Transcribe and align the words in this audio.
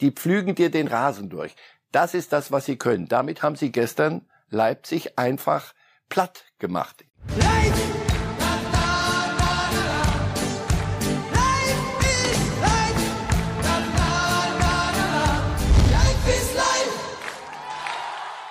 die 0.00 0.10
pflügen 0.10 0.54
dir 0.54 0.70
den 0.70 0.88
Rasen 0.88 1.30
durch. 1.30 1.54
Das 1.92 2.14
ist 2.14 2.32
das, 2.32 2.50
was 2.50 2.66
sie 2.66 2.76
können. 2.76 3.06
Damit 3.06 3.42
haben 3.42 3.56
sie 3.56 3.72
gestern 3.72 4.28
Leipzig 4.50 5.18
einfach 5.18 5.74
platt 6.08 6.44
gemacht. 6.58 7.04
Leipzig! 7.36 8.04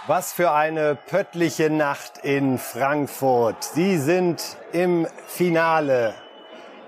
Was 0.05 0.33
für 0.33 0.51
eine 0.51 0.95
pöttliche 0.95 1.69
Nacht 1.69 2.17
in 2.23 2.57
Frankfurt. 2.57 3.63
Sie 3.63 3.97
sind 3.97 4.57
im 4.73 5.07
Finale. 5.27 6.13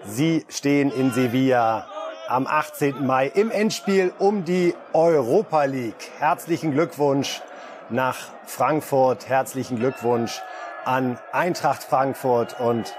Sie 0.04 0.46
stehen 0.50 0.92
in 0.92 1.14
Sevilla 1.14 1.95
am 2.28 2.48
18. 2.48 3.06
Mai 3.06 3.28
im 3.28 3.52
Endspiel 3.52 4.14
um 4.18 4.46
die 4.46 4.74
Europa 4.94 5.66
League. 5.66 6.12
Herzlichen 6.20 6.72
Glückwunsch 6.72 7.42
nach 7.90 8.18
Frankfurt. 8.46 9.30
Herzlichen 9.30 9.78
Glückwunsch 9.78 10.42
an 10.86 11.20
Eintracht 11.32 11.84
Frankfurt. 11.84 12.60
Und 12.60 12.96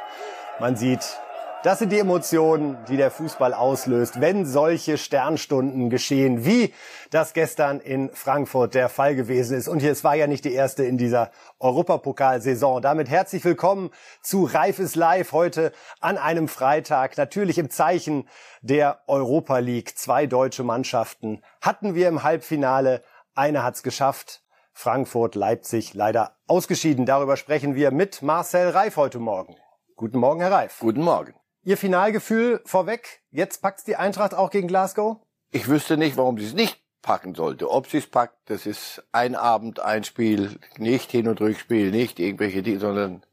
man 0.61 0.77
sieht, 0.77 1.19
das 1.67 1.81
sind 1.81 1.91
die 1.91 1.99
Emotionen, 1.99 2.79
die 2.89 2.97
der 2.97 3.11
Fußball 3.11 3.53
auslöst, 3.53 4.21
wenn 4.21 4.47
solche 4.47 4.99
Sternstunden 4.99 5.91
geschehen, 5.91 6.45
wie 6.45 6.73
das 7.11 7.33
gestern 7.33 7.81
in 7.81 8.09
Frankfurt 8.11 8.77
der 8.77 8.89
Fall 8.89 9.17
gewesen 9.17 9.57
ist. 9.57 9.67
Und 9.67 9.81
hier, 9.81 9.91
es 9.91 10.05
war 10.05 10.15
ja 10.15 10.29
nicht 10.29 10.45
die 10.45 10.53
erste 10.53 10.85
in 10.85 10.97
dieser 10.97 11.33
Europapokalsaison. 11.59 12.83
Damit 12.83 13.09
herzlich 13.11 13.45
willkommen 13.45 13.91
zu 14.23 14.45
Reifes 14.45 14.95
Live 14.95 15.33
heute 15.33 15.73
an 15.99 16.19
einem 16.19 16.47
Freitag. 16.47 17.17
Natürlich 17.17 17.59
im 17.59 17.69
Zeichen 17.69 18.29
der 18.63 19.01
Europa 19.09 19.59
League. 19.59 19.99
Zwei 19.99 20.27
deutsche 20.27 20.63
Mannschaften 20.63 21.43
hatten 21.61 21.97
wir 21.97 22.07
im 22.07 22.23
Halbfinale. 22.23 23.03
Eine 23.35 23.65
hat's 23.65 23.83
geschafft. 23.83 24.41
Frankfurt, 24.73 25.35
Leipzig 25.35 25.95
leider 25.95 26.37
ausgeschieden. 26.47 27.07
Darüber 27.07 27.37
sprechen 27.37 27.75
wir 27.75 27.91
mit 27.91 28.23
Marcel 28.23 28.69
Reif 28.69 28.97
heute 28.97 29.19
Morgen. 29.19 29.57
Guten 29.97 30.21
Morgen, 30.21 30.39
Herr 30.43 30.53
Reif. 30.53 30.79
Guten 30.79 31.03
Morgen. 31.03 31.35
Ihr 31.67 31.77
Finalgefühl 31.77 32.61
vorweg, 32.65 33.23
jetzt 33.33 33.61
packt's 33.61 33.83
die 33.83 33.97
Eintracht 33.97 34.35
auch 34.35 34.51
gegen 34.51 34.69
Glasgow? 34.69 35.17
Ich 35.51 35.67
wüsste 35.67 35.97
nicht, 35.97 36.17
warum 36.17 36.39
sie 36.39 36.47
es 36.47 36.55
nicht 36.55 36.81
packen 37.03 37.35
sollte. 37.35 37.69
Ob 37.69 37.89
sie 37.89 37.99
es 37.99 38.07
packt, 38.07 38.37
das 38.45 38.67
ist 38.67 39.03
ein 39.11 39.35
Abend, 39.35 39.81
ein 39.81 40.05
Spiel, 40.05 40.61
nicht 40.79 41.11
Hin- 41.11 41.27
und 41.27 41.41
Rückspiel, 41.41 41.91
nicht 41.91 42.21
irgendwelche, 42.21 42.79
sondern 42.79 43.27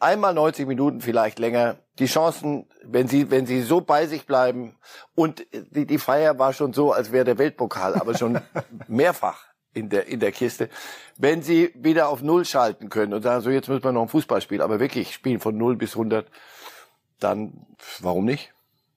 einmal 0.00 0.32
90 0.32 0.66
Minuten, 0.66 1.02
vielleicht 1.02 1.38
länger. 1.38 1.76
Die 1.98 2.06
Chancen, 2.06 2.70
wenn 2.84 3.06
sie, 3.06 3.30
wenn 3.30 3.44
sie 3.44 3.60
so 3.60 3.82
bei 3.82 4.06
sich 4.06 4.24
bleiben 4.24 4.78
und 5.14 5.46
die, 5.52 5.86
die 5.86 5.98
Feier 5.98 6.38
war 6.38 6.54
schon 6.54 6.72
so, 6.72 6.92
als 6.92 7.12
wäre 7.12 7.26
der 7.26 7.36
Weltpokal, 7.36 7.96
aber 7.96 8.16
schon 8.16 8.40
mehrfach 8.88 9.44
in 9.74 9.90
der, 9.90 10.06
in 10.06 10.20
der 10.20 10.32
Kiste. 10.32 10.70
Wenn 11.18 11.42
sie 11.42 11.70
wieder 11.74 12.08
auf 12.08 12.22
Null 12.22 12.46
schalten 12.46 12.88
können 12.88 13.12
und 13.12 13.20
sagen, 13.20 13.42
so 13.42 13.50
jetzt 13.50 13.68
müssen 13.68 13.84
wir 13.84 13.92
noch 13.92 14.02
ein 14.02 14.08
Fußball 14.08 14.40
spielen, 14.40 14.62
aber 14.62 14.80
wirklich 14.80 15.12
spielen 15.12 15.38
von 15.38 15.58
Null 15.58 15.76
bis 15.76 15.92
100, 15.92 16.30
dann 17.22 17.66
warum 18.00 18.24
nicht? 18.24 18.52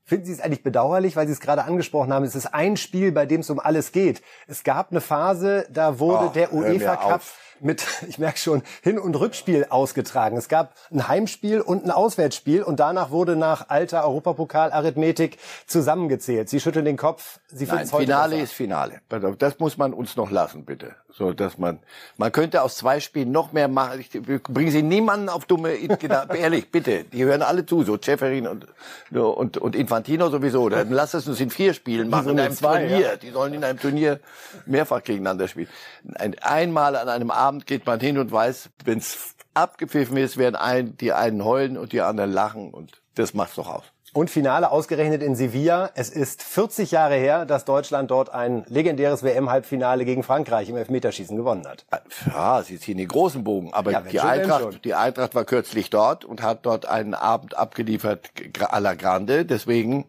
Finden 0.08 0.26
Sie 0.26 0.34
es 0.34 0.40
eigentlich 0.40 0.62
bedauerlich, 0.62 1.16
weil 1.16 1.26
Sie 1.26 1.34
es 1.34 1.40
gerade 1.40 1.64
angesprochen 1.64 2.14
haben, 2.14 2.24
es 2.26 2.36
ist 2.36 2.54
ein 2.54 2.78
Spiel, 2.78 3.12
bei 3.12 3.26
dem 3.26 3.42
es 3.42 3.50
um 3.50 3.60
alles 3.60 3.92
geht. 3.92 4.22
Es 4.46 4.64
gab 4.64 4.92
eine 4.92 5.02
Phase, 5.02 5.66
da 5.72 5.98
wurde 5.98 6.28
oh, 6.28 6.30
der 6.30 6.54
UEFA 6.54 6.96
Cup 6.96 7.22
mit, 7.60 7.84
ich 8.08 8.20
merke 8.20 8.38
schon, 8.38 8.62
Hin- 8.84 9.00
und 9.00 9.16
Rückspiel 9.16 9.66
ausgetragen. 9.70 10.38
Es 10.38 10.48
gab 10.48 10.76
ein 10.92 11.08
Heimspiel 11.08 11.60
und 11.60 11.86
ein 11.86 11.92
Auswärtsspiel 11.92 12.62
und 12.62 12.80
danach 12.80 13.10
wurde 13.10 13.36
nach 13.36 13.70
alter 13.70 14.04
Europapokal-Arithmetik 14.04 15.40
zusammengezählt. 15.66 16.50
Sie 16.50 16.60
schütteln 16.60 16.86
den 16.86 16.98
Kopf. 16.98 17.40
Sie 17.48 17.66
finden 17.66 17.84
es 17.84 17.94
heute 17.94 18.06
Finale 18.06 18.36
besser. 18.36 18.44
ist 18.44 18.54
Finale. 18.54 19.02
Das 19.40 19.58
muss 19.58 19.78
man 19.78 19.94
uns 19.94 20.16
noch 20.16 20.30
lassen, 20.30 20.66
bitte. 20.66 20.96
So, 21.18 21.32
dass 21.32 21.58
man, 21.58 21.80
man 22.18 22.34
könnte 22.34 22.62
aus 22.62 22.76
zwei 22.76 23.00
Spielen 23.00 23.32
noch 23.32 23.54
mehr 23.54 23.70
machen. 23.70 24.02
Ich 24.02 24.10
bringe 24.12 24.70
Sie 24.70 24.82
niemanden 24.82 25.30
auf 25.30 25.46
dumme, 25.46 25.70
ehrlich, 26.38 26.72
bitte. 26.72 27.06
Die 27.06 27.24
hören 27.24 27.42
alle 27.42 27.66
zu, 27.66 27.84
so 27.84 27.98
Ceferin 27.98 28.48
und, 28.48 28.68
und, 29.12 29.58
und 29.58 29.76
Infantino 29.78 30.30
sowieso. 30.30 30.68
Dann 30.68 30.92
lass 30.92 31.14
es 31.14 31.26
uns 31.26 31.40
in 31.40 31.50
vier 31.50 31.74
Spielen 31.74 32.10
machen, 32.10 32.32
in 32.32 32.40
einem 32.42 32.54
zwei, 32.54 32.80
Turnier. 32.80 33.00
Ja. 33.00 33.16
Die 33.16 33.30
sollen 33.30 33.54
in 33.54 33.64
einem 33.64 33.80
Turnier 33.80 34.20
mehrfach 34.66 35.02
gegeneinander 35.04 35.48
spielen. 35.48 35.70
Ein, 36.16 36.38
einmal 36.40 36.98
an 36.98 37.08
einem 37.08 37.32
Abend 37.32 37.66
geht 37.66 37.86
man 37.86 38.02
hin 38.02 38.18
und 38.18 38.34
weiß, 38.34 38.70
wenn 38.84 38.98
es 38.98 39.36
abgepfiffen 39.54 40.18
ist, 40.18 40.36
werden 40.36 40.58
ein, 40.58 40.98
die 40.98 41.14
einen 41.14 41.46
heulen 41.46 41.78
und 41.78 41.94
die 41.94 42.02
anderen 42.02 42.34
lachen 42.34 42.74
und 42.74 43.02
das 43.16 43.34
macht's 43.34 43.56
doch 43.56 43.70
aus. 43.70 43.95
Und 44.16 44.30
Finale 44.30 44.72
ausgerechnet 44.72 45.22
in 45.22 45.36
Sevilla. 45.36 45.90
Es 45.94 46.08
ist 46.08 46.42
40 46.42 46.92
Jahre 46.92 47.16
her, 47.16 47.46
dass 47.46 47.66
Deutschland 47.66 48.10
dort 48.12 48.30
ein 48.30 48.64
legendäres 48.70 49.24
WM-Halbfinale 49.24 50.06
gegen 50.06 50.24
Frankreich 50.24 50.70
im 50.70 50.78
Elfmeterschießen 50.78 51.36
gewonnen 51.36 51.68
hat. 51.68 51.86
Ja, 52.26 52.64
sie 52.64 52.80
ziehen 52.80 52.98
den 52.98 53.10
großen 53.10 53.44
Bogen. 53.44 53.74
Aber 53.74 53.92
ja, 53.92 54.00
die, 54.00 54.22
Eintracht, 54.22 54.86
die 54.86 54.94
Eintracht 54.94 55.36
war 55.36 55.44
kürzlich 55.44 55.90
dort 55.90 56.24
und 56.24 56.42
hat 56.42 56.66
dort 56.66 56.86
einen 56.86 57.14
Abend 57.14 57.58
abgeliefert 57.58 58.32
à 58.62 58.80
la 58.80 58.94
Grande. 58.94 59.44
Deswegen, 59.44 60.06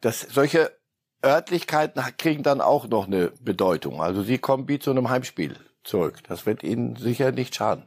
dass 0.00 0.22
solche 0.22 0.72
Örtlichkeiten 1.24 2.02
kriegen 2.18 2.42
dann 2.42 2.60
auch 2.60 2.88
noch 2.88 3.06
eine 3.06 3.28
Bedeutung. 3.40 4.02
Also 4.02 4.22
sie 4.22 4.38
kommen 4.38 4.66
wie 4.66 4.80
zu 4.80 4.90
einem 4.90 5.08
Heimspiel 5.08 5.54
zurück. 5.84 6.18
Das 6.26 6.46
wird 6.46 6.64
ihnen 6.64 6.96
sicher 6.96 7.30
nicht 7.30 7.54
schaden. 7.54 7.86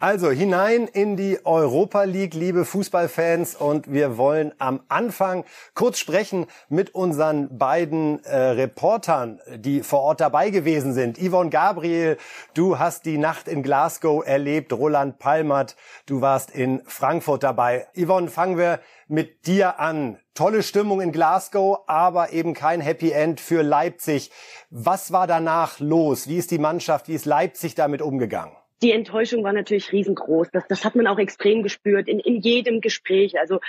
Also 0.00 0.30
hinein 0.30 0.86
in 0.86 1.16
die 1.16 1.44
Europa 1.44 2.04
League, 2.04 2.34
liebe 2.34 2.64
Fußballfans, 2.64 3.56
und 3.56 3.92
wir 3.92 4.16
wollen 4.16 4.54
am 4.58 4.78
Anfang 4.86 5.44
kurz 5.74 5.98
sprechen 5.98 6.46
mit 6.68 6.94
unseren 6.94 7.58
beiden 7.58 8.22
äh, 8.22 8.36
Reportern, 8.36 9.40
die 9.56 9.82
vor 9.82 10.02
Ort 10.02 10.20
dabei 10.20 10.50
gewesen 10.50 10.94
sind. 10.94 11.18
Yvonne 11.18 11.50
Gabriel, 11.50 12.16
du 12.54 12.78
hast 12.78 13.06
die 13.06 13.18
Nacht 13.18 13.48
in 13.48 13.64
Glasgow 13.64 14.24
erlebt. 14.24 14.72
Roland 14.72 15.18
Palmert, 15.18 15.74
du 16.06 16.20
warst 16.20 16.52
in 16.52 16.80
Frankfurt 16.84 17.42
dabei. 17.42 17.88
Yvonne, 17.96 18.28
fangen 18.28 18.56
wir 18.56 18.78
mit 19.08 19.48
dir 19.48 19.80
an. 19.80 20.20
Tolle 20.32 20.62
Stimmung 20.62 21.00
in 21.00 21.10
Glasgow, 21.10 21.80
aber 21.88 22.32
eben 22.32 22.54
kein 22.54 22.80
Happy 22.80 23.10
End 23.10 23.40
für 23.40 23.62
Leipzig. 23.62 24.30
Was 24.70 25.10
war 25.10 25.26
danach 25.26 25.80
los? 25.80 26.28
Wie 26.28 26.36
ist 26.36 26.52
die 26.52 26.58
Mannschaft, 26.58 27.08
wie 27.08 27.14
ist 27.14 27.24
Leipzig 27.24 27.74
damit 27.74 28.00
umgegangen? 28.00 28.52
Die 28.82 28.92
Enttäuschung 28.92 29.44
war 29.44 29.52
natürlich 29.52 29.92
riesengroß. 29.92 30.48
Das, 30.52 30.66
das 30.68 30.84
hat 30.84 30.94
man 30.94 31.06
auch 31.06 31.18
extrem 31.18 31.62
gespürt 31.62 32.08
in, 32.08 32.20
in 32.20 32.40
jedem 32.40 32.80
Gespräch. 32.80 33.38
Also 33.38 33.60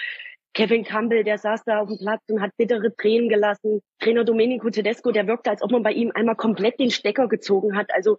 Kevin 0.53 0.83
Campbell, 0.83 1.23
der 1.23 1.37
saß 1.37 1.63
da 1.63 1.79
auf 1.79 1.87
dem 1.87 1.97
Platz 1.97 2.23
und 2.29 2.41
hat 2.41 2.57
bittere 2.57 2.95
Tränen 2.95 3.29
gelassen. 3.29 3.81
Trainer 3.99 4.23
Domenico 4.23 4.69
Tedesco, 4.69 5.11
der 5.11 5.27
wirkte, 5.27 5.49
als 5.49 5.61
ob 5.61 5.71
man 5.71 5.83
bei 5.83 5.91
ihm 5.91 6.11
einmal 6.13 6.35
komplett 6.35 6.79
den 6.79 6.91
Stecker 6.91 7.27
gezogen 7.27 7.77
hat. 7.77 7.93
Also 7.93 8.17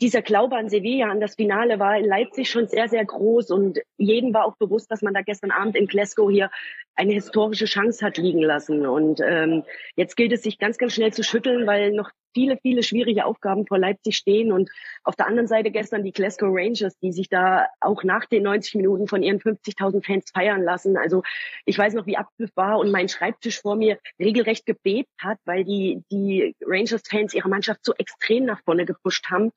dieser 0.00 0.20
Glaube 0.20 0.56
an 0.56 0.68
Sevilla, 0.68 1.10
an 1.10 1.20
das 1.20 1.36
Finale 1.36 1.78
war 1.78 1.96
in 1.96 2.04
Leipzig 2.04 2.50
schon 2.50 2.66
sehr, 2.66 2.88
sehr 2.88 3.04
groß 3.04 3.50
und 3.50 3.78
jedem 3.96 4.34
war 4.34 4.46
auch 4.46 4.56
bewusst, 4.56 4.90
dass 4.90 5.00
man 5.00 5.14
da 5.14 5.22
gestern 5.22 5.52
Abend 5.52 5.76
in 5.76 5.86
Glasgow 5.86 6.30
hier 6.30 6.50
eine 6.94 7.12
historische 7.12 7.66
Chance 7.66 8.04
hat 8.04 8.18
liegen 8.18 8.42
lassen. 8.42 8.84
Und 8.84 9.20
ähm, 9.24 9.62
jetzt 9.94 10.16
gilt 10.16 10.32
es, 10.32 10.42
sich 10.42 10.58
ganz, 10.58 10.76
ganz 10.76 10.94
schnell 10.94 11.12
zu 11.12 11.22
schütteln, 11.22 11.66
weil 11.66 11.92
noch 11.92 12.10
viele, 12.34 12.58
viele 12.58 12.82
schwierige 12.82 13.24
Aufgaben 13.24 13.66
vor 13.66 13.78
Leipzig 13.78 14.16
stehen. 14.16 14.52
Und 14.52 14.70
auf 15.04 15.16
der 15.16 15.26
anderen 15.26 15.48
Seite 15.48 15.70
gestern 15.70 16.04
die 16.04 16.12
Glasgow 16.12 16.50
Rangers, 16.52 16.98
die 16.98 17.12
sich 17.12 17.28
da 17.28 17.66
auch 17.80 18.04
nach 18.04 18.26
den 18.26 18.44
90 18.44 18.76
Minuten 18.76 19.08
von 19.08 19.22
ihren 19.22 19.38
50.000 19.38 20.04
Fans 20.04 20.30
feiern 20.32 20.62
lassen. 20.62 20.96
Also 20.96 21.22
ich 21.64 21.78
weiß 21.78 21.94
noch, 21.94 22.06
wie 22.06 22.16
Abpfiff 22.16 22.50
war 22.54 22.78
und 22.78 22.90
mein 22.90 23.08
Schreibtisch 23.08 23.60
vor 23.60 23.76
mir 23.76 23.98
regelrecht 24.18 24.66
gebebt 24.66 25.10
hat, 25.20 25.38
weil 25.44 25.64
die, 25.64 26.02
die 26.10 26.54
Rangers-Fans 26.64 27.34
ihre 27.34 27.48
Mannschaft 27.48 27.84
so 27.84 27.94
extrem 27.98 28.44
nach 28.44 28.60
vorne 28.64 28.84
gepusht 28.84 29.26
haben. 29.30 29.52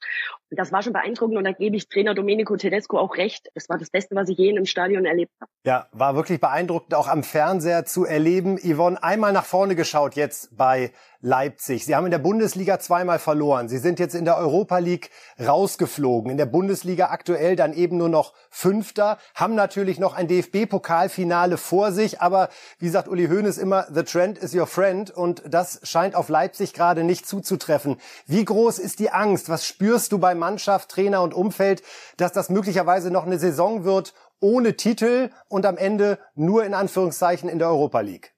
Und 0.50 0.60
das 0.60 0.72
war 0.72 0.82
schon 0.82 0.94
beeindruckend 0.94 1.38
und 1.38 1.44
da 1.44 1.52
gebe 1.52 1.76
ich 1.76 1.90
Trainer 1.90 2.14
Domenico 2.14 2.56
Tedesco 2.56 2.98
auch 2.98 3.18
recht. 3.18 3.50
Das 3.56 3.70
war 3.70 3.78
das 3.78 3.90
Beste, 3.90 4.16
was 4.16 4.30
ich 4.30 4.38
je 4.38 4.50
in 4.50 4.66
Stadion 4.66 5.06
erlebt 5.06 5.32
habe. 5.42 5.52
Ja, 5.66 5.88
war 5.92 6.16
wirklich 6.16 6.40
beeindruckend, 6.40 6.94
auch 6.94 7.08
am 7.08 7.24
Fernseher 7.24 7.86
zu 7.86 8.06
erleben. 8.06 8.58
Yvonne, 8.58 9.02
einmal 9.02 9.34
nach 9.34 9.46
vorne 9.46 9.76
geschaut 9.76 10.16
jetzt 10.16 10.56
bei 10.56 10.92
Leipzig. 11.26 11.86
Sie 11.86 11.96
haben 11.96 12.06
in 12.06 12.12
der 12.12 12.20
Bundesliga 12.20 12.78
zweimal 12.78 13.18
verloren. 13.18 13.68
Sie 13.68 13.80
sind 13.80 13.98
jetzt 13.98 14.14
in 14.14 14.26
der 14.26 14.38
Europa 14.38 14.78
League 14.78 15.10
rausgeflogen. 15.44 16.30
In 16.30 16.38
der 16.38 16.46
Bundesliga 16.46 17.08
aktuell 17.08 17.56
dann 17.56 17.74
eben 17.74 17.98
nur 17.98 18.10
noch 18.10 18.34
Fünfter. 18.52 19.18
Haben 19.34 19.56
natürlich 19.56 19.98
noch 19.98 20.14
ein 20.14 20.28
DFB-Pokalfinale 20.28 21.58
vor 21.58 21.92
sich. 21.92 22.22
Aber 22.22 22.50
wie 22.78 22.90
sagt 22.90 23.08
Uli 23.08 23.28
Hoeneß 23.28 23.58
immer, 23.58 23.88
the 23.92 24.04
trend 24.04 24.38
is 24.38 24.54
your 24.54 24.68
friend. 24.68 25.10
Und 25.10 25.42
das 25.50 25.80
scheint 25.82 26.14
auf 26.14 26.30
Leipzig 26.30 26.74
gerade 26.74 27.04
nicht 27.04 27.28
zuzutreffen. 27.28 27.98
Wie 28.28 28.46
groß 28.46 28.78
ist 28.78 29.00
die 29.00 29.10
Angst? 29.10 29.50
Was 29.50 29.66
spürst 29.66 30.12
du 30.12 30.20
bei 30.20 30.36
Mannschaft, 30.36 30.90
Trainer 30.90 31.24
und 31.24 31.34
Umfeld, 31.34 31.82
dass 32.18 32.34
das 32.34 32.50
möglicherweise 32.50 33.10
noch 33.10 33.26
eine 33.26 33.40
Saison 33.40 33.84
wird 33.84 34.14
ohne 34.42 34.78
Titel 34.78 35.32
und 35.48 35.66
am 35.66 35.78
Ende 35.78 36.20
nur 36.36 36.66
in 36.66 36.76
Anführungszeichen 36.76 37.50
in 37.50 37.58
der 37.58 37.70
Europa 37.70 38.02
League? 38.02 38.35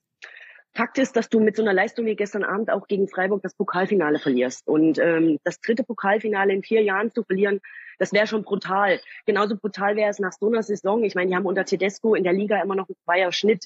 Fakt 0.78 1.00
ist, 1.00 1.16
dass 1.16 1.28
du 1.28 1.40
mit 1.40 1.56
so 1.56 1.64
einer 1.64 1.74
Leistung 1.74 2.06
wie 2.06 2.16
gestern 2.16 2.44
Abend 2.44 2.70
auch 2.70 2.88
gegen 2.88 3.08
Freiburg 3.08 3.42
das 3.42 3.56
Pokalfinale 3.56 4.20
verlierst. 4.20 4.68
Und 4.68 5.00
ähm, 5.00 5.40
das 5.44 5.60
dritte 5.60 5.84
Pokalfinale 5.84 6.54
in 6.54 6.62
vier 6.62 6.84
Jahren 6.84 7.12
zu 7.12 7.24
verlieren, 7.24 7.62
das 7.98 8.14
wäre 8.14 8.28
schon 8.28 8.44
brutal. 8.44 9.00
Genauso 9.26 9.58
brutal 9.58 9.96
wäre 9.96 10.12
es 10.12 10.20
nach 10.20 10.34
so 10.34 10.46
einer 10.46 10.62
Saison. 10.62 11.04
Ich 11.04 11.16
meine, 11.16 11.32
die 11.32 11.36
haben 11.36 11.48
unter 11.48 11.66
Tedesco 11.66 12.14
in 12.14 12.24
der 12.24 12.34
Liga 12.34 12.62
immer 12.62 12.76
noch 12.76 12.88
einen 12.88 12.98
Zweier 13.06 13.32
Schnitt. 13.32 13.66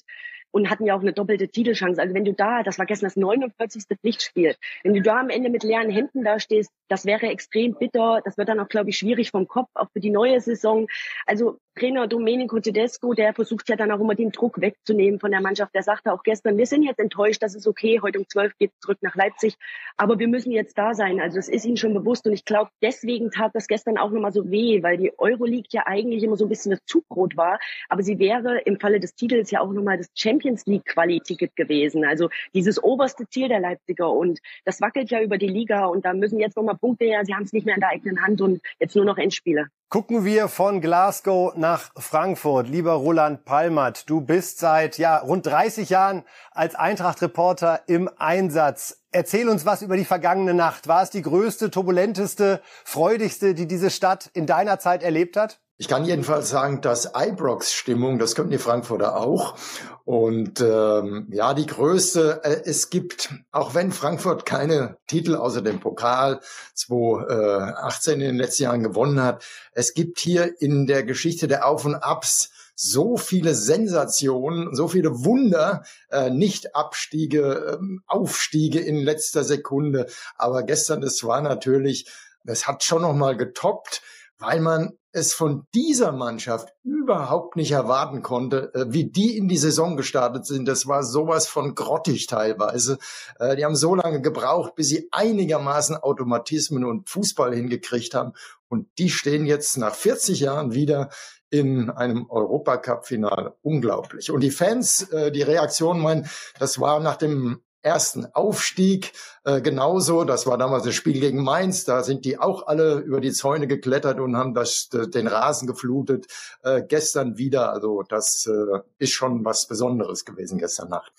und 0.52 0.70
hatten 0.70 0.86
ja 0.86 0.94
auch 0.94 1.02
eine 1.02 1.12
doppelte 1.12 1.48
Titelchance. 1.48 2.00
Also 2.00 2.14
wenn 2.14 2.24
du 2.24 2.32
da, 2.32 2.62
das 2.62 2.78
war 2.78 2.86
gestern 2.86 3.08
das 3.08 3.16
49. 3.16 3.84
Pflichtspiel, 4.00 4.54
wenn 4.82 4.94
du 4.94 5.02
da 5.02 5.20
am 5.20 5.28
Ende 5.28 5.50
mit 5.50 5.64
leeren 5.64 5.90
Händen 5.90 6.24
da 6.24 6.38
stehst, 6.38 6.70
das 6.92 7.06
wäre 7.06 7.28
extrem 7.28 7.72
bitter. 7.72 8.20
Das 8.22 8.36
wird 8.36 8.50
dann 8.50 8.60
auch, 8.60 8.68
glaube 8.68 8.90
ich, 8.90 8.98
schwierig 8.98 9.30
vom 9.30 9.48
Kopf, 9.48 9.70
auch 9.72 9.88
für 9.94 10.00
die 10.00 10.10
neue 10.10 10.38
Saison. 10.42 10.88
Also 11.26 11.58
Trainer 11.74 12.06
Domenico 12.06 12.60
Tedesco, 12.60 13.14
der 13.14 13.32
versucht 13.32 13.70
ja 13.70 13.76
dann 13.76 13.90
auch 13.92 14.00
immer 14.00 14.14
den 14.14 14.30
Druck 14.30 14.60
wegzunehmen 14.60 15.18
von 15.18 15.30
der 15.30 15.40
Mannschaft. 15.40 15.74
Der 15.74 15.82
sagte 15.82 16.12
auch 16.12 16.22
gestern, 16.22 16.58
wir 16.58 16.66
sind 16.66 16.82
jetzt 16.82 16.98
enttäuscht, 16.98 17.42
das 17.42 17.54
ist 17.54 17.66
okay, 17.66 18.00
heute 18.02 18.18
um 18.18 18.28
12 18.28 18.58
geht 18.58 18.72
zurück 18.80 18.98
nach 19.00 19.14
Leipzig, 19.14 19.56
aber 19.96 20.18
wir 20.18 20.28
müssen 20.28 20.52
jetzt 20.52 20.76
da 20.76 20.92
sein. 20.92 21.18
Also 21.18 21.38
es 21.38 21.48
ist 21.48 21.64
ihnen 21.64 21.78
schon 21.78 21.94
bewusst 21.94 22.26
und 22.26 22.34
ich 22.34 22.44
glaube, 22.44 22.70
deswegen 22.82 23.30
tat 23.30 23.52
das 23.54 23.68
gestern 23.68 23.96
auch 23.96 24.10
nochmal 24.10 24.32
so 24.32 24.50
weh, 24.50 24.82
weil 24.82 24.98
die 24.98 25.18
Euroleague 25.18 25.68
ja 25.70 25.86
eigentlich 25.86 26.22
immer 26.22 26.36
so 26.36 26.44
ein 26.44 26.50
bisschen 26.50 26.72
das 26.72 26.84
Zubrot 26.84 27.38
war, 27.38 27.58
aber 27.88 28.02
sie 28.02 28.18
wäre 28.18 28.58
im 28.60 28.78
Falle 28.78 29.00
des 29.00 29.14
Titels 29.14 29.50
ja 29.50 29.60
auch 29.60 29.72
nochmal 29.72 29.96
das 29.96 30.08
Champions 30.14 30.66
League 30.66 30.84
Quali-Ticket 30.84 31.56
gewesen. 31.56 32.04
Also 32.04 32.28
dieses 32.52 32.82
oberste 32.82 33.26
Ziel 33.28 33.48
der 33.48 33.60
Leipziger 33.60 34.10
und 34.10 34.40
das 34.66 34.82
wackelt 34.82 35.10
ja 35.10 35.22
über 35.22 35.38
die 35.38 35.48
Liga 35.48 35.86
und 35.86 36.04
da 36.04 36.12
müssen 36.12 36.38
jetzt 36.38 36.56
nochmal 36.58 36.76
Punkte 36.82 37.04
her. 37.06 37.24
Sie 37.24 37.32
haben 37.32 37.44
es 37.44 37.52
nicht 37.52 37.64
mehr 37.64 37.76
in 37.76 37.80
der 37.80 37.90
eigenen 37.90 38.20
Hand 38.22 38.42
und 38.42 38.60
jetzt 38.78 38.94
nur 38.94 39.06
noch 39.06 39.16
Endspiele. 39.16 39.68
Gucken 39.88 40.24
wir 40.24 40.48
von 40.48 40.80
Glasgow 40.80 41.54
nach 41.54 41.92
Frankfurt. 41.96 42.68
Lieber 42.68 42.92
Roland 42.92 43.44
Palmert, 43.44 44.10
du 44.10 44.20
bist 44.20 44.58
seit 44.58 44.98
ja, 44.98 45.18
rund 45.18 45.46
30 45.46 45.90
Jahren 45.90 46.24
als 46.50 46.74
Eintracht-Reporter 46.74 47.82
im 47.86 48.10
Einsatz. 48.18 49.02
Erzähl 49.12 49.48
uns 49.48 49.64
was 49.64 49.82
über 49.82 49.96
die 49.96 50.04
vergangene 50.04 50.54
Nacht. 50.54 50.88
War 50.88 51.02
es 51.02 51.10
die 51.10 51.22
größte, 51.22 51.70
turbulenteste, 51.70 52.60
freudigste, 52.84 53.54
die 53.54 53.68
diese 53.68 53.90
Stadt 53.90 54.30
in 54.34 54.46
deiner 54.46 54.78
Zeit 54.78 55.02
erlebt 55.02 55.36
hat? 55.36 55.60
Ich 55.82 55.88
kann 55.88 56.04
jedenfalls 56.04 56.48
sagen, 56.48 56.80
dass 56.80 57.10
Ibrox-Stimmung, 57.12 58.20
das 58.20 58.36
können 58.36 58.52
die 58.52 58.58
Frankfurter 58.58 59.16
auch. 59.16 59.56
Und 60.04 60.60
ähm, 60.60 61.26
ja, 61.32 61.54
die 61.54 61.66
größte, 61.66 62.40
äh, 62.44 62.62
es 62.66 62.88
gibt, 62.88 63.34
auch 63.50 63.74
wenn 63.74 63.90
Frankfurt 63.90 64.46
keine 64.46 64.98
Titel 65.08 65.34
außer 65.34 65.60
dem 65.60 65.80
Pokal 65.80 66.38
2018 66.74 68.20
in 68.20 68.20
den 68.20 68.36
letzten 68.36 68.62
Jahren 68.62 68.84
gewonnen 68.84 69.20
hat, 69.20 69.44
es 69.72 69.92
gibt 69.92 70.20
hier 70.20 70.54
in 70.60 70.86
der 70.86 71.02
Geschichte 71.02 71.48
der 71.48 71.66
Auf 71.66 71.84
und 71.84 71.96
Abs 71.96 72.52
so 72.76 73.16
viele 73.16 73.56
Sensationen, 73.56 74.76
so 74.76 74.86
viele 74.86 75.24
Wunder, 75.24 75.82
äh, 76.10 76.30
nicht 76.30 76.76
Abstiege, 76.76 77.80
äh, 77.80 77.84
Aufstiege 78.06 78.78
in 78.78 78.98
letzter 78.98 79.42
Sekunde. 79.42 80.06
Aber 80.36 80.62
gestern, 80.62 81.00
das 81.00 81.24
war 81.24 81.40
natürlich, 81.40 82.08
das 82.44 82.68
hat 82.68 82.84
schon 82.84 83.02
noch 83.02 83.14
mal 83.14 83.36
getoppt, 83.36 84.00
weil 84.38 84.60
man 84.60 84.92
es 85.12 85.34
von 85.34 85.66
dieser 85.74 86.12
Mannschaft 86.12 86.72
überhaupt 86.82 87.56
nicht 87.56 87.72
erwarten 87.72 88.22
konnte, 88.22 88.72
äh, 88.74 88.86
wie 88.88 89.04
die 89.04 89.36
in 89.36 89.48
die 89.48 89.58
Saison 89.58 89.96
gestartet 89.96 90.46
sind. 90.46 90.66
Das 90.66 90.86
war 90.86 91.04
sowas 91.04 91.46
von 91.46 91.74
grottig 91.74 92.26
teilweise. 92.26 92.98
Äh, 93.38 93.56
die 93.56 93.64
haben 93.64 93.76
so 93.76 93.94
lange 93.94 94.20
gebraucht, 94.20 94.74
bis 94.74 94.88
sie 94.88 95.08
einigermaßen 95.10 95.96
Automatismen 95.96 96.84
und 96.84 97.08
Fußball 97.08 97.54
hingekriegt 97.54 98.14
haben. 98.14 98.32
Und 98.68 98.88
die 98.98 99.10
stehen 99.10 99.46
jetzt 99.46 99.76
nach 99.76 99.94
40 99.94 100.40
Jahren 100.40 100.72
wieder 100.72 101.10
in 101.50 101.90
einem 101.90 102.30
Europacup-Finale. 102.30 103.54
Unglaublich. 103.60 104.30
Und 104.30 104.40
die 104.40 104.50
Fans, 104.50 105.02
äh, 105.10 105.30
die 105.30 105.42
Reaktion 105.42 106.00
meinen, 106.00 106.26
das 106.58 106.80
war 106.80 106.98
nach 107.00 107.16
dem 107.16 107.60
ersten 107.82 108.26
Aufstieg 108.32 109.12
äh, 109.44 109.60
genauso. 109.60 110.24
Das 110.24 110.46
war 110.46 110.56
damals 110.56 110.84
das 110.84 110.94
Spiel 110.94 111.20
gegen 111.20 111.42
Mainz. 111.42 111.84
Da 111.84 112.02
sind 112.02 112.24
die 112.24 112.38
auch 112.38 112.66
alle 112.66 112.98
über 112.98 113.20
die 113.20 113.32
Zäune 113.32 113.66
geklettert 113.66 114.20
und 114.20 114.36
haben 114.36 114.54
das, 114.54 114.88
den 114.88 115.26
Rasen 115.26 115.66
geflutet. 115.66 116.26
Äh, 116.62 116.82
gestern 116.82 117.36
wieder. 117.38 117.72
Also 117.72 118.02
das 118.08 118.46
äh, 118.46 118.80
ist 118.98 119.12
schon 119.12 119.44
was 119.44 119.66
Besonderes 119.66 120.24
gewesen 120.24 120.58
gestern 120.58 120.88
Nacht. 120.88 121.12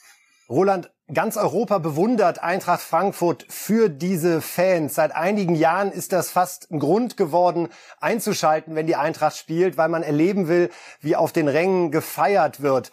Roland, 0.50 0.92
ganz 1.14 1.38
Europa 1.38 1.78
bewundert 1.78 2.44
Eintracht 2.44 2.82
Frankfurt 2.82 3.46
für 3.48 3.90
diese 3.90 4.42
Fans. 4.42 4.94
Seit 4.94 5.16
einigen 5.16 5.56
Jahren 5.56 5.92
ist 5.92 6.12
das 6.12 6.32
fast 6.32 6.70
ein 6.70 6.80
Grund 6.80 7.16
geworden, 7.16 7.70
einzuschalten, 8.02 8.76
wenn 8.76 8.86
die 8.86 8.98
Eintracht 8.98 9.38
spielt, 9.38 9.78
weil 9.78 9.88
man 9.88 10.04
erleben 10.04 10.50
will, 10.50 10.70
wie 11.00 11.16
auf 11.16 11.32
den 11.32 11.48
Rängen 11.48 11.92
gefeiert 11.92 12.62
wird. 12.62 12.92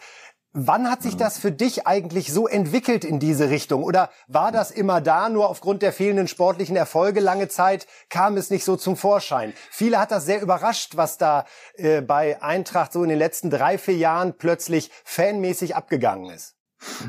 Wann 0.53 0.91
hat 0.91 1.01
sich 1.01 1.15
das 1.15 1.37
für 1.37 1.51
dich 1.53 1.87
eigentlich 1.87 2.33
so 2.33 2.45
entwickelt 2.45 3.05
in 3.05 3.19
diese 3.19 3.49
Richtung? 3.49 3.83
Oder 3.83 4.09
war 4.27 4.51
das 4.51 4.69
immer 4.69 4.99
da, 4.99 5.29
nur 5.29 5.47
aufgrund 5.47 5.81
der 5.81 5.93
fehlenden 5.93 6.27
sportlichen 6.27 6.75
Erfolge 6.75 7.21
lange 7.21 7.47
Zeit 7.47 7.87
kam 8.09 8.35
es 8.35 8.49
nicht 8.49 8.65
so 8.65 8.75
zum 8.75 8.97
Vorschein? 8.97 9.53
Viele 9.69 9.97
hat 9.97 10.11
das 10.11 10.25
sehr 10.25 10.41
überrascht, 10.41 10.97
was 10.97 11.17
da 11.17 11.45
äh, 11.75 12.01
bei 12.01 12.41
Eintracht 12.41 12.91
so 12.91 13.01
in 13.01 13.09
den 13.09 13.17
letzten 13.17 13.49
drei, 13.49 13.77
vier 13.77 13.95
Jahren 13.95 14.37
plötzlich 14.37 14.91
fanmäßig 15.05 15.77
abgegangen 15.77 16.29
ist. 16.29 16.55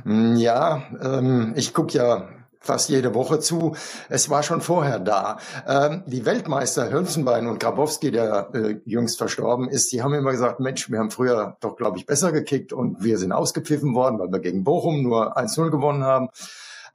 Ja, 0.05 0.85
ähm, 1.03 1.55
ich 1.57 1.75
guck 1.75 1.95
ja 1.95 2.29
fast 2.63 2.89
jede 2.89 3.15
Woche 3.15 3.41
zu. 3.41 3.77
Es 4.09 4.31
war 4.31 4.43
schon 4.43 4.61
vorher 4.61 4.99
da. 4.99 5.39
Ähm, 5.67 6.03
die 6.07 6.25
Weltmeister 6.25 6.91
Hölzenbein 6.91 7.47
und 7.47 7.61
Grabowski, 7.61 8.11
der 8.11 8.51
äh, 8.55 8.81
jüngst 8.85 9.19
verstorben 9.19 9.69
ist, 9.69 9.93
die 9.93 10.03
haben 10.03 10.15
immer 10.15 10.33
gesagt, 10.33 10.61
Mensch, 10.61 10.91
wir 10.91 10.99
haben 10.99 11.11
früher 11.11 11.57
doch, 11.61 11.77
glaube 11.77 11.99
ich, 11.99 12.07
besser 12.07 12.33
gekickt 12.33 12.73
und 12.73 13.03
wir 13.03 13.19
sind 13.19 13.33
ausgepfiffen 13.33 13.95
worden, 13.95 14.19
weil 14.19 14.33
wir 14.33 14.41
gegen 14.41 14.65
Bochum 14.65 15.03
nur 15.03 15.37
1-0 15.37 15.71
gewonnen 15.71 16.05
haben. 16.05 16.29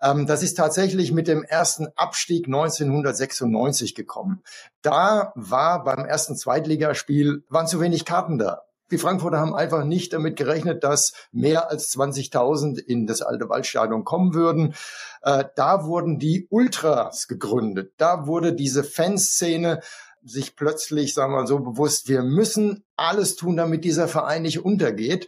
Ähm, 0.02 0.28
das 0.28 0.44
ist 0.44 0.56
tatsächlich 0.56 1.12
mit 1.12 1.28
dem 1.28 1.44
ersten 1.44 1.88
Abstieg 1.96 2.48
1996 2.48 3.96
gekommen. 3.96 4.44
Da 4.81 5.31
war 5.36 5.84
beim 5.84 6.06
ersten 6.06 6.36
Zweitligaspiel, 6.36 7.44
waren 7.50 7.68
zu 7.68 7.80
wenig 7.81 8.06
Karten 8.06 8.38
da. 8.38 8.67
Die 8.92 8.98
Frankfurter 8.98 9.39
haben 9.39 9.54
einfach 9.54 9.84
nicht 9.84 10.13
damit 10.13 10.38
gerechnet, 10.38 10.84
dass 10.84 11.13
mehr 11.31 11.69
als 11.69 11.92
20.000 11.95 12.80
in 12.80 13.06
das 13.06 13.22
alte 13.22 13.50
Waldstadion 13.50 14.04
kommen 14.04 14.34
würden. 14.34 14.75
Äh, 15.22 15.45
da 15.56 15.86
wurden 15.86 16.19
die 16.19 16.48
Ultras 16.50 17.28
gegründet. 17.28 17.94
Da 17.98 18.28
wurde 18.28 18.54
diese 18.54 18.84
Fanszene 18.84 19.81
sich 20.24 20.56
plötzlich, 20.56 21.13
sagen 21.13 21.34
wir 21.34 21.42
mal 21.42 21.48
so, 21.48 21.60
bewusst, 21.60 22.10
wir 22.10 22.22
müssen 22.22 22.84
alles 22.95 23.36
tun, 23.36 23.57
damit 23.57 23.84
dieser 23.84 24.07
Verein 24.07 24.42
nicht 24.42 24.63
untergeht. 24.63 25.28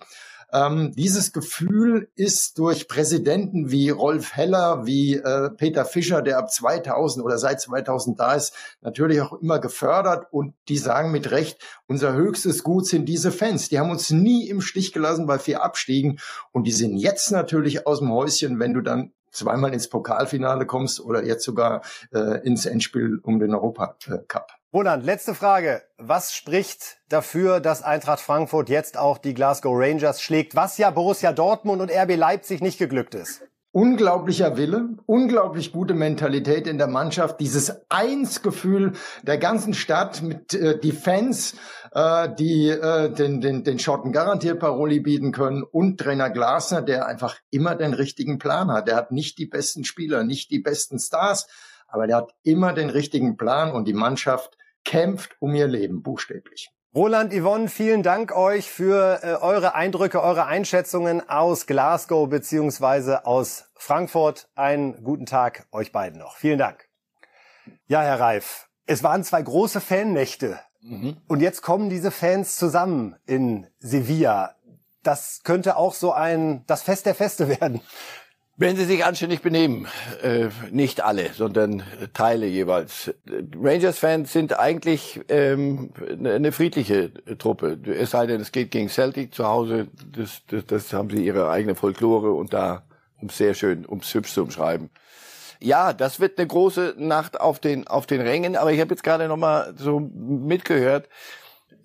Ähm, 0.52 0.94
dieses 0.96 1.32
Gefühl 1.32 2.10
ist 2.16 2.58
durch 2.58 2.88
Präsidenten 2.88 3.70
wie 3.72 3.90
Rolf 3.90 4.36
Heller, 4.36 4.86
wie 4.86 5.16
äh, 5.16 5.50
Peter 5.52 5.86
Fischer, 5.86 6.22
der 6.22 6.40
ab 6.40 6.52
2000 6.52 7.24
oder 7.24 7.38
seit 7.38 7.62
2000 7.62 8.20
da 8.20 8.34
ist, 8.34 8.54
natürlich 8.82 9.22
auch 9.22 9.34
immer 9.34 9.60
gefördert 9.60 10.28
und 10.32 10.56
die 10.68 10.78
sagen 10.78 11.12
mit 11.12 11.30
Recht, 11.32 11.60
unser 11.88 12.14
höchstes 12.14 12.64
Gut 12.64 12.88
sind 12.88 13.06
diese 13.06 13.32
Fans. 13.32 13.70
Die 13.70 13.80
haben 13.80 13.92
uns 13.92 14.10
nie 14.10 14.48
im 14.48 14.62
Stich 14.62 14.92
gelassen 14.92 15.28
bei 15.28 15.38
vier 15.38 15.64
Abstiegen 15.64 16.20
und 16.52 16.66
die 16.66 16.72
sind 16.72 16.98
jetzt 16.98 17.32
natürlich 17.32 17.86
aus 17.86 18.00
dem 18.00 18.12
Häuschen, 18.12 18.60
wenn 18.60 18.74
du 18.74 18.82
dann 18.82 19.14
zweimal 19.32 19.74
ins 19.74 19.90
Pokalfinale 19.90 20.66
kommst 20.66 21.00
oder 21.00 21.24
jetzt 21.24 21.44
sogar 21.44 21.84
äh, 22.12 22.46
ins 22.46 22.66
Endspiel 22.66 23.20
um 23.22 23.40
den 23.40 23.54
Europacup. 23.54 24.59
Roland, 24.72 25.04
letzte 25.04 25.34
Frage. 25.34 25.82
Was 25.98 26.36
spricht 26.36 26.98
dafür, 27.10 27.60
dass 27.60 27.82
Eintracht 27.82 28.20
Frankfurt 28.20 28.70
jetzt 28.70 29.00
auch 29.00 29.18
die 29.18 29.34
Glasgow 29.34 29.74
Rangers 29.76 30.22
schlägt, 30.22 30.56
was 30.56 30.78
ja 30.78 30.92
Borussia 30.92 31.34
Dortmund 31.34 31.82
und 31.82 31.90
RB 31.90 32.16
Leipzig 32.16 32.62
nicht 32.62 32.78
geglückt 32.78 33.16
ist? 33.16 33.42
Unglaublicher 33.72 34.58
Wille, 34.58 34.90
unglaublich 35.08 35.72
gute 35.72 35.96
Mentalität 35.96 36.68
in 36.68 36.78
der 36.78 36.86
Mannschaft, 36.86 37.40
dieses 37.40 37.82
Einsgefühl 37.90 38.94
der 39.24 39.40
ganzen 39.40 39.74
Stadt 39.74 40.22
mit 40.22 40.54
äh, 40.54 40.80
die 40.80 40.92
Fans, 40.92 41.56
äh, 41.92 42.30
die 42.38 42.70
äh, 42.70 43.12
den, 43.12 43.42
den, 43.42 43.64
den 43.64 43.80
Schotten 43.80 44.12
garantiert 44.12 44.60
Paroli 44.60 45.00
bieten 45.00 45.32
können 45.32 45.64
und 45.64 46.00
Trainer 46.00 46.30
Glasner, 46.30 46.84
der 46.84 47.08
einfach 47.08 47.38
immer 47.50 47.74
den 47.74 47.96
richtigen 47.96 48.38
Plan 48.38 48.72
hat. 48.72 48.88
Der 48.88 48.98
hat 48.98 49.12
nicht 49.12 49.40
die 49.40 49.48
besten 49.48 49.84
Spieler, 49.84 50.24
nicht 50.24 50.52
die 50.52 50.60
besten 50.60 51.00
Stars, 51.00 51.48
aber 51.88 52.06
der 52.06 52.18
hat 52.18 52.36
immer 52.44 52.74
den 52.74 52.92
richtigen 52.92 53.36
Plan 53.36 53.72
und 53.72 53.88
die 53.88 53.94
Mannschaft 53.94 54.59
kämpft 54.86 55.36
um 55.40 55.54
ihr 55.56 55.68
Leben, 55.68 56.02
buchstäblich. 56.02 56.72
Roland, 56.96 57.32
Yvonne, 57.32 57.68
vielen 57.68 58.02
Dank 58.02 58.36
euch 58.36 58.72
für 58.72 59.20
äh, 59.22 59.36
eure 59.36 59.76
Eindrücke, 59.76 60.24
eure 60.24 60.48
Einschätzungen 60.48 61.30
aus 61.30 61.68
Glasgow 61.68 62.28
beziehungsweise 62.28 63.28
aus 63.28 63.66
Frankfurt. 63.76 64.50
Einen 64.56 65.04
guten 65.04 65.28
Tag 65.28 65.68
euch 65.72 65.92
beiden 65.92 66.18
noch. 66.18 66.38
Vielen 66.38 66.58
Dank. 66.58 66.90
Ja, 67.86 68.02
Herr 68.02 68.20
Reif, 68.20 68.70
es 68.88 69.04
waren 69.04 69.24
zwei 69.24 69.44
große 69.44 69.82
Fannächte. 69.82 70.60
Mhm. 70.82 71.18
Und 71.28 71.42
jetzt 71.42 71.62
kommen 71.62 71.92
diese 71.92 72.10
Fans 72.10 72.56
zusammen 72.56 73.16
in 73.28 73.68
Sevilla. 73.78 74.56
Das 75.04 75.42
könnte 75.44 75.76
auch 75.76 75.94
so 75.94 76.12
ein, 76.12 76.64
das 76.66 76.82
Fest 76.82 77.06
der 77.06 77.14
Feste 77.14 77.48
werden. 77.62 77.82
Wenn 78.62 78.76
sie 78.76 78.84
sich 78.84 79.06
anständig 79.06 79.42
benehmen, 79.42 79.88
äh, 80.22 80.50
nicht 80.70 81.02
alle, 81.02 81.32
sondern 81.32 81.82
Teile 82.14 82.46
jeweils. 82.46 83.14
Rangers-Fans 83.56 84.34
sind 84.34 84.60
eigentlich 84.60 85.22
ähm, 85.30 85.92
eine 86.10 86.52
friedliche 86.52 87.14
Truppe. 87.38 87.80
Es 87.88 88.12
sei 88.12 88.28
denn, 88.28 88.42
es 88.42 88.52
geht 88.52 88.72
gegen 88.72 88.90
Celtic 88.90 89.34
zu 89.34 89.48
Hause. 89.48 89.88
Das, 90.12 90.42
das, 90.48 90.66
das 90.66 90.92
haben 90.92 91.10
sie 91.10 91.26
ihre 91.26 91.50
eigene 91.50 91.74
Folklore 91.74 92.34
und 92.34 92.52
da 92.52 92.84
um 93.22 93.30
sehr 93.30 93.54
schön, 93.54 93.86
ums 93.88 94.14
hübsch 94.14 94.34
zu 94.34 94.44
umschreiben. 94.44 94.90
Ja, 95.62 95.94
das 95.94 96.20
wird 96.20 96.38
eine 96.38 96.48
große 96.48 96.96
Nacht 96.98 97.40
auf 97.40 97.60
den 97.60 97.88
auf 97.88 98.08
den 98.08 98.20
Rängen. 98.20 98.58
Aber 98.58 98.74
ich 98.74 98.82
habe 98.82 98.90
jetzt 98.90 99.04
gerade 99.04 99.30
noch 99.30 99.38
mal 99.38 99.74
so 99.78 100.02
mitgehört. 100.02 101.08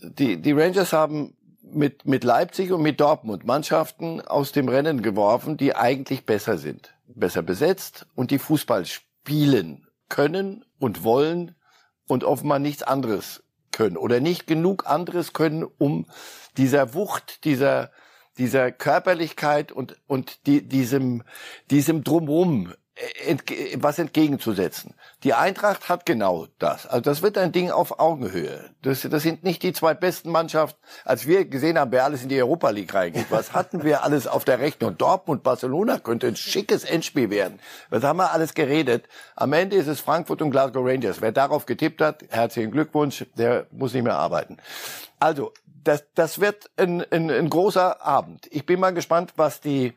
Die 0.03 0.43
die 0.43 0.53
Rangers 0.53 0.93
haben 0.93 1.37
mit, 1.73 2.05
mit 2.05 2.25
Leipzig 2.25 2.73
und 2.73 2.83
mit 2.83 3.01
Dortmund 3.01 3.45
Mannschaften 3.45 4.21
aus 4.21 4.53
dem 4.53 4.69
Rennen 4.69 5.03
geworfen, 5.03 5.57
die 5.57 5.75
eigentlich 5.75 6.27
besser 6.27 6.59
sind, 6.59 6.95
besser 7.07 7.43
besetzt 7.43 8.07
und 8.15 8.31
die 8.31 8.39
Fußball 8.39 8.87
spielen 8.87 9.87
können 10.09 10.65
und 10.79 11.05
wollen 11.05 11.55
und 12.07 12.25
offenbar 12.25 12.59
nichts 12.59 12.83
anderes 12.83 13.43
können 13.73 13.97
oder 13.97 14.21
nicht 14.21 14.47
genug 14.47 14.87
anderes 14.87 15.33
können, 15.33 15.65
um 15.79 16.07
dieser 16.57 16.95
Wucht, 16.95 17.45
dieser, 17.45 17.91
dieser 18.39 18.71
Körperlichkeit 18.71 19.73
und, 19.73 19.97
und 20.07 20.47
die, 20.47 20.67
diesem, 20.67 21.25
diesem 21.71 22.05
Drumrum 22.05 22.73
entge 23.27 23.55
was 23.83 23.99
entgegenzusetzen. 23.99 24.95
Die 25.25 25.35
Eintracht 25.35 25.89
hat 25.89 26.07
genau 26.07 26.47
das. 26.59 26.87
Also 26.87 27.01
das 27.01 27.23
wird 27.23 27.37
ein 27.37 27.51
Ding 27.51 27.71
auf 27.71 27.99
Augenhöhe. 27.99 28.71
Das, 28.83 29.03
das 29.03 29.23
sind 29.23 29.43
nicht 29.43 29.65
die 29.65 29.73
zwei 29.73 29.95
besten 29.95 30.31
Mannschaften. 30.31 30.79
Als 31.05 31.27
wir 31.27 31.45
gesehen 31.45 31.79
haben, 31.79 31.91
wer 31.91 32.05
alles 32.05 32.23
in 32.23 32.29
die 32.29 32.41
Europa 32.41 32.71
League 32.71 32.95
reingeht, 32.95 33.27
was 33.31 33.53
hatten 33.53 33.83
wir 33.83 34.05
alles 34.05 34.29
auf 34.29 34.45
der 34.45 34.61
Rechnung? 34.61 34.97
Dortmund, 34.97 35.43
Barcelona 35.43 35.99
könnte 35.99 36.29
ein 36.29 36.37
schickes 36.37 36.85
Endspiel 36.85 37.31
werden. 37.31 37.59
Was 37.91 38.05
haben 38.05 38.19
wir 38.19 38.33
alles 38.33 38.55
geredet? 38.55 39.09
Am 39.35 39.53
Ende 39.53 39.77
ist 39.77 39.89
es 39.89 40.01
Frankfurt 40.01 40.41
und 40.41 40.53
Glasgow 40.53 40.87
Rangers. 40.87 41.21
Wer 41.21 41.33
darauf 41.33 41.67
getippt 41.67 42.01
hat, 42.01 42.23
herzlichen 42.29 42.71
Glückwunsch, 42.71 43.27
der 43.37 43.67
muss 43.73 43.93
nicht 43.93 44.05
mehr 44.05 44.17
arbeiten. 44.17 44.59
Also, 45.19 45.53
das, 45.83 46.05
das 46.15 46.41
wird 46.41 46.71
ein, 46.77 47.05
ein, 47.11 47.31
ein 47.31 47.51
großer 47.51 48.05
Abend. 48.05 48.47
Ich 48.51 48.65
bin 48.67 48.81
mal 48.81 48.95
gespannt, 48.95 49.33
was 49.37 49.61
die 49.61 49.95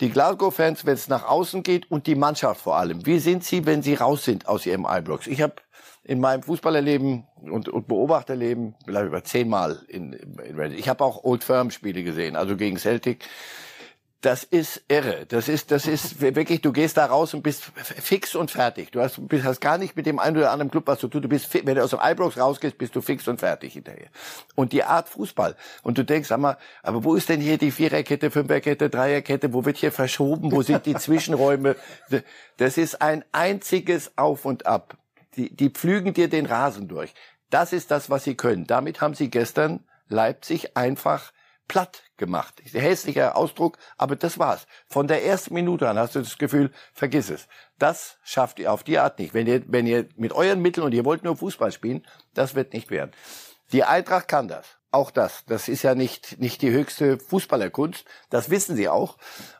die 0.00 0.10
Glasgow-Fans, 0.10 0.86
wenn 0.86 0.94
es 0.94 1.08
nach 1.08 1.26
außen 1.26 1.62
geht 1.62 1.90
und 1.90 2.06
die 2.06 2.14
Mannschaft 2.14 2.60
vor 2.60 2.76
allem. 2.76 3.06
Wie 3.06 3.18
sind 3.18 3.44
sie, 3.44 3.64
wenn 3.66 3.82
sie 3.82 3.94
raus 3.94 4.24
sind 4.24 4.48
aus 4.48 4.66
ihrem 4.66 4.86
Ibrox? 4.88 5.26
Ich 5.26 5.40
habe 5.40 5.54
in 6.02 6.20
meinem 6.20 6.42
Fußballerleben 6.42 7.26
und, 7.42 7.68
und 7.68 7.88
Beobachterleben 7.88 8.74
vielleicht 8.84 9.06
über 9.06 9.24
zehnmal 9.24 9.82
in, 9.88 10.12
in, 10.12 10.72
Ich 10.72 10.88
habe 10.88 11.04
auch 11.04 11.24
Old 11.24 11.44
Firm 11.44 11.70
Spiele 11.70 12.02
gesehen, 12.02 12.36
also 12.36 12.56
gegen 12.56 12.76
Celtic 12.76 13.24
das 14.24 14.42
ist 14.42 14.82
irre. 14.88 15.26
Das 15.26 15.48
ist, 15.48 15.70
das 15.70 15.86
ist 15.86 16.20
wirklich, 16.20 16.62
du 16.62 16.72
gehst 16.72 16.96
da 16.96 17.04
raus 17.04 17.34
und 17.34 17.42
bist 17.42 17.62
fix 17.74 18.34
und 18.34 18.50
fertig. 18.50 18.90
Du 18.90 19.00
hast, 19.00 19.28
bist, 19.28 19.44
hast 19.44 19.60
gar 19.60 19.76
nicht 19.76 19.96
mit 19.96 20.06
dem 20.06 20.18
einen 20.18 20.38
oder 20.38 20.50
anderen 20.50 20.70
Club 20.70 20.86
was 20.86 20.98
zu 20.98 21.08
tun. 21.08 21.20
Du 21.20 21.28
bist, 21.28 21.52
wenn 21.52 21.74
du 21.74 21.84
aus 21.84 21.90
dem 21.90 22.00
Ibrox 22.02 22.38
rausgehst, 22.38 22.78
bist 22.78 22.96
du 22.96 23.02
fix 23.02 23.28
und 23.28 23.38
fertig 23.38 23.74
hinterher. 23.74 24.08
Und 24.54 24.72
die 24.72 24.82
Art 24.82 25.10
Fußball. 25.10 25.56
Und 25.82 25.98
du 25.98 26.04
denkst, 26.04 26.30
sag 26.30 26.40
mal, 26.40 26.56
aber 26.82 27.04
wo 27.04 27.14
ist 27.14 27.28
denn 27.28 27.40
hier 27.40 27.58
die 27.58 27.70
Viererkette, 27.70 28.30
Fünferkette, 28.30 28.88
Dreierkette? 28.88 29.52
Wo 29.52 29.66
wird 29.66 29.76
hier 29.76 29.92
verschoben? 29.92 30.50
Wo 30.52 30.62
sind 30.62 30.86
die 30.86 30.94
Zwischenräume? 30.96 31.76
Das 32.56 32.78
ist 32.78 33.02
ein 33.02 33.24
einziges 33.32 34.16
Auf 34.16 34.46
und 34.46 34.64
Ab. 34.66 34.96
Die, 35.36 35.54
die 35.54 35.68
pflügen 35.68 36.14
dir 36.14 36.28
den 36.28 36.46
Rasen 36.46 36.88
durch. 36.88 37.12
Das 37.50 37.74
ist 37.74 37.90
das, 37.90 38.08
was 38.08 38.24
sie 38.24 38.36
können. 38.36 38.66
Damit 38.66 39.02
haben 39.02 39.14
sie 39.14 39.28
gestern 39.28 39.84
Leipzig 40.08 40.76
einfach 40.76 41.33
platt 41.68 42.02
gemacht. 42.16 42.62
Hässlicher 42.72 43.36
Ausdruck, 43.36 43.78
aber 43.96 44.16
das 44.16 44.38
war's. 44.38 44.66
Von 44.86 45.08
der 45.08 45.24
ersten 45.24 45.54
Minute 45.54 45.88
an 45.88 45.98
hast 45.98 46.14
du 46.14 46.20
das 46.20 46.38
Gefühl, 46.38 46.70
vergiss 46.92 47.30
es. 47.30 47.48
Das 47.78 48.18
schafft 48.22 48.58
ihr 48.58 48.72
auf 48.72 48.84
die 48.84 48.98
Art 48.98 49.18
nicht. 49.18 49.34
Wenn 49.34 49.46
ihr, 49.46 49.62
wenn 49.66 49.86
ihr 49.86 50.08
mit 50.16 50.32
euren 50.32 50.60
Mitteln 50.60 50.84
und 50.84 50.92
ihr 50.92 51.04
wollt 51.04 51.24
nur 51.24 51.36
Fußball 51.36 51.72
spielen, 51.72 52.06
das 52.34 52.54
wird 52.54 52.72
nicht 52.72 52.90
werden. 52.90 53.12
Die 53.72 53.84
Eintracht 53.84 54.28
kann 54.28 54.48
das. 54.48 54.78
Auch 54.94 55.10
das. 55.10 55.44
Das 55.46 55.66
ist 55.66 55.82
ja 55.82 55.96
nicht, 55.96 56.40
nicht 56.40 56.62
die 56.62 56.70
höchste 56.70 57.18
Fußballerkunst. 57.18 58.04
Das 58.30 58.48
wissen 58.48 58.76
sie 58.76 58.88
auch. 58.88 59.16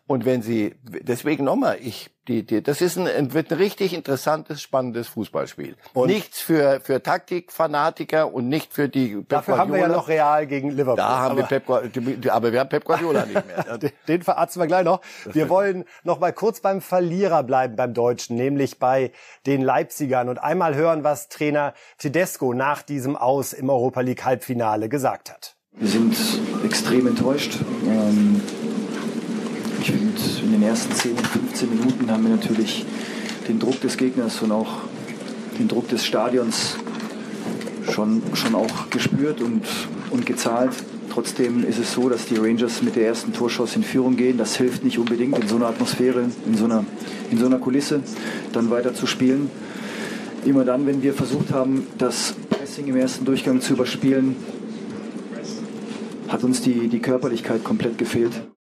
Und 0.07 0.27
wenn 0.27 0.43
sie, 0.43 0.75
deswegen 0.83 1.45
nochmal, 1.45 1.79
ich, 1.81 2.11
die, 2.29 2.45
die, 2.45 2.63
das 2.63 2.83
ist 2.83 2.99
ein, 2.99 3.33
wird 3.33 3.51
ein 3.51 3.57
richtig 3.57 3.95
interessantes, 3.95 4.61
spannendes 4.61 5.09
Fußballspiel. 5.09 5.77
Und 5.95 6.09
Nichts 6.09 6.43
für, 6.43 6.81
für 6.83 7.03
Taktikfanatiker 7.03 8.33
und 8.33 8.51
nicht 8.51 8.75
für 8.75 8.91
die 8.91 9.17
Pep 9.17 9.29
Dafür 9.31 9.55
Guardiola. 9.55 9.61
haben 9.61 9.73
wir 9.73 9.81
ja 9.81 9.89
noch 9.89 10.09
Real 10.09 10.47
gegen 10.47 10.71
Liverpool. 10.71 10.97
Da 10.97 11.21
haben 11.21 11.39
aber, 11.39 11.51
wir 11.51 11.61
Pep, 11.61 12.31
aber 12.31 12.53
wir 12.53 12.61
haben 12.61 12.69
Pep 12.69 12.85
Guardiola 12.85 13.25
nicht 13.25 13.47
mehr. 13.47 13.79
Den 14.09 14.23
verarzten 14.23 14.61
wir 14.61 14.67
gleich 14.67 14.85
noch. 14.85 15.01
Wir 15.25 15.49
wollen 15.49 15.87
noch 16.03 16.21
mal 16.21 16.35
kurz 16.35 16.61
beim 16.61 16.83
Verlierer 16.83 17.43
bleiben 17.43 17.75
beim 17.75 17.95
Deutschen, 17.95 18.37
nämlich 18.37 18.79
bei 18.79 19.11
den 19.47 19.63
Leipzigern 19.63 20.29
und 20.29 20.37
einmal 20.37 20.75
hören, 20.75 21.03
was 21.03 21.31
Trainer 21.31 21.73
Tedesco 21.97 22.53
nach 22.53 22.83
diesem 22.83 23.17
Aus 23.17 23.55
im 23.55 23.71
Europa 23.71 24.03
League 24.03 24.25
Halbfinale 24.25 24.91
gesagt 24.91 25.24
hat. 25.31 25.57
Wir 25.77 25.89
sind 25.89 26.17
extrem 26.65 27.07
enttäuscht. 27.07 27.59
Ähm 27.87 28.41
ich 29.81 29.91
finde, 29.91 30.21
in 30.43 30.53
den 30.53 30.63
ersten 30.63 30.95
10, 30.95 31.17
15 31.17 31.69
Minuten 31.69 32.11
haben 32.11 32.23
wir 32.23 32.31
natürlich 32.31 32.87
den 33.49 33.59
Druck 33.59 33.81
des 33.81 33.97
Gegners 33.97 34.41
und 34.41 34.53
auch 34.53 34.79
den 35.59 35.69
Druck 35.69 35.89
des 35.89 36.05
Stadions 36.07 36.77
schon, 37.91 38.23
schon 38.35 38.55
auch 38.55 38.91
gespürt 38.91 39.41
und, 39.41 39.63
und 40.11 40.27
gezahlt. 40.27 40.73
Trotzdem 41.13 41.65
ist 41.65 41.79
es 41.79 41.93
so, 41.93 42.09
dass 42.09 42.27
die 42.27 42.37
Rangers 42.37 42.83
mit 42.83 42.97
der 42.97 43.07
ersten 43.07 43.33
Torschuss 43.33 43.77
in 43.77 43.83
Führung 43.83 44.17
gehen. 44.17 44.39
Das 44.39 44.57
hilft 44.57 44.85
nicht 44.85 44.99
unbedingt 44.99 45.39
in 45.39 45.49
so 45.49 45.57
einer 45.57 45.67
Atmosphäre, 45.67 46.25
in 46.47 46.57
so 46.57 46.65
einer, 46.65 46.85
in 47.31 47.39
so 47.39 47.47
einer 47.47 47.59
Kulisse 47.59 48.01
dann 48.53 48.71
weiter 48.71 48.95
zu 48.95 49.07
spielen. 49.07 49.51
Immer 50.45 50.65
dann, 50.65 50.87
wenn 50.87 51.03
wir 51.03 51.15
versucht 51.15 51.53
haben, 51.53 51.87
das 51.99 52.35
Pressing 52.51 52.87
im 52.87 52.97
ersten 52.97 53.25
Durchgang 53.25 53.61
zu 53.61 53.75
überspielen, 53.75 54.37
hat 56.29 56.45
uns 56.45 56.61
die, 56.61 56.89
die 56.89 57.01
Körperlichkeit 57.01 57.65
komplett 57.65 57.99
gefehlt. 57.99 58.33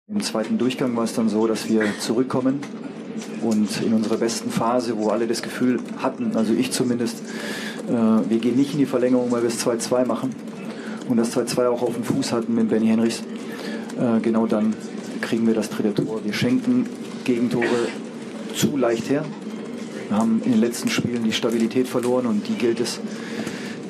Im 0.09 0.23
zweiten 0.23 0.59
Durchgang 0.59 0.97
war 0.97 1.05
es 1.05 1.15
dann 1.15 1.29
so, 1.29 1.47
dass 1.47 1.69
wir 1.69 1.83
zurückkommen 1.99 2.61
und 3.43 3.81
in 3.83 3.93
unserer 3.93 4.17
besten 4.17 4.51
Phase, 4.51 4.97
wo 4.97 5.09
alle 5.09 5.27
das 5.27 5.43
Gefühl 5.43 5.79
hatten, 5.99 6.37
also 6.37 6.53
ich 6.53 6.73
zumindest, 6.73 7.23
äh, 7.89 7.93
wir 7.93 8.39
gehen 8.39 8.57
nicht 8.57 8.73
in 8.73 8.79
die 8.79 8.87
Verlängerung, 8.87 9.31
weil 9.31 9.43
wir 9.43 9.49
es 9.49 9.65
2-2 9.65 10.07
machen 10.07 10.31
und 11.09 11.17
das 11.17 11.37
2-2 11.37 11.69
auch 11.69 11.83
auf 11.83 11.95
dem 11.95 12.05
Fuß 12.05 12.33
hatten 12.33 12.55
mit 12.55 12.69
Benny 12.69 12.87
Henrichs. 12.87 13.23
Äh, 13.99 14.21
genau 14.21 14.47
dann 14.47 14.75
kriegen 15.21 15.47
wir 15.47 15.55
das 15.55 15.71
dritte 15.71 15.95
Tor. 15.95 16.25
Wir 16.25 16.33
schenken 16.33 16.87
Gegentore 17.25 17.89
zu 18.55 18.77
leicht 18.77 19.11
her. 19.11 19.25
Wir 20.09 20.17
haben 20.17 20.43
in 20.45 20.53
den 20.53 20.61
letzten 20.61 20.89
Spielen 20.89 21.23
die 21.23 21.33
Stabilität 21.33 21.87
verloren 21.87 22.27
und 22.27 22.49
die 22.49 22.55
gilt 22.55 22.81
es 22.81 23.01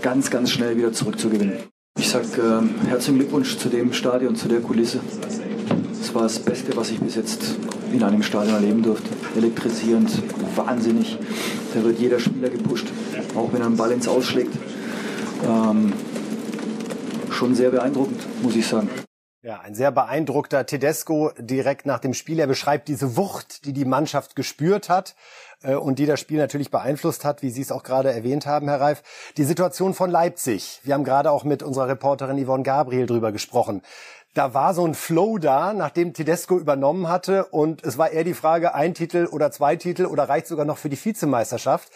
ganz, 0.02 0.30
ganz 0.30 0.50
schnell 0.50 0.76
wieder 0.76 0.92
zurückzugewinnen. 0.92 1.54
Ich 1.98 2.08
sage 2.08 2.26
äh, 2.40 2.88
herzlichen 2.88 3.18
Glückwunsch 3.18 3.58
zu 3.58 3.68
dem 3.68 3.92
Stadion, 3.92 4.36
zu 4.36 4.48
der 4.48 4.60
Kulisse. 4.60 5.00
Das 5.98 6.14
war 6.14 6.22
das 6.22 6.38
Beste, 6.38 6.76
was 6.76 6.90
ich 6.90 7.00
bis 7.00 7.16
jetzt 7.16 7.56
in 7.92 8.02
einem 8.02 8.22
Stadion 8.22 8.54
erleben 8.54 8.82
durfte. 8.82 9.08
Elektrisierend, 9.36 10.10
wahnsinnig. 10.56 11.18
Da 11.74 11.82
wird 11.82 11.98
jeder 11.98 12.18
Spieler 12.18 12.48
gepusht, 12.48 12.86
auch 13.34 13.52
wenn 13.52 13.60
er 13.60 13.66
einen 13.66 13.76
Ball 13.76 13.92
ins 13.92 14.08
Ausschlägt. 14.08 14.56
Ähm, 15.46 15.92
schon 17.30 17.54
sehr 17.54 17.70
beeindruckend, 17.70 18.20
muss 18.42 18.56
ich 18.56 18.66
sagen. 18.66 18.88
Ja, 19.42 19.60
ein 19.60 19.74
sehr 19.74 19.90
beeindruckter 19.90 20.66
Tedesco 20.66 21.32
direkt 21.38 21.86
nach 21.86 21.98
dem 21.98 22.12
Spiel. 22.12 22.38
Er 22.38 22.46
beschreibt 22.46 22.88
diese 22.88 23.16
Wucht, 23.16 23.64
die 23.64 23.72
die 23.72 23.86
Mannschaft 23.86 24.36
gespürt 24.36 24.88
hat 24.88 25.14
äh, 25.62 25.74
und 25.74 25.98
die 25.98 26.06
das 26.06 26.20
Spiel 26.20 26.38
natürlich 26.38 26.70
beeinflusst 26.70 27.24
hat, 27.24 27.42
wie 27.42 27.50
Sie 27.50 27.62
es 27.62 27.72
auch 27.72 27.82
gerade 27.82 28.12
erwähnt 28.12 28.46
haben, 28.46 28.68
Herr 28.68 28.80
Reif. 28.80 29.02
Die 29.36 29.44
Situation 29.44 29.94
von 29.94 30.10
Leipzig. 30.10 30.80
Wir 30.84 30.94
haben 30.94 31.04
gerade 31.04 31.30
auch 31.30 31.44
mit 31.44 31.62
unserer 31.62 31.88
Reporterin 31.88 32.44
Yvonne 32.44 32.62
Gabriel 32.62 33.06
drüber 33.06 33.32
gesprochen 33.32 33.82
da 34.34 34.54
war 34.54 34.74
so 34.74 34.86
ein 34.86 34.94
Flow 34.94 35.38
da, 35.38 35.72
nachdem 35.72 36.14
Tedesco 36.14 36.58
übernommen 36.58 37.08
hatte 37.08 37.46
und 37.46 37.84
es 37.84 37.98
war 37.98 38.10
eher 38.10 38.24
die 38.24 38.34
Frage, 38.34 38.74
ein 38.74 38.94
Titel 38.94 39.26
oder 39.26 39.50
zwei 39.50 39.76
Titel 39.76 40.06
oder 40.06 40.28
reicht 40.28 40.46
sogar 40.46 40.64
noch 40.64 40.78
für 40.78 40.88
die 40.88 41.02
Vizemeisterschaft. 41.02 41.90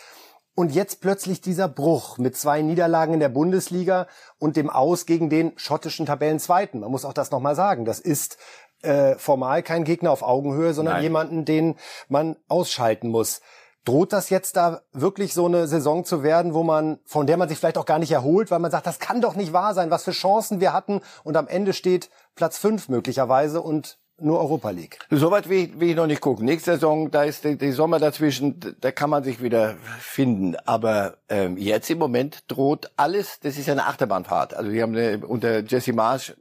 Und 0.56 0.72
jetzt 0.72 1.00
plötzlich 1.00 1.40
dieser 1.40 1.66
Bruch 1.68 2.16
mit 2.18 2.36
zwei 2.36 2.62
Niederlagen 2.62 3.14
in 3.14 3.20
der 3.20 3.28
Bundesliga 3.28 4.06
und 4.38 4.56
dem 4.56 4.70
Aus 4.70 5.04
gegen 5.04 5.28
den 5.28 5.52
schottischen 5.56 6.06
Tabellenzweiten. 6.06 6.80
Man 6.80 6.92
muss 6.92 7.04
auch 7.04 7.12
das 7.12 7.32
nochmal 7.32 7.56
sagen. 7.56 7.84
Das 7.84 7.98
ist 7.98 8.38
äh, 8.84 9.18
formal 9.18 9.62
kein 9.62 9.84
Gegner 9.84 10.10
auf 10.10 10.22
Augenhöhe, 10.22 10.74
sondern 10.74 10.94
Nein. 10.94 11.02
jemanden, 11.02 11.44
den 11.44 11.76
man 12.08 12.36
ausschalten 12.48 13.08
muss. 13.08 13.40
Droht 13.84 14.12
das 14.14 14.30
jetzt 14.30 14.56
da 14.56 14.80
wirklich 14.92 15.34
so 15.34 15.44
eine 15.44 15.66
Saison 15.66 16.04
zu 16.04 16.22
werden, 16.22 16.54
wo 16.54 16.62
man, 16.62 17.00
von 17.04 17.26
der 17.26 17.36
man 17.36 17.48
sich 17.48 17.58
vielleicht 17.58 17.76
auch 17.76 17.84
gar 17.84 17.98
nicht 17.98 18.12
erholt, 18.12 18.50
weil 18.50 18.58
man 18.58 18.70
sagt, 18.70 18.86
das 18.86 18.98
kann 18.98 19.20
doch 19.20 19.34
nicht 19.34 19.52
wahr 19.52 19.74
sein, 19.74 19.90
was 19.90 20.04
für 20.04 20.12
Chancen 20.12 20.60
wir 20.60 20.72
hatten 20.72 21.02
und 21.22 21.36
am 21.36 21.48
Ende 21.48 21.74
steht 21.74 22.08
Platz 22.34 22.56
fünf 22.56 22.88
möglicherweise 22.88 23.60
und 23.60 23.98
nur 24.20 24.38
Europa 24.40 24.70
League. 24.70 24.98
Soweit 25.10 25.48
will 25.48 25.64
ich, 25.64 25.80
will 25.80 25.90
ich 25.90 25.96
noch 25.96 26.06
nicht 26.06 26.20
gucken. 26.20 26.44
Nächste 26.44 26.72
Saison, 26.72 27.10
da 27.10 27.24
ist 27.24 27.44
die, 27.44 27.56
die 27.56 27.72
Sommer 27.72 27.98
dazwischen, 27.98 28.60
da 28.80 28.92
kann 28.92 29.10
man 29.10 29.24
sich 29.24 29.42
wieder 29.42 29.76
finden. 29.98 30.56
Aber 30.64 31.16
ähm, 31.28 31.56
jetzt 31.56 31.90
im 31.90 31.98
Moment 31.98 32.44
droht 32.48 32.90
alles, 32.96 33.40
das 33.40 33.58
ist 33.58 33.66
ja 33.66 33.72
eine 33.72 33.86
Achterbahnfahrt. 33.86 34.54
Also 34.54 34.72
wir 34.72 34.82
haben 34.82 34.96
eine, 34.96 35.26
unter 35.26 35.60
Jesse 35.64 35.92
Marsch, 35.92 36.34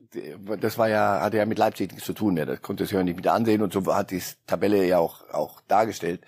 das 0.62 0.77
war 0.77 0.89
ja, 0.89 1.22
hatte 1.22 1.38
ja 1.38 1.46
mit 1.46 1.58
Leipzig 1.58 1.92
nichts 1.92 2.06
zu 2.06 2.13
tun 2.13 2.36
mehr. 2.36 2.46
Das 2.46 2.62
konnte 2.62 2.86
sich 2.86 2.94
ja 2.94 3.03
nicht 3.03 3.18
wieder 3.18 3.34
ansehen 3.34 3.62
und 3.62 3.74
so 3.74 3.94
hat 3.94 4.12
die 4.12 4.22
Tabelle 4.46 4.86
ja 4.86 5.00
auch, 5.00 5.27
auch 5.32 5.62
dargestellt. 5.68 6.22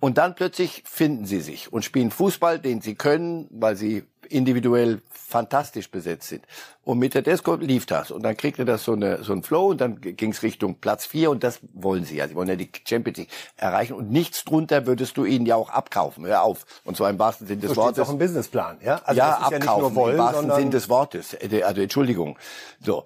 Und 0.00 0.16
dann 0.16 0.34
plötzlich 0.34 0.82
finden 0.86 1.26
sie 1.26 1.40
sich 1.40 1.72
und 1.72 1.84
spielen 1.84 2.10
Fußball, 2.10 2.58
den 2.58 2.80
sie 2.80 2.94
können, 2.94 3.46
weil 3.50 3.76
sie 3.76 4.04
individuell 4.30 5.00
fantastisch 5.10 5.90
besetzt 5.90 6.28
sind. 6.28 6.44
Und 6.82 6.98
mit 6.98 7.14
der 7.14 7.22
Desco 7.22 7.54
lief 7.54 7.86
das. 7.86 8.10
Und 8.10 8.22
dann 8.22 8.36
kriegte 8.36 8.64
das 8.64 8.84
so, 8.84 8.92
eine, 8.92 9.22
so 9.22 9.32
ein 9.32 9.42
Flow 9.42 9.68
und 9.68 9.80
dann 9.80 10.00
ging 10.00 10.32
es 10.32 10.42
Richtung 10.42 10.76
Platz 10.76 11.06
vier 11.06 11.30
und 11.30 11.44
das 11.44 11.60
wollen 11.72 12.04
sie 12.04 12.16
ja. 12.16 12.28
Sie 12.28 12.34
wollen 12.34 12.48
ja 12.48 12.56
die 12.56 12.70
Champions 12.86 13.18
League 13.18 13.30
erreichen 13.56 13.94
und 13.94 14.10
nichts 14.10 14.44
drunter 14.44 14.86
würdest 14.86 15.16
du 15.16 15.24
ihnen 15.24 15.46
ja 15.46 15.56
auch 15.56 15.70
abkaufen. 15.70 16.26
Hör 16.26 16.42
auf. 16.42 16.66
Und 16.84 16.96
zwar 16.96 17.10
im 17.10 17.18
wahrsten 17.18 17.46
Sinne 17.46 17.60
des 17.60 17.70
so 17.70 17.76
Wortes. 17.76 18.06
auch 18.06 18.12
im 18.12 18.18
Businessplan, 18.18 18.78
ja? 18.82 19.00
Also 19.04 19.18
ja, 19.18 19.36
abkaufen, 19.38 19.84
ja 19.84 19.94
wollen, 19.94 20.14
im 20.14 20.18
wahrsten 20.18 20.52
Sinne 20.52 20.70
des 20.70 20.88
Wortes. 20.88 21.34
Äh, 21.34 21.62
also 21.62 21.80
Entschuldigung. 21.80 22.38
So. 22.80 23.04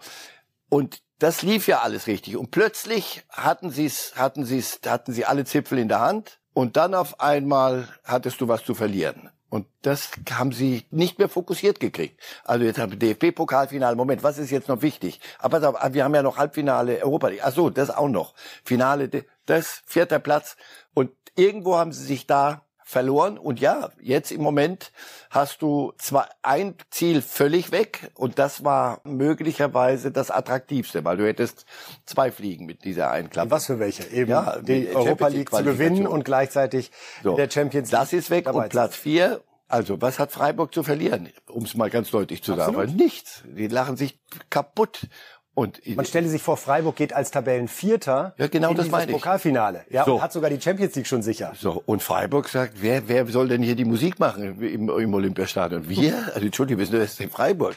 Und 0.69 1.03
das 1.19 1.43
lief 1.43 1.69
ja 1.69 1.81
alles 1.81 2.07
richtig. 2.07 2.37
Und 2.37 2.51
plötzlich 2.51 3.23
hatten 3.31 3.71
sie's, 3.71 4.13
hatten 4.17 4.45
sie's, 4.45 4.81
hatten 4.87 5.13
sie 5.13 5.25
alle 5.25 5.45
Zipfel 5.45 5.79
in 5.79 5.89
der 5.89 6.01
Hand. 6.01 6.41
Und 6.53 6.77
dann 6.77 6.95
auf 6.95 7.21
einmal 7.21 7.89
hattest 8.05 8.41
du 8.41 8.49
was 8.49 8.65
zu 8.65 8.75
verlieren. 8.75 9.31
Und 9.55 9.69
das 9.83 10.11
haben 10.33 10.51
sie 10.51 10.85
nicht 10.91 11.21
mehr 11.21 11.29
fokussiert 11.29 11.79
gekriegt. 11.79 12.21
Also 12.43 12.65
jetzt 12.65 12.81
haben 12.81 12.91
wir 12.91 12.99
DFB-Pokalfinale. 12.99 13.95
Moment, 13.95 14.25
was 14.25 14.37
ist 14.37 14.51
jetzt 14.51 14.67
noch 14.67 14.83
wichtig? 14.83 15.21
Aber 15.39 15.63
wir 15.95 16.03
haben 16.03 16.13
ja 16.13 16.25
noch 16.25 16.39
Halbfinale 16.39 17.01
Europa 17.05 17.29
League. 17.29 17.43
Ach 17.45 17.53
so, 17.53 17.71
das 17.71 17.89
auch 17.89 18.09
noch. 18.09 18.35
Finale, 18.65 19.09
das 19.47 19.85
vierter 19.87 20.19
Platz. 20.19 20.57
Und 20.93 21.13
irgendwo 21.37 21.77
haben 21.77 21.93
sie 21.93 22.03
sich 22.03 22.27
da 22.27 22.63
verloren. 22.85 23.39
Und 23.39 23.61
ja, 23.61 23.91
jetzt 24.01 24.31
im 24.31 24.43
Moment 24.43 24.93
hast 25.31 25.63
du 25.63 25.93
zwar 25.99 26.29
ein 26.43 26.75
Ziel 26.91 27.23
völlig 27.23 27.73
weg 27.73 28.11
und 28.15 28.39
das 28.39 28.63
war 28.63 29.01
möglicherweise 29.05 30.13
das 30.13 30.31
attraktivste, 30.31 31.05
weil 31.05 31.17
du 31.17 31.27
hättest 31.27 31.65
zwei 32.05 32.31
Fliegen 32.31 32.67
mit 32.67 32.85
dieser 32.85 33.11
Einklappe. 33.11 33.51
Was 33.51 33.67
für 33.67 33.79
welche? 33.79 34.05
Eben 34.09 34.31
ja, 34.31 34.59
die 34.61 34.95
Europa 34.95 35.29
League 35.29 35.51
zu 35.51 35.65
gewinnen 35.65 36.07
und 36.07 36.25
gleichzeitig 36.25 36.91
so, 37.23 37.35
der 37.37 37.51
Champions 37.51 37.91
League. 37.91 38.01
Das 38.01 38.13
ist 38.13 38.31
weg 38.31 38.53
und 38.53 38.69
Platz 38.69 38.95
vier. 38.97 39.43
Also, 39.67 40.01
was 40.01 40.19
hat 40.19 40.31
Freiburg 40.31 40.75
zu 40.75 40.83
verlieren? 40.83 41.31
Um 41.49 41.65
es 41.65 41.75
mal 41.75 41.89
ganz 41.89 42.11
deutlich 42.11 42.43
zu 42.43 42.53
Absolut. 42.53 42.89
sagen. 42.89 42.97
Nichts. 42.97 43.43
Die 43.45 43.67
lachen 43.67 43.97
sich 43.97 44.21
kaputt. 44.51 45.09
Und 45.55 45.81
man 45.95 46.05
stelle 46.05 46.29
sich 46.29 46.43
vor, 46.43 46.57
Freiburg 46.57 46.97
geht 46.97 47.13
als 47.13 47.31
Tabellenvierter 47.31 48.35
ja, 48.39 48.49
genau 48.49 48.71
in 48.71 48.77
das 48.77 48.89
meine 48.89 49.13
Pokalfinale. 49.13 49.85
Ja, 49.89 50.05
so. 50.05 50.17
und 50.17 50.23
hat 50.23 50.33
sogar 50.33 50.51
die 50.51 50.61
Champions 50.61 50.97
League 50.97 51.07
schon 51.07 51.23
sicher. 51.23 51.53
So 51.57 51.81
und 51.87 52.03
Freiburg 52.03 52.49
sagt, 52.49 52.83
wer 52.83 53.09
wer 53.09 53.25
soll 53.27 53.49
denn 53.49 53.63
hier 53.63 53.77
die 53.77 53.85
Musik 53.85 54.19
machen 54.19 54.61
im, 54.61 54.89
im 54.89 55.15
Olympiastadion? 55.15 55.89
Wir? 55.89 56.33
Also 56.35 56.47
Entschuldigung, 56.47 56.81
wir 56.81 56.87
sind 56.87 56.99
das 56.99 57.21
in 57.21 57.31
Freiburg. 57.31 57.77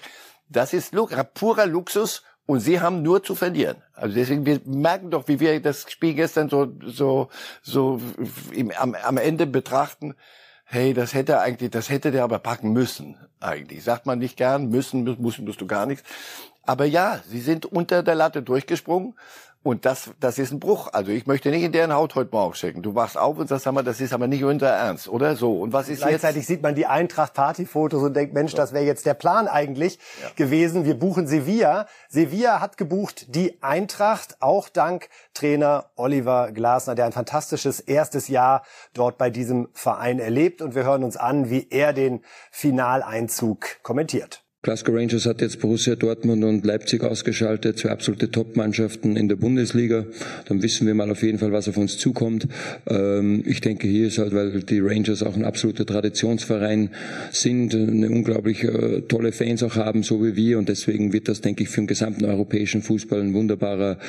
Das 0.50 0.74
ist 0.74 0.96
purer 1.36 1.68
Luxus 1.68 2.24
und 2.48 2.62
sie 2.62 2.82
haben 2.82 3.04
nur 3.04 3.22
zu 3.22 3.36
verlieren. 3.36 3.78
Also 3.94 4.16
deswegen 4.16 4.48
wir 4.48 4.60
merken 4.66 5.12
doch, 5.12 5.28
wie 5.28 5.40
wir 5.40 5.62
das 5.62 5.86
Spiel 5.92 6.16
gestern 6.16 6.50
so 6.50 6.74
so 6.84 7.30
so 7.62 8.02
im, 8.54 8.72
am, 8.72 8.96
am 8.96 9.18
Ende 9.18 9.46
betrachten. 9.46 10.16
Hey, 10.70 10.94
das 10.94 11.14
hätte 11.14 11.40
eigentlich, 11.40 11.70
das 11.70 11.90
hätte 11.90 12.12
der 12.12 12.24
aber 12.24 12.40
packen 12.40 12.74
müssen. 12.74 13.16
Eigentlich 13.40 13.84
sagt 13.84 14.06
man 14.06 14.20
nicht 14.20 14.36
gern, 14.36 14.68
müssen, 14.68 15.04
müssen, 15.04 15.46
musst 15.46 15.62
du 15.62 15.68
gar 15.68 15.86
nichts. 15.86 16.04
Aber 16.68 16.86
ja, 16.86 17.22
sie 17.30 17.40
sind 17.40 17.66
unter 17.66 18.04
der 18.04 18.16
Latte 18.16 18.44
durchgesprungen. 18.44 19.16
Und 19.64 19.86
das, 19.86 20.12
das 20.22 20.38
ist 20.38 20.54
ein 20.54 20.62
Bruch. 20.62 20.94
Also 20.94 21.12
ich 21.12 21.28
möchte 21.28 21.50
nicht 21.50 21.64
in 21.64 21.74
deren 21.74 21.92
Haut 21.92 22.16
heute 22.16 22.30
Morgen 22.32 22.54
stecken. 22.54 22.84
Du 22.84 22.96
wachst 22.96 23.18
auf 23.18 23.38
und 23.38 23.50
sagst, 23.50 23.66
das 23.66 24.00
ist 24.00 24.14
aber 24.14 24.28
nicht 24.28 24.46
unser 24.46 24.70
Ernst, 24.70 25.10
oder 25.10 25.36
so? 25.36 25.60
Und 25.60 25.74
was 25.74 25.90
ist 25.90 26.04
Gleichzeitig 26.04 26.38
jetzt? 26.38 26.48
sieht 26.48 26.62
man 26.62 26.74
die 26.74 26.86
Eintracht-Party-Fotos 26.86 28.02
und 28.02 28.14
denkt, 28.16 28.34
Mensch, 28.34 28.54
das 28.54 28.72
wäre 28.72 28.86
jetzt 28.86 29.06
der 29.06 29.14
Plan 29.14 29.50
eigentlich 29.50 30.00
ja. 30.22 30.30
gewesen. 30.38 30.86
Wir 30.86 30.98
buchen 30.98 31.28
Sevilla. 31.28 31.88
Sevilla 32.08 32.62
hat 32.62 32.78
gebucht 32.78 33.36
die 33.36 33.62
Eintracht, 33.62 34.38
auch 34.42 34.70
dank 34.70 35.10
Trainer 35.34 35.90
Oliver 35.96 36.52
Glasner, 36.54 36.96
der 36.96 37.06
ein 37.06 37.12
fantastisches 37.12 37.82
erstes 37.82 38.30
Jahr 38.30 38.64
dort 38.94 39.18
bei 39.18 39.30
diesem 39.30 39.68
Verein 39.74 40.20
erlebt. 40.20 40.62
Und 40.62 40.76
wir 40.76 40.86
hören 40.86 41.04
uns 41.04 41.18
an, 41.18 41.50
wie 41.50 41.68
er 41.70 41.92
den 41.92 42.24
Finaleinzug 42.52 43.84
kommentiert. 43.84 44.47
Glasgow 44.64 44.96
Rangers 44.96 45.28
hat 45.28 45.42
jetzt 45.42 45.60
Borussia 45.60 45.96
Dortmund 45.96 46.44
und 46.44 46.66
Leipzig 46.66 47.04
ausgeschaltet, 47.04 47.78
zwei 47.78 47.92
absolute 47.92 48.32
Top-Mannschaften 48.32 49.16
in 49.16 49.30
der 49.30 49.36
Bundesliga. 49.36 50.08
Dann 50.46 50.64
wissen 50.64 50.88
wir 50.88 50.96
mal 50.96 51.12
auf 51.12 51.22
jeden 51.22 51.38
Fall, 51.38 51.52
was 51.52 51.70
auf 51.70 51.78
uns 51.78 51.98
zukommt. 51.98 52.48
Ähm, 52.88 53.44
ich 53.46 53.62
denke, 53.62 53.88
hier 53.88 54.08
ist 54.08 54.18
halt, 54.18 54.34
weil 54.34 54.64
die 54.64 54.80
Rangers 54.80 55.22
auch 55.22 55.36
ein 55.36 55.46
absoluter 55.46 55.86
Traditionsverein 55.86 56.90
sind, 57.32 57.76
eine 57.76 58.10
unglaublich 58.10 58.64
äh, 58.64 59.02
tolle 59.02 59.32
Fans 59.32 59.62
auch 59.62 59.76
haben, 59.76 60.02
so 60.02 60.24
wie 60.24 60.36
wir. 60.36 60.58
Und 60.58 60.70
deswegen 60.70 61.14
wird 61.14 61.28
das, 61.28 61.42
denke 61.42 61.64
ich, 61.64 61.70
für 61.70 61.82
den 61.82 61.88
gesamten 61.88 62.26
europäischen 62.26 62.82
Fußball 62.82 63.22
ein 63.22 63.34
wunderbarer, 63.36 64.00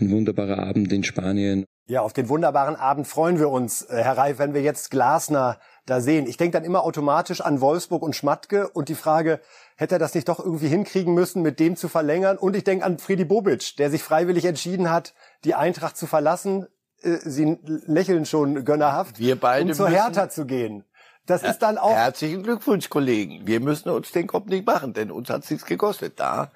ein 0.00 0.10
wunderbarer 0.10 0.58
Abend 0.58 0.92
in 0.92 1.04
Spanien. 1.04 1.64
Ja, 1.86 2.02
auf 2.02 2.12
den 2.12 2.28
wunderbaren 2.28 2.76
Abend 2.76 3.08
freuen 3.08 3.40
wir 3.40 3.50
uns, 3.50 3.82
äh, 3.82 4.02
Herr 4.02 4.16
Reif, 4.16 4.38
wenn 4.38 4.54
wir 4.54 4.62
jetzt 4.62 4.90
Glasner 4.90 5.58
da 5.84 6.00
sehen. 6.00 6.26
Ich 6.28 6.36
denke 6.36 6.56
dann 6.56 6.64
immer 6.64 6.84
automatisch 6.84 7.40
an 7.40 7.60
Wolfsburg 7.60 8.02
und 8.02 8.14
Schmatke 8.14 8.68
und 8.68 8.88
die 8.88 8.94
Frage, 8.94 9.40
hätte 9.76 9.96
er 9.96 9.98
das 9.98 10.14
nicht 10.14 10.28
doch 10.28 10.38
irgendwie 10.38 10.68
hinkriegen 10.68 11.12
müssen, 11.12 11.42
mit 11.42 11.58
dem 11.58 11.74
zu 11.76 11.88
verlängern? 11.88 12.38
Und 12.38 12.54
ich 12.54 12.62
denke 12.62 12.84
an 12.84 12.98
Friedi 12.98 13.24
Bobic, 13.24 13.76
der 13.78 13.90
sich 13.90 14.02
freiwillig 14.02 14.44
entschieden 14.44 14.90
hat, 14.90 15.12
die 15.44 15.54
Eintracht 15.54 15.96
zu 15.96 16.06
verlassen. 16.06 16.68
Äh, 17.02 17.16
sie 17.24 17.58
lächeln 17.64 18.26
schon 18.26 18.64
gönnerhaft, 18.64 19.18
Wir 19.18 19.38
beide 19.38 19.70
um 19.70 19.72
zur 19.74 19.88
Hertha 19.88 20.28
zu 20.28 20.46
gehen. 20.46 20.84
Das 21.26 21.42
ist 21.42 21.58
dann 21.60 21.78
auch. 21.78 21.94
Herzlichen 21.94 22.42
Glückwunsch, 22.42 22.90
Kollegen. 22.90 23.46
Wir 23.46 23.60
müssen 23.60 23.90
uns 23.90 24.10
den 24.12 24.26
Kopf 24.26 24.46
nicht 24.46 24.66
machen, 24.66 24.92
denn 24.92 25.10
uns 25.10 25.30
hat's 25.30 25.50
nichts 25.50 25.66
gekostet. 25.66 26.18
Da. 26.18 26.52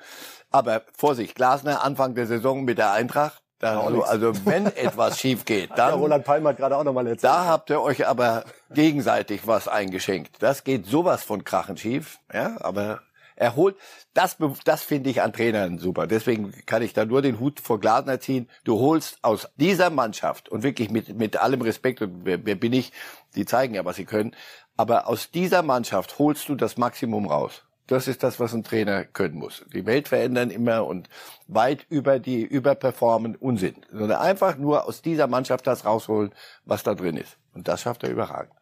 Aber 0.51 0.83
Vorsicht, 0.97 1.35
Glasner 1.35 1.85
Anfang 1.85 2.15
der 2.15 2.27
Saison 2.27 2.65
mit 2.65 2.79
der 2.79 2.93
Eintracht 2.93 3.43
also, 3.61 4.03
also 4.03 4.33
wenn 4.45 4.67
etwas 4.77 5.19
schief 5.19 5.45
geht, 5.45 5.71
dann. 5.77 5.91
Ja, 5.91 5.95
Roland 5.95 6.25
Palmer 6.25 6.51
hat 6.51 6.59
gerade 6.59 6.77
auch 6.77 6.85
nochmal 6.85 7.07
erzählt. 7.07 7.25
Da 7.25 7.47
habt 7.47 7.71
ihr 7.71 7.81
euch 7.81 8.07
aber 8.07 8.45
gegenseitig 8.71 9.47
was 9.47 9.69
eingeschenkt. 9.69 10.43
Das 10.43 10.65
geht 10.65 10.87
sowas 10.87 11.25
von 11.25 11.45
krachen 11.45 11.77
schief. 11.77 12.19
Ja, 12.33 12.57
aber 12.61 13.01
er 13.37 13.55
holt, 13.55 13.77
das, 14.15 14.39
das 14.65 14.83
finde 14.83 15.11
ich 15.11 15.21
an 15.21 15.33
Trainern 15.33 15.79
super. 15.79 16.07
Deswegen 16.07 16.53
kann 16.65 16.83
ich 16.83 16.95
da 16.95 17.05
nur 17.05 17.21
den 17.21 17.39
Hut 17.39 17.61
vor 17.61 17.79
Glasner 17.79 18.19
ziehen. 18.19 18.49
Du 18.65 18.79
holst 18.79 19.19
aus 19.23 19.49
dieser 19.57 19.91
Mannschaft 19.91 20.49
und 20.49 20.63
wirklich 20.63 20.91
mit, 20.91 21.15
mit 21.17 21.37
allem 21.37 21.61
Respekt, 21.61 22.01
und 22.01 22.25
wer, 22.25 22.45
wer 22.47 22.55
bin 22.55 22.73
ich, 22.73 22.93
die 23.35 23.45
zeigen 23.45 23.75
ja, 23.75 23.85
was 23.85 23.97
sie 23.97 24.07
können, 24.07 24.35
aber 24.77 25.07
aus 25.07 25.31
dieser 25.31 25.63
Mannschaft 25.63 26.19
holst 26.19 26.49
du 26.49 26.55
das 26.55 26.79
Maximum 26.79 27.27
raus. 27.27 27.66
Das 27.87 28.09
ist 28.09 28.23
das, 28.23 28.41
was 28.41 28.53
ein 28.53 28.65
Trainer 28.65 29.05
können 29.05 29.37
muss. 29.37 29.65
Die 29.73 29.87
Welt 29.87 30.09
verändern 30.09 30.51
immer 30.51 30.87
und 30.87 31.09
weit 31.47 31.87
über 31.89 32.19
die 32.19 32.43
überperformen 32.43 33.37
Unsinn. 33.37 33.77
Sondern 33.93 34.21
einfach 34.21 34.57
nur 34.57 34.87
aus 34.87 35.03
dieser 35.03 35.29
Mannschaft 35.29 35.67
das 35.67 35.85
rausholen, 35.85 36.33
was 36.65 36.83
da 36.83 36.95
drin 36.95 37.17
ist. 37.17 37.39
Und 37.55 37.69
das 37.69 37.83
schafft 37.83 38.03
er 38.03 38.11
überragend. 38.11 38.53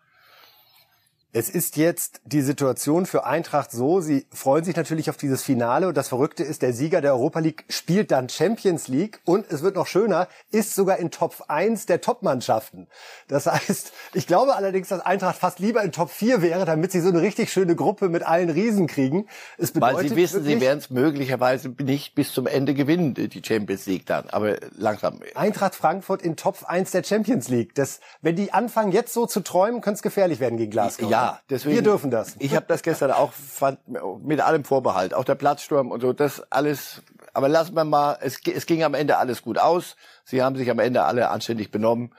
Es 1.36 1.50
ist 1.50 1.76
jetzt 1.76 2.20
die 2.24 2.42
Situation 2.42 3.06
für 3.06 3.26
Eintracht 3.26 3.72
so, 3.72 4.00
sie 4.00 4.24
freuen 4.32 4.62
sich 4.62 4.76
natürlich 4.76 5.10
auf 5.10 5.16
dieses 5.16 5.42
Finale 5.42 5.88
und 5.88 5.96
das 5.96 6.06
Verrückte 6.06 6.44
ist, 6.44 6.62
der 6.62 6.72
Sieger 6.72 7.00
der 7.00 7.12
Europa 7.14 7.40
League 7.40 7.64
spielt 7.68 8.12
dann 8.12 8.28
Champions 8.28 8.86
League 8.86 9.18
und 9.24 9.50
es 9.50 9.60
wird 9.60 9.74
noch 9.74 9.88
schöner, 9.88 10.28
ist 10.52 10.76
sogar 10.76 10.98
in 10.98 11.10
Top 11.10 11.42
1 11.48 11.86
der 11.86 12.00
Top-Mannschaften. 12.00 12.86
Das 13.26 13.46
heißt, 13.46 13.92
ich 14.12 14.28
glaube 14.28 14.54
allerdings, 14.54 14.86
dass 14.86 15.00
Eintracht 15.00 15.36
fast 15.36 15.58
lieber 15.58 15.82
in 15.82 15.90
Top 15.90 16.08
4 16.08 16.40
wäre, 16.40 16.64
damit 16.66 16.92
sie 16.92 17.00
so 17.00 17.08
eine 17.08 17.20
richtig 17.20 17.52
schöne 17.52 17.74
Gruppe 17.74 18.10
mit 18.10 18.22
allen 18.22 18.48
Riesen 18.48 18.86
kriegen. 18.86 19.26
Es 19.58 19.72
bedeutet 19.72 19.96
Weil 19.96 20.08
sie 20.10 20.14
wissen, 20.14 20.44
sie 20.44 20.60
werden 20.60 20.78
es 20.78 20.90
möglicherweise 20.90 21.68
nicht 21.82 22.14
bis 22.14 22.32
zum 22.32 22.46
Ende 22.46 22.74
gewinnen, 22.74 23.12
die 23.14 23.42
Champions 23.44 23.86
League 23.86 24.06
dann, 24.06 24.30
aber 24.30 24.58
langsam. 24.76 25.18
Eintracht 25.34 25.74
Frankfurt 25.74 26.22
in 26.22 26.36
Top 26.36 26.62
1 26.64 26.92
der 26.92 27.02
Champions 27.02 27.48
League. 27.48 27.74
Das, 27.74 27.98
wenn 28.22 28.36
die 28.36 28.52
anfangen 28.52 28.92
jetzt 28.92 29.12
so 29.12 29.26
zu 29.26 29.40
träumen, 29.40 29.80
könnte 29.80 29.96
es 29.96 30.02
gefährlich 30.02 30.38
werden 30.38 30.58
gegen 30.58 30.70
Glasgow. 30.70 31.10
Ja, 31.10 31.23
deswegen. 31.50 31.76
Wir 31.76 31.82
dürfen 31.82 32.10
das. 32.10 32.36
Ich 32.38 32.54
habe 32.54 32.66
das 32.68 32.82
gestern 32.82 33.10
auch 33.10 33.32
fand, 33.32 33.78
mit 34.24 34.40
allem 34.40 34.64
Vorbehalt, 34.64 35.14
auch 35.14 35.24
der 35.24 35.34
Platzsturm 35.34 35.90
und 35.90 36.00
so, 36.00 36.12
das 36.12 36.40
alles. 36.50 37.02
Aber 37.32 37.48
lassen 37.48 37.74
wir 37.74 37.84
mal, 37.84 38.18
es, 38.20 38.38
es 38.46 38.66
ging 38.66 38.82
am 38.82 38.94
Ende 38.94 39.18
alles 39.18 39.42
gut 39.42 39.58
aus. 39.58 39.96
Sie 40.24 40.42
haben 40.42 40.56
sich 40.56 40.70
am 40.70 40.78
Ende 40.78 41.02
alle 41.02 41.30
anständig 41.30 41.70
benommen. 41.70 42.12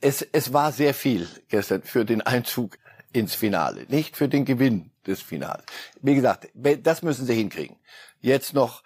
Es, 0.00 0.22
es 0.22 0.52
war 0.52 0.72
sehr 0.72 0.94
viel 0.94 1.28
gestern 1.48 1.82
für 1.82 2.04
den 2.04 2.20
Einzug 2.20 2.78
ins 3.12 3.34
Finale, 3.34 3.86
nicht 3.88 4.16
für 4.16 4.28
den 4.28 4.44
Gewinn 4.44 4.90
des 5.06 5.22
Finals. 5.22 5.64
Wie 6.00 6.14
gesagt, 6.14 6.48
das 6.54 7.02
müssen 7.02 7.26
sie 7.26 7.34
hinkriegen. 7.34 7.76
Jetzt 8.20 8.54
noch 8.54 8.82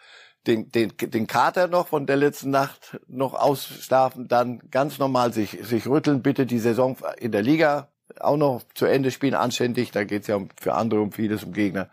den, 0.46 0.70
den, 0.72 0.92
den 0.96 1.26
Kater 1.26 1.68
noch 1.68 1.88
von 1.88 2.06
der 2.06 2.16
letzten 2.16 2.50
Nacht 2.50 2.98
noch 3.06 3.34
ausschlafen, 3.34 4.28
dann 4.28 4.60
ganz 4.70 4.98
normal 4.98 5.32
sich, 5.32 5.58
sich 5.62 5.86
rütteln, 5.86 6.22
bitte 6.22 6.46
die 6.46 6.58
Saison 6.58 6.96
in 7.18 7.32
der 7.32 7.42
Liga 7.42 7.91
auch 8.20 8.36
noch 8.36 8.62
zu 8.74 8.86
Ende 8.86 9.10
spielen, 9.10 9.34
anständig. 9.34 9.90
Da 9.90 10.04
geht's 10.04 10.26
ja 10.26 10.38
für 10.60 10.74
andere 10.74 11.00
um 11.00 11.12
vieles, 11.12 11.44
um 11.44 11.52
Gegner. 11.52 11.90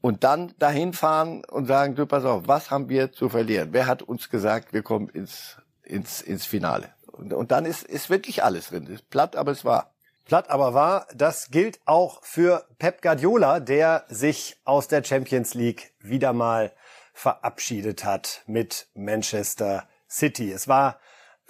Und 0.00 0.22
dann 0.24 0.54
dahin 0.58 0.92
fahren 0.92 1.44
und 1.44 1.66
sagen, 1.66 1.96
du 1.96 2.06
pass 2.06 2.24
auf, 2.24 2.46
was 2.46 2.70
haben 2.70 2.88
wir 2.88 3.12
zu 3.12 3.28
verlieren? 3.28 3.70
Wer 3.72 3.86
hat 3.86 4.02
uns 4.02 4.30
gesagt, 4.30 4.72
wir 4.72 4.82
kommen 4.82 5.08
ins, 5.08 5.56
ins, 5.82 6.20
ins 6.20 6.46
Finale? 6.46 6.90
Und, 7.06 7.32
und 7.32 7.50
dann 7.50 7.66
ist, 7.66 7.82
ist 7.82 8.08
wirklich 8.10 8.44
alles 8.44 8.68
drin. 8.68 8.86
Ist 8.86 9.10
platt, 9.10 9.34
aber 9.34 9.50
es 9.50 9.64
war. 9.64 9.92
Platt 10.24 10.50
aber 10.50 10.74
wahr, 10.74 11.06
das 11.14 11.50
gilt 11.50 11.80
auch 11.86 12.22
für 12.22 12.66
Pep 12.78 13.00
Guardiola, 13.00 13.60
der 13.60 14.04
sich 14.08 14.60
aus 14.64 14.86
der 14.86 15.02
Champions 15.02 15.54
League 15.54 15.94
wieder 16.00 16.34
mal 16.34 16.72
verabschiedet 17.14 18.04
hat 18.04 18.42
mit 18.46 18.88
Manchester 18.94 19.88
City. 20.08 20.52
Es 20.52 20.68
war 20.68 21.00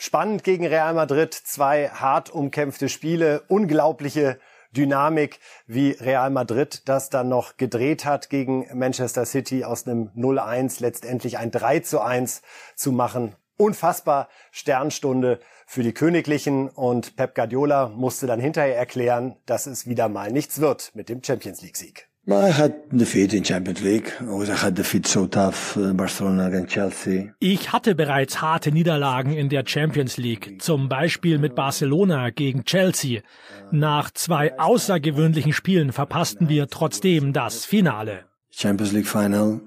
Spannend 0.00 0.44
gegen 0.44 0.64
Real 0.64 0.94
Madrid, 0.94 1.34
zwei 1.34 1.88
hart 1.88 2.30
umkämpfte 2.30 2.88
Spiele, 2.88 3.42
unglaubliche 3.48 4.38
Dynamik, 4.70 5.40
wie 5.66 5.90
Real 5.90 6.30
Madrid 6.30 6.88
das 6.88 7.10
dann 7.10 7.28
noch 7.28 7.56
gedreht 7.56 8.04
hat 8.04 8.30
gegen 8.30 8.68
Manchester 8.72 9.26
City 9.26 9.64
aus 9.64 9.88
einem 9.88 10.10
0-1 10.16 10.80
letztendlich 10.80 11.36
ein 11.36 11.50
3 11.50 11.82
1 12.00 12.42
zu 12.76 12.92
machen. 12.92 13.34
Unfassbar 13.56 14.28
Sternstunde 14.52 15.40
für 15.66 15.82
die 15.82 15.94
Königlichen 15.94 16.68
und 16.68 17.16
Pep 17.16 17.34
Guardiola 17.34 17.88
musste 17.88 18.28
dann 18.28 18.38
hinterher 18.38 18.76
erklären, 18.76 19.34
dass 19.46 19.66
es 19.66 19.88
wieder 19.88 20.08
mal 20.08 20.30
nichts 20.30 20.60
wird 20.60 20.92
mit 20.94 21.08
dem 21.08 21.24
Champions 21.24 21.60
League 21.60 21.76
Sieg. 21.76 22.07
I 22.30 22.50
had 22.52 22.74
defeat 22.92 23.32
in 23.32 23.42
Champions 23.42 23.80
League. 23.80 24.12
I 24.20 24.54
had 24.54 24.74
defeat 24.74 25.06
so 25.06 25.26
tough 25.26 25.78
uh, 25.78 25.94
Barcelona 25.94 26.46
against 26.46 26.74
Chelsea. 26.74 27.32
Ich 27.40 27.72
hatte 27.72 27.94
bereits 27.94 28.42
harte 28.42 28.70
Niederlagen 28.70 29.32
in 29.32 29.48
der 29.48 29.64
Champions 29.66 30.18
League, 30.18 30.60
zum 30.60 30.90
Beispiel 30.90 31.38
mit 31.38 31.54
Barcelona 31.54 32.28
gegen 32.28 32.64
Chelsea. 32.64 33.22
Nach 33.70 34.10
zwei 34.10 34.58
außergewöhnlichen 34.58 35.54
Spielen 35.54 35.92
verpassten 35.92 36.50
wir 36.50 36.68
trotzdem 36.68 37.32
das 37.32 37.64
Finale. 37.64 38.26
Champions 38.50 38.92
League 38.92 39.08
Final 39.08 39.62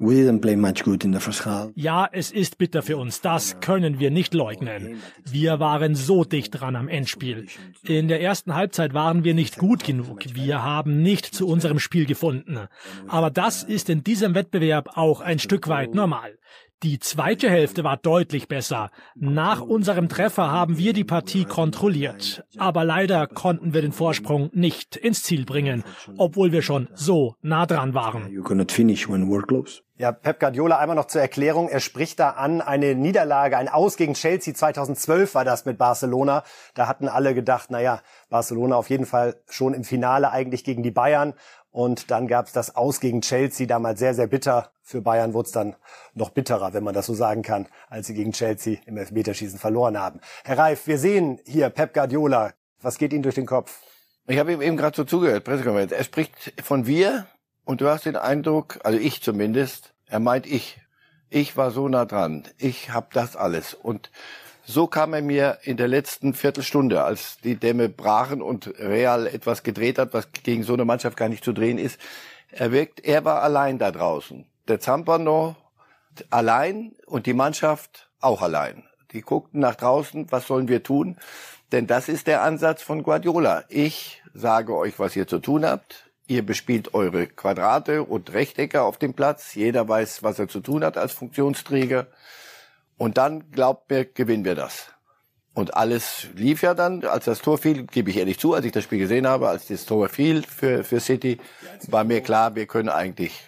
We 0.00 0.14
didn't 0.14 0.42
play 0.42 0.54
much 0.54 0.84
good 0.84 1.02
in 1.04 1.12
the. 1.12 1.18
Ja, 1.74 2.08
es 2.12 2.30
ist 2.30 2.56
bitter 2.56 2.82
für 2.82 2.96
uns, 2.96 3.20
das 3.20 3.58
können 3.58 3.98
wir 3.98 4.12
nicht 4.12 4.32
leugnen. 4.32 5.02
Wir 5.28 5.58
waren 5.58 5.96
so 5.96 6.22
dicht 6.22 6.60
dran 6.60 6.76
am 6.76 6.86
Endspiel. 6.86 7.46
In 7.82 8.06
der 8.06 8.22
ersten 8.22 8.54
Halbzeit 8.54 8.94
waren 8.94 9.24
wir 9.24 9.34
nicht 9.34 9.58
gut 9.58 9.82
genug. 9.82 10.20
Wir 10.34 10.62
haben 10.62 11.02
nicht 11.02 11.26
zu 11.26 11.48
unserem 11.48 11.80
Spiel 11.80 12.06
gefunden. 12.06 12.68
Aber 13.08 13.30
das 13.30 13.64
ist 13.64 13.90
in 13.90 14.04
diesem 14.04 14.36
Wettbewerb 14.36 14.96
auch 14.96 15.20
ein 15.20 15.40
Stück 15.40 15.66
weit 15.66 15.96
normal. 15.96 16.38
Die 16.84 17.00
zweite 17.00 17.50
Hälfte 17.50 17.82
war 17.82 17.96
deutlich 17.96 18.46
besser. 18.46 18.90
Nach 19.16 19.60
unserem 19.60 20.08
Treffer 20.08 20.52
haben 20.52 20.78
wir 20.78 20.92
die 20.92 21.02
Partie 21.02 21.44
kontrolliert. 21.44 22.44
Aber 22.56 22.84
leider 22.84 23.26
konnten 23.26 23.74
wir 23.74 23.82
den 23.82 23.90
Vorsprung 23.90 24.48
nicht 24.52 24.94
ins 24.94 25.24
Ziel 25.24 25.44
bringen, 25.44 25.82
obwohl 26.18 26.52
wir 26.52 26.62
schon 26.62 26.88
so 26.94 27.34
nah 27.42 27.66
dran 27.66 27.94
waren. 27.94 28.30
Ja, 29.96 30.12
Pep 30.12 30.38
Guardiola 30.38 30.78
einmal 30.78 30.94
noch 30.94 31.06
zur 31.06 31.20
Erklärung. 31.20 31.68
Er 31.68 31.80
spricht 31.80 32.20
da 32.20 32.30
an 32.30 32.60
eine 32.60 32.94
Niederlage, 32.94 33.58
ein 33.58 33.68
Aus 33.68 33.96
gegen 33.96 34.14
Chelsea 34.14 34.54
2012 34.54 35.34
war 35.34 35.44
das 35.44 35.64
mit 35.64 35.76
Barcelona. 35.76 36.44
Da 36.74 36.86
hatten 36.86 37.08
alle 37.08 37.34
gedacht, 37.34 37.70
na 37.70 37.80
ja, 37.80 38.00
Barcelona 38.30 38.76
auf 38.76 38.90
jeden 38.90 39.06
Fall 39.06 39.42
schon 39.50 39.74
im 39.74 39.82
Finale 39.82 40.30
eigentlich 40.30 40.62
gegen 40.62 40.84
die 40.84 40.92
Bayern. 40.92 41.34
Und 41.78 42.10
dann 42.10 42.26
gab 42.26 42.46
es 42.46 42.52
das 42.52 42.74
Aus 42.74 42.98
gegen 42.98 43.20
Chelsea, 43.20 43.64
damals 43.64 44.00
sehr, 44.00 44.12
sehr 44.12 44.26
bitter. 44.26 44.72
Für 44.82 45.00
Bayern 45.00 45.32
wurde 45.32 45.46
es 45.46 45.52
dann 45.52 45.76
noch 46.12 46.30
bitterer, 46.30 46.72
wenn 46.72 46.82
man 46.82 46.92
das 46.92 47.06
so 47.06 47.14
sagen 47.14 47.42
kann, 47.42 47.68
als 47.88 48.08
sie 48.08 48.14
gegen 48.14 48.32
Chelsea 48.32 48.78
im 48.86 48.96
Elfmeterschießen 48.96 49.60
verloren 49.60 49.96
haben. 49.96 50.18
Herr 50.42 50.58
Reif, 50.58 50.88
wir 50.88 50.98
sehen 50.98 51.38
hier 51.44 51.70
Pep 51.70 51.94
Guardiola. 51.94 52.52
Was 52.82 52.98
geht 52.98 53.12
Ihnen 53.12 53.22
durch 53.22 53.36
den 53.36 53.46
Kopf? 53.46 53.80
Ich 54.26 54.40
habe 54.40 54.52
ihm 54.54 54.60
eben 54.60 54.76
gerade 54.76 54.96
so 54.96 55.04
zugehört, 55.04 55.44
Pressekonferenz. 55.44 55.92
Er 55.92 56.02
spricht 56.02 56.52
von 56.64 56.88
wir 56.88 57.28
und 57.64 57.80
du 57.80 57.88
hast 57.88 58.06
den 58.06 58.16
Eindruck, 58.16 58.80
also 58.82 58.98
ich 58.98 59.22
zumindest, 59.22 59.94
er 60.06 60.18
meint 60.18 60.46
ich. 60.46 60.80
Ich 61.30 61.56
war 61.56 61.70
so 61.70 61.88
nah 61.88 62.06
dran. 62.06 62.42
Ich 62.58 62.90
habe 62.90 63.06
das 63.12 63.36
alles. 63.36 63.74
Und 63.74 64.10
so 64.68 64.86
kam 64.86 65.14
er 65.14 65.22
mir 65.22 65.58
in 65.62 65.78
der 65.78 65.88
letzten 65.88 66.34
Viertelstunde, 66.34 67.02
als 67.02 67.38
die 67.42 67.56
Dämme 67.56 67.88
brachen 67.88 68.42
und 68.42 68.66
Real 68.78 69.26
etwas 69.26 69.62
gedreht 69.62 69.98
hat, 69.98 70.12
was 70.12 70.28
gegen 70.42 70.62
so 70.62 70.74
eine 70.74 70.84
Mannschaft 70.84 71.16
gar 71.16 71.30
nicht 71.30 71.42
zu 71.42 71.54
drehen 71.54 71.78
ist. 71.78 71.98
Er 72.50 72.70
wirkt, 72.70 73.00
er 73.00 73.24
war 73.24 73.42
allein 73.42 73.78
da 73.78 73.90
draußen. 73.90 74.44
Der 74.68 74.78
Zampano 74.78 75.56
allein 76.28 76.92
und 77.06 77.24
die 77.24 77.32
Mannschaft 77.32 78.10
auch 78.20 78.42
allein. 78.42 78.84
Die 79.12 79.22
guckten 79.22 79.60
nach 79.60 79.74
draußen, 79.74 80.30
was 80.30 80.46
sollen 80.46 80.68
wir 80.68 80.82
tun? 80.82 81.16
Denn 81.72 81.86
das 81.86 82.10
ist 82.10 82.26
der 82.26 82.42
Ansatz 82.42 82.82
von 82.82 83.02
Guardiola. 83.02 83.64
Ich 83.70 84.22
sage 84.34 84.76
euch, 84.76 84.98
was 84.98 85.16
ihr 85.16 85.26
zu 85.26 85.38
tun 85.38 85.64
habt. 85.64 86.10
Ihr 86.26 86.44
bespielt 86.44 86.92
eure 86.92 87.26
Quadrate 87.26 88.02
und 88.02 88.34
Rechtecke 88.34 88.82
auf 88.82 88.98
dem 88.98 89.14
Platz. 89.14 89.54
Jeder 89.54 89.88
weiß, 89.88 90.22
was 90.22 90.38
er 90.38 90.48
zu 90.48 90.60
tun 90.60 90.84
hat 90.84 90.98
als 90.98 91.14
Funktionsträger. 91.14 92.06
Und 92.98 93.16
dann, 93.16 93.50
glaubt 93.50 93.90
mir, 93.90 94.04
gewinnen 94.04 94.44
wir 94.44 94.54
das. 94.54 94.88
Und 95.54 95.74
alles 95.74 96.28
lief 96.34 96.62
ja 96.62 96.74
dann, 96.74 97.04
als 97.04 97.24
das 97.24 97.40
Tor 97.40 97.58
fiel, 97.58 97.84
gebe 97.84 98.10
ich 98.10 98.16
ehrlich 98.16 98.38
zu, 98.38 98.54
als 98.54 98.64
ich 98.64 98.72
das 98.72 98.84
Spiel 98.84 98.98
gesehen 98.98 99.26
habe, 99.26 99.48
als 99.48 99.66
das 99.66 99.86
Tor 99.86 100.08
fiel 100.08 100.42
für, 100.42 100.84
für 100.84 101.00
City, 101.00 101.38
war 101.88 102.04
mir 102.04 102.20
klar, 102.20 102.54
wir 102.54 102.66
können 102.66 102.88
eigentlich 102.88 103.40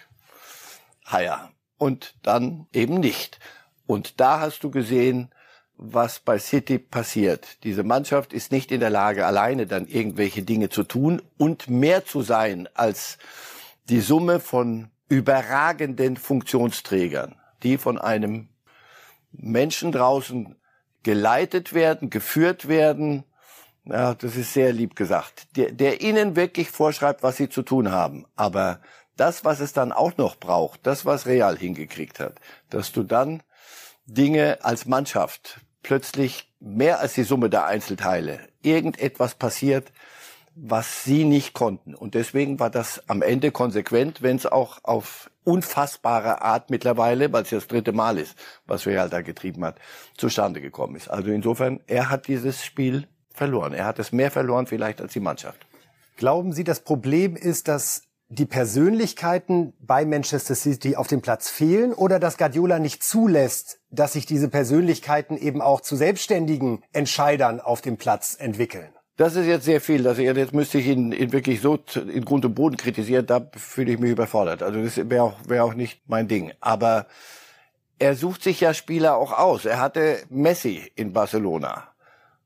higher. 1.09 1.51
Und 1.77 2.15
dann 2.23 2.67
eben 2.73 2.99
nicht. 2.99 3.39
Und 3.85 4.19
da 4.19 4.39
hast 4.39 4.63
du 4.63 4.71
gesehen, 4.71 5.31
was 5.77 6.19
bei 6.19 6.37
City 6.37 6.77
passiert. 6.77 7.63
Diese 7.63 7.83
Mannschaft 7.83 8.33
ist 8.33 8.51
nicht 8.51 8.71
in 8.71 8.81
der 8.81 8.89
Lage, 8.89 9.25
alleine 9.25 9.65
dann 9.65 9.87
irgendwelche 9.87 10.43
Dinge 10.43 10.69
zu 10.69 10.83
tun 10.83 11.21
und 11.37 11.69
mehr 11.69 12.05
zu 12.05 12.21
sein 12.21 12.69
als 12.73 13.17
die 13.89 13.99
Summe 13.99 14.39
von 14.39 14.91
überragenden 15.09 16.17
Funktionsträgern, 16.17 17.35
die 17.63 17.77
von 17.77 17.97
einem 17.97 18.50
Menschen 19.31 19.91
draußen 19.91 20.55
geleitet 21.03 21.73
werden, 21.73 22.09
geführt 22.09 22.67
werden. 22.67 23.23
Ja, 23.85 24.13
das 24.13 24.35
ist 24.35 24.53
sehr 24.53 24.73
lieb 24.73 24.95
gesagt. 24.95 25.55
Der, 25.55 25.71
der 25.71 26.01
ihnen 26.01 26.35
wirklich 26.35 26.69
vorschreibt, 26.69 27.23
was 27.23 27.37
sie 27.37 27.49
zu 27.49 27.63
tun 27.63 27.91
haben. 27.91 28.25
Aber 28.35 28.79
das, 29.17 29.43
was 29.43 29.59
es 29.59 29.73
dann 29.73 29.91
auch 29.91 30.17
noch 30.17 30.35
braucht, 30.35 30.85
das, 30.85 31.05
was 31.05 31.25
Real 31.25 31.57
hingekriegt 31.57 32.19
hat, 32.19 32.39
dass 32.69 32.91
du 32.91 33.03
dann 33.03 33.41
Dinge 34.05 34.59
als 34.61 34.85
Mannschaft 34.85 35.61
plötzlich 35.83 36.51
mehr 36.59 36.99
als 36.99 37.13
die 37.13 37.23
Summe 37.23 37.49
der 37.49 37.65
Einzelteile 37.65 38.39
irgendetwas 38.61 39.35
passiert, 39.35 39.91
was 40.55 41.03
sie 41.03 41.23
nicht 41.23 41.53
konnten. 41.53 41.95
Und 41.95 42.13
deswegen 42.13 42.59
war 42.59 42.69
das 42.69 43.07
am 43.09 43.21
Ende 43.21 43.51
konsequent, 43.51 44.21
wenn 44.21 44.35
es 44.35 44.45
auch 44.45 44.83
auf 44.83 45.30
unfassbare 45.43 46.41
Art 46.41 46.69
mittlerweile, 46.69 47.31
weil 47.33 47.43
es 47.43 47.51
ja 47.51 47.57
das 47.57 47.67
dritte 47.67 47.91
Mal 47.91 48.17
ist, 48.17 48.35
was 48.65 48.85
Real 48.85 49.09
da 49.09 49.21
getrieben 49.21 49.63
hat, 49.65 49.79
zustande 50.17 50.61
gekommen 50.61 50.95
ist. 50.95 51.09
Also 51.09 51.31
insofern, 51.31 51.79
er 51.87 52.09
hat 52.09 52.27
dieses 52.27 52.63
Spiel 52.63 53.07
verloren. 53.33 53.73
Er 53.73 53.85
hat 53.85 53.99
es 53.99 54.11
mehr 54.11 54.31
verloren 54.31 54.67
vielleicht 54.67 55.01
als 55.01 55.13
die 55.13 55.19
Mannschaft. 55.19 55.65
Glauben 56.17 56.53
Sie, 56.53 56.63
das 56.63 56.81
Problem 56.81 57.35
ist, 57.35 57.67
dass 57.67 58.03
die 58.29 58.45
Persönlichkeiten 58.45 59.73
bei 59.81 60.05
Manchester 60.05 60.55
City 60.55 60.95
auf 60.95 61.07
dem 61.07 61.21
Platz 61.21 61.49
fehlen 61.49 61.93
oder 61.93 62.17
dass 62.17 62.37
Guardiola 62.37 62.79
nicht 62.79 63.03
zulässt, 63.03 63.79
dass 63.89 64.13
sich 64.13 64.25
diese 64.25 64.47
Persönlichkeiten 64.47 65.35
eben 65.37 65.61
auch 65.61 65.81
zu 65.81 65.97
selbstständigen 65.97 66.81
Entscheidern 66.93 67.59
auf 67.59 67.81
dem 67.81 67.97
Platz 67.97 68.37
entwickeln? 68.39 68.93
Das 69.17 69.35
ist 69.35 69.45
jetzt 69.45 69.65
sehr 69.65 69.81
viel. 69.81 70.07
Also 70.07 70.21
jetzt 70.21 70.53
müsste 70.53 70.79
ich 70.79 70.87
ihn, 70.87 71.11
ihn 71.11 71.31
wirklich 71.31 71.61
so 71.61 71.77
in 71.95 72.25
Grund 72.25 72.45
und 72.45 72.55
Boden 72.55 72.77
kritisieren. 72.77 73.25
Da 73.25 73.49
fühle 73.55 73.91
ich 73.91 73.99
mich 73.99 74.11
überfordert. 74.11 74.63
Also 74.63 74.81
das 74.81 74.97
wäre 75.09 75.23
auch, 75.23 75.35
wäre 75.47 75.63
auch 75.63 75.73
nicht 75.73 76.01
mein 76.07 76.27
Ding. 76.27 76.53
Aber 76.59 77.07
er 77.99 78.15
sucht 78.15 78.41
sich 78.41 78.61
ja 78.61 78.73
Spieler 78.73 79.15
auch 79.15 79.31
aus. 79.31 79.65
Er 79.65 79.79
hatte 79.79 80.23
Messi 80.29 80.91
in 80.95 81.13
Barcelona. 81.13 81.89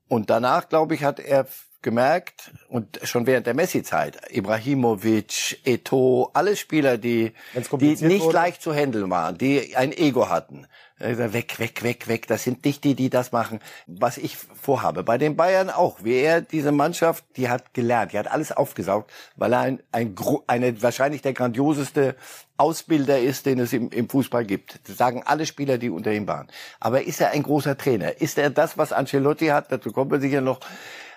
Und 0.07 0.29
danach, 0.29 0.67
glaube 0.67 0.95
ich, 0.95 1.03
hat 1.03 1.19
er 1.19 1.47
gemerkt, 1.85 2.51
und 2.67 2.99
schon 3.03 3.27
während 3.27 3.45
der 3.45 3.53
Messi-Zeit, 3.53 4.17
Ibrahimovic, 4.31 5.59
Eto, 5.63 6.31
alle 6.33 6.57
Spieler, 6.57 6.97
die, 6.97 7.31
die 7.79 7.95
nicht 8.03 8.25
wurde. 8.25 8.33
leicht 8.33 8.61
zu 8.61 8.73
handeln 8.73 9.09
waren, 9.09 9.37
die 9.37 9.77
ein 9.77 9.93
Ego 9.93 10.27
hatten. 10.27 10.67
Weg, 10.97 11.59
weg, 11.59 11.83
weg, 11.83 12.07
weg. 12.07 12.27
Das 12.27 12.43
sind 12.43 12.63
nicht 12.63 12.83
die, 12.85 12.95
die 12.95 13.09
das 13.09 13.33
machen, 13.33 13.59
was 13.85 14.17
ich 14.17 14.37
vorhabe. 14.37 15.03
Bei 15.03 15.17
den 15.17 15.35
Bayern 15.35 15.69
auch. 15.69 16.03
Wie 16.03 16.15
er 16.15 16.39
diese 16.41 16.71
Mannschaft, 16.71 17.25
die 17.35 17.49
hat 17.49 17.73
gelernt, 17.73 18.13
die 18.13 18.17
hat 18.17 18.31
alles 18.31 18.53
aufgesaugt, 18.53 19.11
weil 19.35 19.53
er 19.53 19.59
ein, 19.59 19.83
ein 19.91 20.15
eine, 20.47 20.81
wahrscheinlich 20.81 21.21
der 21.21 21.33
grandioseste 21.33 22.15
Ausbilder 22.57 23.19
ist, 23.19 23.45
den 23.45 23.59
es 23.59 23.73
im, 23.73 23.89
im 23.89 24.09
Fußball 24.09 24.45
gibt. 24.45 24.79
Das 24.87 24.97
sagen 24.97 25.21
alle 25.25 25.45
Spieler, 25.45 25.77
die 25.77 25.89
unter 25.89 26.13
ihm 26.13 26.27
waren. 26.27 26.47
Aber 26.79 27.03
ist 27.03 27.19
er 27.19 27.31
ein 27.31 27.43
großer 27.43 27.77
Trainer? 27.77 28.21
Ist 28.21 28.37
er 28.37 28.49
das, 28.49 28.77
was 28.77 28.93
Ancelotti 28.93 29.47
hat? 29.47 29.71
Dazu 29.71 29.91
kommen 29.91 30.11
wir 30.11 30.21
sicher 30.21 30.41
noch 30.41 30.61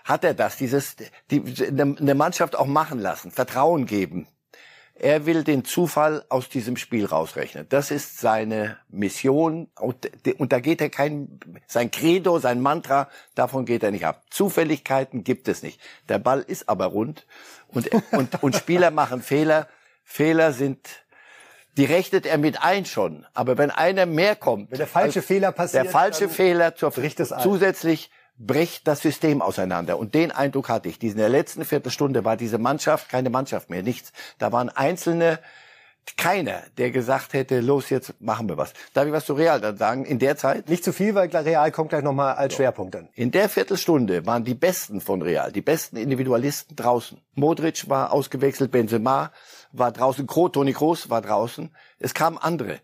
hat 0.08 0.24
er 0.24 0.32
das, 0.32 0.56
dieses, 0.56 0.96
die, 1.30 1.42
eine 1.70 2.14
Mannschaft 2.14 2.56
auch 2.56 2.66
machen 2.66 2.98
lassen, 2.98 3.30
Vertrauen 3.30 3.84
geben. 3.84 4.26
Er 4.94 5.26
will 5.26 5.44
den 5.44 5.64
Zufall 5.64 6.24
aus 6.28 6.48
diesem 6.48 6.76
Spiel 6.76 7.04
rausrechnen. 7.04 7.66
Das 7.68 7.92
ist 7.92 8.18
seine 8.18 8.78
Mission 8.88 9.68
und, 9.78 10.10
und 10.38 10.52
da 10.52 10.58
geht 10.58 10.80
er 10.80 10.88
kein, 10.88 11.38
sein 11.68 11.90
Credo, 11.90 12.40
sein 12.40 12.60
Mantra, 12.60 13.08
davon 13.36 13.64
geht 13.64 13.84
er 13.84 13.92
nicht 13.92 14.06
ab. 14.06 14.22
Zufälligkeiten 14.30 15.22
gibt 15.22 15.46
es 15.46 15.62
nicht. 15.62 15.78
Der 16.08 16.18
Ball 16.18 16.40
ist 16.40 16.68
aber 16.68 16.86
rund 16.86 17.26
und, 17.68 17.88
und, 18.12 18.42
und 18.42 18.56
Spieler 18.56 18.90
machen 18.90 19.22
Fehler. 19.22 19.68
Fehler 20.02 20.52
sind, 20.52 20.88
die 21.76 21.84
rechnet 21.84 22.24
er 22.24 22.38
mit 22.38 22.60
ein 22.62 22.86
schon. 22.86 23.26
Aber 23.34 23.58
wenn 23.58 23.70
einer 23.70 24.06
mehr 24.06 24.36
kommt. 24.36 24.70
Wenn 24.70 24.78
der 24.78 24.86
falsche 24.86 25.22
Fehler 25.22 25.52
passiert. 25.52 25.84
Der 25.84 25.92
falsche 25.92 26.30
Fehler 26.30 26.74
zur, 26.74 26.92
zusätzlich 26.92 28.10
bricht 28.38 28.86
das 28.86 29.00
System 29.00 29.42
auseinander. 29.42 29.98
Und 29.98 30.14
den 30.14 30.30
Eindruck 30.30 30.68
hatte 30.68 30.88
ich. 30.88 31.02
In 31.02 31.16
der 31.16 31.28
letzten 31.28 31.64
Viertelstunde 31.64 32.24
war 32.24 32.36
diese 32.36 32.58
Mannschaft 32.58 33.08
keine 33.08 33.30
Mannschaft 33.30 33.68
mehr, 33.70 33.82
nichts. 33.82 34.12
Da 34.38 34.52
waren 34.52 34.68
einzelne, 34.68 35.40
keiner, 36.16 36.62
der 36.78 36.90
gesagt 36.90 37.32
hätte, 37.32 37.60
los, 37.60 37.90
jetzt 37.90 38.14
machen 38.20 38.48
wir 38.48 38.56
was. 38.56 38.72
Darf 38.94 39.06
ich 39.06 39.12
was 39.12 39.26
zu 39.26 39.34
Real 39.34 39.60
dann 39.60 39.76
sagen? 39.76 40.04
In 40.04 40.18
der 40.18 40.36
Zeit? 40.36 40.68
Nicht 40.68 40.84
zu 40.84 40.92
viel, 40.92 41.14
weil 41.14 41.28
Real 41.28 41.70
kommt 41.70 41.90
gleich 41.90 42.02
nochmal 42.02 42.34
als 42.34 42.54
so. 42.54 42.58
Schwerpunkt 42.58 42.94
dann. 42.94 43.08
In 43.14 43.30
der 43.30 43.48
Viertelstunde 43.48 44.24
waren 44.24 44.44
die 44.44 44.54
Besten 44.54 45.00
von 45.00 45.20
Real, 45.20 45.52
die 45.52 45.60
besten 45.60 45.96
Individualisten 45.96 46.76
draußen. 46.76 47.20
Modric 47.34 47.88
war 47.88 48.12
ausgewechselt, 48.12 48.70
Benzema 48.70 49.32
war 49.72 49.92
draußen, 49.92 50.26
Toni 50.26 50.72
Kroos 50.72 51.10
war 51.10 51.20
draußen. 51.20 51.70
Es 51.98 52.14
kamen 52.14 52.38
andere. 52.38 52.80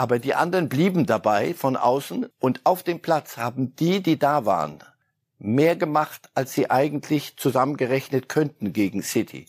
Aber 0.00 0.18
die 0.18 0.34
anderen 0.34 0.70
blieben 0.70 1.04
dabei 1.04 1.52
von 1.52 1.76
außen 1.76 2.24
und 2.38 2.62
auf 2.64 2.82
dem 2.82 3.00
Platz 3.00 3.36
haben 3.36 3.76
die, 3.76 4.02
die 4.02 4.18
da 4.18 4.46
waren, 4.46 4.78
mehr 5.38 5.76
gemacht, 5.76 6.30
als 6.32 6.54
sie 6.54 6.70
eigentlich 6.70 7.36
zusammengerechnet 7.36 8.26
könnten 8.30 8.72
gegen 8.72 9.02
City. 9.02 9.44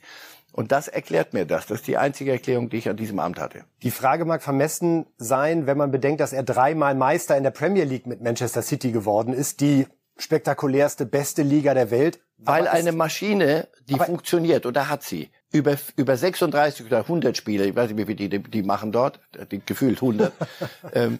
Und 0.51 0.73
das 0.73 0.89
erklärt 0.89 1.31
mir 1.31 1.45
das. 1.45 1.67
Das 1.67 1.79
ist 1.79 1.87
die 1.87 1.95
einzige 1.95 2.33
Erklärung, 2.33 2.69
die 2.69 2.75
ich 2.75 2.89
an 2.89 2.97
diesem 2.97 3.19
Amt 3.19 3.39
hatte. 3.39 3.63
Die 3.81 3.91
Frage 3.91 4.25
mag 4.25 4.43
vermessen 4.43 5.05
sein, 5.17 5.67
wenn 5.67 5.77
man 5.77 5.89
bedenkt, 5.89 6.19
dass 6.19 6.33
er 6.33 6.43
dreimal 6.43 6.95
Meister 6.95 7.37
in 7.37 7.43
der 7.43 7.51
Premier 7.51 7.85
League 7.85 8.05
mit 8.05 8.19
Manchester 8.21 8.61
City 8.61 8.91
geworden 8.91 9.33
ist, 9.33 9.61
die 9.61 9.87
spektakulärste, 10.17 11.05
beste 11.05 11.43
Liga 11.43 11.73
der 11.73 11.91
Welt. 11.91 12.19
Weil 12.43 12.67
eine 12.67 12.91
Maschine, 12.91 13.67
die 13.87 13.95
funktioniert, 13.95 14.65
und 14.65 14.75
da 14.75 14.87
hat 14.87 15.03
sie, 15.03 15.29
über, 15.51 15.77
über 15.95 16.17
36 16.17 16.85
oder 16.85 16.99
100 16.99 17.37
Spiele, 17.37 17.65
ich 17.65 17.75
weiß 17.75 17.91
nicht, 17.91 17.97
wie 17.97 18.15
viele 18.15 18.29
die, 18.29 18.39
die 18.39 18.63
machen 18.63 18.91
dort, 18.91 19.19
die, 19.51 19.61
gefühlt 19.63 19.97
100, 19.97 20.33
ähm, 20.93 21.19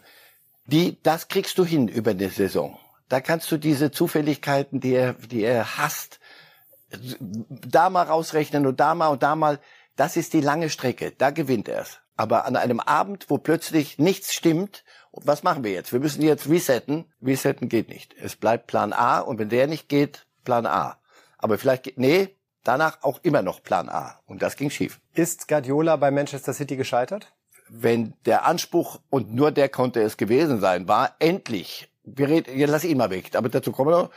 die, 0.66 0.98
das 1.04 1.28
kriegst 1.28 1.58
du 1.58 1.66
hin 1.66 1.88
über 1.88 2.12
eine 2.12 2.30
Saison. 2.30 2.80
Da 3.10 3.20
kannst 3.20 3.52
du 3.52 3.58
diese 3.58 3.92
Zufälligkeiten, 3.92 4.80
die 4.80 4.94
er, 4.94 5.14
die 5.14 5.44
er 5.44 5.78
hasst, 5.78 6.20
da 7.50 7.90
mal 7.90 8.04
rausrechnen 8.04 8.66
und 8.66 8.80
da 8.80 8.96
mal 8.96 9.08
und 9.08 9.24
da 9.24 9.36
mal. 9.36 9.60
Das 9.96 10.18
ist 10.18 10.34
die 10.34 10.42
lange 10.42 10.70
Strecke. 10.70 11.12
Da 11.18 11.30
gewinnt 11.30 11.68
er 11.68 11.82
es. 11.82 12.00
Aber 12.16 12.46
an 12.46 12.56
einem 12.56 12.80
Abend, 12.80 13.30
wo 13.30 13.38
plötzlich 13.38 13.98
nichts 13.98 14.34
stimmt, 14.34 14.84
was 15.12 15.44
machen 15.44 15.64
wir 15.64 15.72
jetzt? 15.72 15.92
Wir 15.92 16.00
müssen 16.00 16.22
jetzt 16.22 16.48
resetten. 16.48 17.06
Resetten 17.22 17.68
geht 17.68 17.90
nicht. 17.90 18.16
Es 18.18 18.36
bleibt 18.36 18.68
Plan 18.68 18.94
A 18.94 19.20
und 19.20 19.40
wenn 19.40 19.50
der 19.50 19.68
nicht 19.68 19.90
geht, 19.90 20.26
Plan 20.46 20.66
A. 20.66 20.98
Aber 21.42 21.58
vielleicht, 21.58 21.84
geht, 21.84 21.98
nee, 21.98 22.38
danach 22.64 23.04
auch 23.04 23.20
immer 23.24 23.42
noch 23.42 23.64
Plan 23.64 23.90
A. 23.90 24.20
Und 24.26 24.42
das 24.42 24.56
ging 24.56 24.70
schief. 24.70 25.00
Ist 25.14 25.48
Guardiola 25.48 25.96
bei 25.96 26.12
Manchester 26.12 26.54
City 26.54 26.78
gescheitert? 26.78 27.34
Wenn 27.70 28.14
der 28.26 28.46
Anspruch, 28.46 29.00
und 29.10 29.34
nur 29.34 29.52
der 29.52 29.70
konnte 29.70 30.02
es 30.02 30.18
gewesen 30.18 30.60
sein, 30.60 30.88
war 30.88 31.16
endlich, 31.20 31.92
wir 32.04 32.28
reden, 32.30 32.58
jetzt 32.58 32.70
lass 32.70 32.84
ihn 32.84 32.98
mal 32.98 33.10
weg, 33.10 33.36
aber 33.36 33.50
dazu 33.50 33.72
kommen 33.72 33.92
wir 33.92 34.04
noch, 34.04 34.10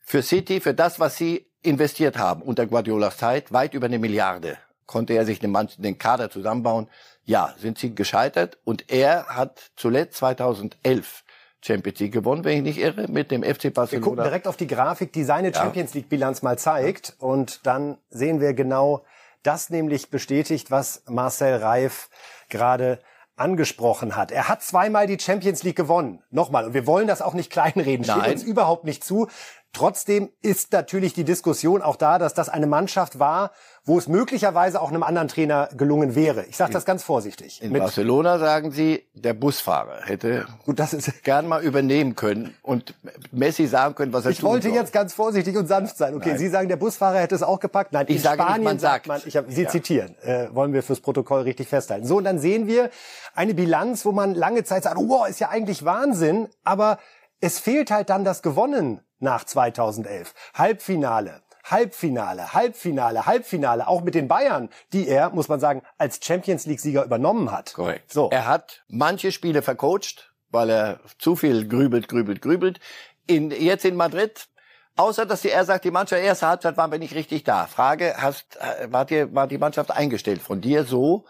für 0.00 0.22
City, 0.22 0.60
für 0.60 0.74
das, 0.74 0.98
was 0.98 1.16
sie 1.16 1.46
investiert 1.62 2.16
haben 2.18 2.42
unter 2.42 2.66
Guardiolas 2.66 3.18
Zeit, 3.18 3.52
weit 3.52 3.74
über 3.74 3.86
eine 3.86 3.98
Milliarde, 3.98 4.58
konnte 4.86 5.12
er 5.12 5.26
sich 5.26 5.38
den 5.38 5.98
Kader 5.98 6.30
zusammenbauen. 6.30 6.88
Ja, 7.24 7.54
sind 7.58 7.78
sie 7.78 7.94
gescheitert 7.94 8.58
und 8.64 8.90
er 8.90 9.26
hat 9.26 9.70
zuletzt 9.76 10.16
2011 10.16 11.24
Champions 11.68 12.00
League 12.00 12.12
gewonnen, 12.12 12.44
wenn 12.44 12.56
ich 12.56 12.62
nicht 12.62 12.78
irre, 12.78 13.06
mit 13.08 13.30
dem 13.30 13.42
FC 13.42 13.72
Barcelona. 13.72 13.90
Wir 13.90 14.00
gucken 14.00 14.24
direkt 14.24 14.48
auf 14.48 14.56
die 14.56 14.66
Grafik, 14.66 15.12
die 15.12 15.24
seine 15.24 15.54
Champions 15.54 15.94
League 15.94 16.08
Bilanz 16.08 16.42
mal 16.42 16.58
zeigt 16.58 17.14
und 17.18 17.66
dann 17.66 17.98
sehen 18.08 18.40
wir 18.40 18.54
genau 18.54 19.04
das 19.42 19.70
nämlich 19.70 20.10
bestätigt, 20.10 20.70
was 20.70 21.02
Marcel 21.06 21.56
Reif 21.56 22.08
gerade 22.48 22.98
angesprochen 23.36 24.16
hat. 24.16 24.32
Er 24.32 24.48
hat 24.48 24.62
zweimal 24.62 25.06
die 25.06 25.18
Champions 25.18 25.62
League 25.62 25.76
gewonnen. 25.76 26.22
Nochmal. 26.30 26.66
Und 26.66 26.74
wir 26.74 26.86
wollen 26.86 27.06
das 27.06 27.22
auch 27.22 27.34
nicht 27.34 27.50
kleinreden. 27.52 28.04
Steht 28.04 28.16
Nein. 28.16 28.32
uns 28.32 28.42
überhaupt 28.42 28.84
nicht 28.84 29.04
zu. 29.04 29.28
Trotzdem 29.72 30.30
ist 30.40 30.72
natürlich 30.72 31.12
die 31.12 31.24
Diskussion 31.24 31.82
auch 31.82 31.96
da, 31.96 32.18
dass 32.18 32.34
das 32.34 32.48
eine 32.48 32.66
Mannschaft 32.66 33.18
war, 33.18 33.52
wo 33.84 33.98
es 33.98 34.08
möglicherweise 34.08 34.80
auch 34.80 34.88
einem 34.88 35.02
anderen 35.02 35.28
Trainer 35.28 35.68
gelungen 35.76 36.14
wäre. 36.14 36.44
Ich 36.46 36.56
sage 36.56 36.72
das 36.72 36.84
ganz 36.84 37.02
vorsichtig. 37.02 37.62
In 37.62 37.72
Mit 37.72 37.82
Barcelona 37.82 38.38
sagen 38.38 38.70
Sie, 38.70 39.08
der 39.14 39.34
Busfahrer 39.34 40.00
hätte 40.04 40.46
Gut, 40.64 40.78
das 40.78 40.94
ist 40.94 41.22
gern 41.22 41.46
mal 41.46 41.62
übernehmen 41.62 42.16
können 42.16 42.54
und 42.62 42.94
Messi 43.30 43.66
sagen 43.66 43.94
können, 43.94 44.12
was 44.12 44.24
er 44.24 44.30
ich 44.32 44.38
tun 44.38 44.48
Ich 44.48 44.52
wollte 44.52 44.68
soll. 44.68 44.76
jetzt 44.76 44.92
ganz 44.92 45.12
vorsichtig 45.12 45.56
und 45.56 45.66
sanft 45.66 45.96
sein. 45.96 46.14
Okay, 46.14 46.30
Nein. 46.30 46.38
Sie 46.38 46.48
sagen, 46.48 46.68
der 46.68 46.76
Busfahrer 46.76 47.18
hätte 47.18 47.34
es 47.34 47.42
auch 47.42 47.60
gepackt. 47.60 47.92
Nein, 47.92 48.06
ich 48.08 48.16
in 48.16 48.22
sage 48.22 48.42
Spanien 48.42 48.60
nicht, 48.60 48.64
man 48.64 48.78
sagt 48.78 49.06
man, 49.06 49.20
ich 49.24 49.36
hab, 49.36 49.50
Sie 49.50 49.62
ja. 49.62 49.68
zitieren, 49.68 50.16
äh, 50.22 50.48
wollen 50.52 50.72
wir 50.72 50.82
fürs 50.82 51.00
Protokoll 51.00 51.42
richtig 51.42 51.68
festhalten. 51.68 52.06
So, 52.06 52.16
und 52.16 52.24
dann 52.24 52.38
sehen 52.38 52.66
wir 52.66 52.90
eine 53.34 53.54
Bilanz, 53.54 54.04
wo 54.04 54.12
man 54.12 54.34
lange 54.34 54.64
Zeit 54.64 54.84
sagt, 54.84 54.96
oh, 54.96 55.24
ist 55.26 55.40
ja 55.40 55.50
eigentlich 55.50 55.84
Wahnsinn, 55.84 56.48
aber 56.64 56.98
es 57.40 57.58
fehlt 57.58 57.90
halt 57.90 58.10
dann 58.10 58.24
das 58.24 58.42
Gewonnen 58.42 59.00
nach 59.20 59.44
2011. 59.44 60.34
Halbfinale, 60.54 61.42
Halbfinale, 61.64 62.54
Halbfinale, 62.54 63.26
Halbfinale, 63.26 63.88
auch 63.88 64.02
mit 64.02 64.14
den 64.14 64.28
Bayern, 64.28 64.68
die 64.92 65.08
er, 65.08 65.30
muss 65.30 65.48
man 65.48 65.60
sagen, 65.60 65.82
als 65.98 66.20
Champions 66.22 66.66
League-Sieger 66.66 67.04
übernommen 67.04 67.52
hat. 67.52 67.74
Korrekt. 67.74 68.12
So. 68.12 68.30
Er 68.30 68.46
hat 68.46 68.82
manche 68.88 69.32
Spiele 69.32 69.62
vercoacht, 69.62 70.32
weil 70.50 70.70
er 70.70 71.00
zu 71.18 71.36
viel 71.36 71.68
grübelt, 71.68 72.08
grübelt, 72.08 72.40
grübelt. 72.40 72.80
In, 73.26 73.50
jetzt 73.50 73.84
in 73.84 73.96
Madrid, 73.96 74.48
außer 74.96 75.26
dass 75.26 75.42
die, 75.42 75.50
er 75.50 75.64
sagt, 75.64 75.84
die 75.84 75.90
Mannschaft, 75.90 76.22
erste 76.22 76.46
Halbzeit 76.46 76.76
waren 76.76 76.90
wir 76.90 76.98
nicht 76.98 77.14
richtig 77.14 77.44
da. 77.44 77.66
Frage, 77.66 78.14
hast, 78.16 78.56
äh, 78.56 78.90
war, 78.90 79.04
dir, 79.04 79.34
war 79.34 79.46
die 79.46 79.58
Mannschaft 79.58 79.90
eingestellt 79.90 80.40
von 80.40 80.60
dir 80.60 80.84
so, 80.84 81.26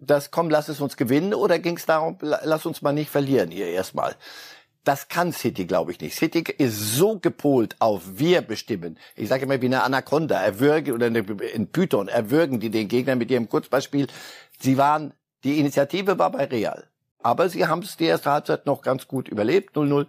dass, 0.00 0.30
komm, 0.30 0.50
lass 0.50 0.68
es 0.68 0.80
uns 0.80 0.96
gewinnen, 0.96 1.34
oder 1.34 1.58
ging 1.58 1.76
es 1.76 1.86
darum, 1.86 2.18
lass 2.20 2.66
uns 2.66 2.82
mal 2.82 2.92
nicht 2.92 3.10
verlieren 3.10 3.50
hier 3.50 3.68
erstmal? 3.68 4.14
Das 4.88 5.08
kann 5.08 5.34
City, 5.34 5.66
glaube 5.66 5.92
ich 5.92 6.00
nicht. 6.00 6.16
City 6.16 6.42
ist 6.56 6.96
so 6.96 7.18
gepolt 7.18 7.76
auf 7.78 8.00
wir 8.14 8.40
bestimmen. 8.40 8.96
Ich 9.16 9.28
sage 9.28 9.42
immer 9.42 9.60
wie 9.60 9.66
eine 9.66 9.82
Anaconda, 9.82 10.40
erwürgen 10.40 10.94
oder 10.94 11.08
ein 11.08 11.68
Python, 11.70 12.08
erwürgen 12.08 12.58
die 12.58 12.70
den 12.70 12.88
Gegner 12.88 13.14
mit 13.14 13.30
ihrem 13.30 13.50
Kurzballspiel. 13.50 14.06
Sie 14.58 14.78
waren, 14.78 15.12
die 15.44 15.58
Initiative 15.58 16.18
war 16.18 16.32
bei 16.32 16.46
Real. 16.46 16.84
Aber 17.22 17.50
sie 17.50 17.66
haben 17.66 17.82
es 17.82 17.98
die 17.98 18.06
erste 18.06 18.30
Halbzeit 18.30 18.64
noch 18.64 18.80
ganz 18.80 19.06
gut 19.06 19.28
überlebt, 19.28 19.76
0-0. 19.76 20.06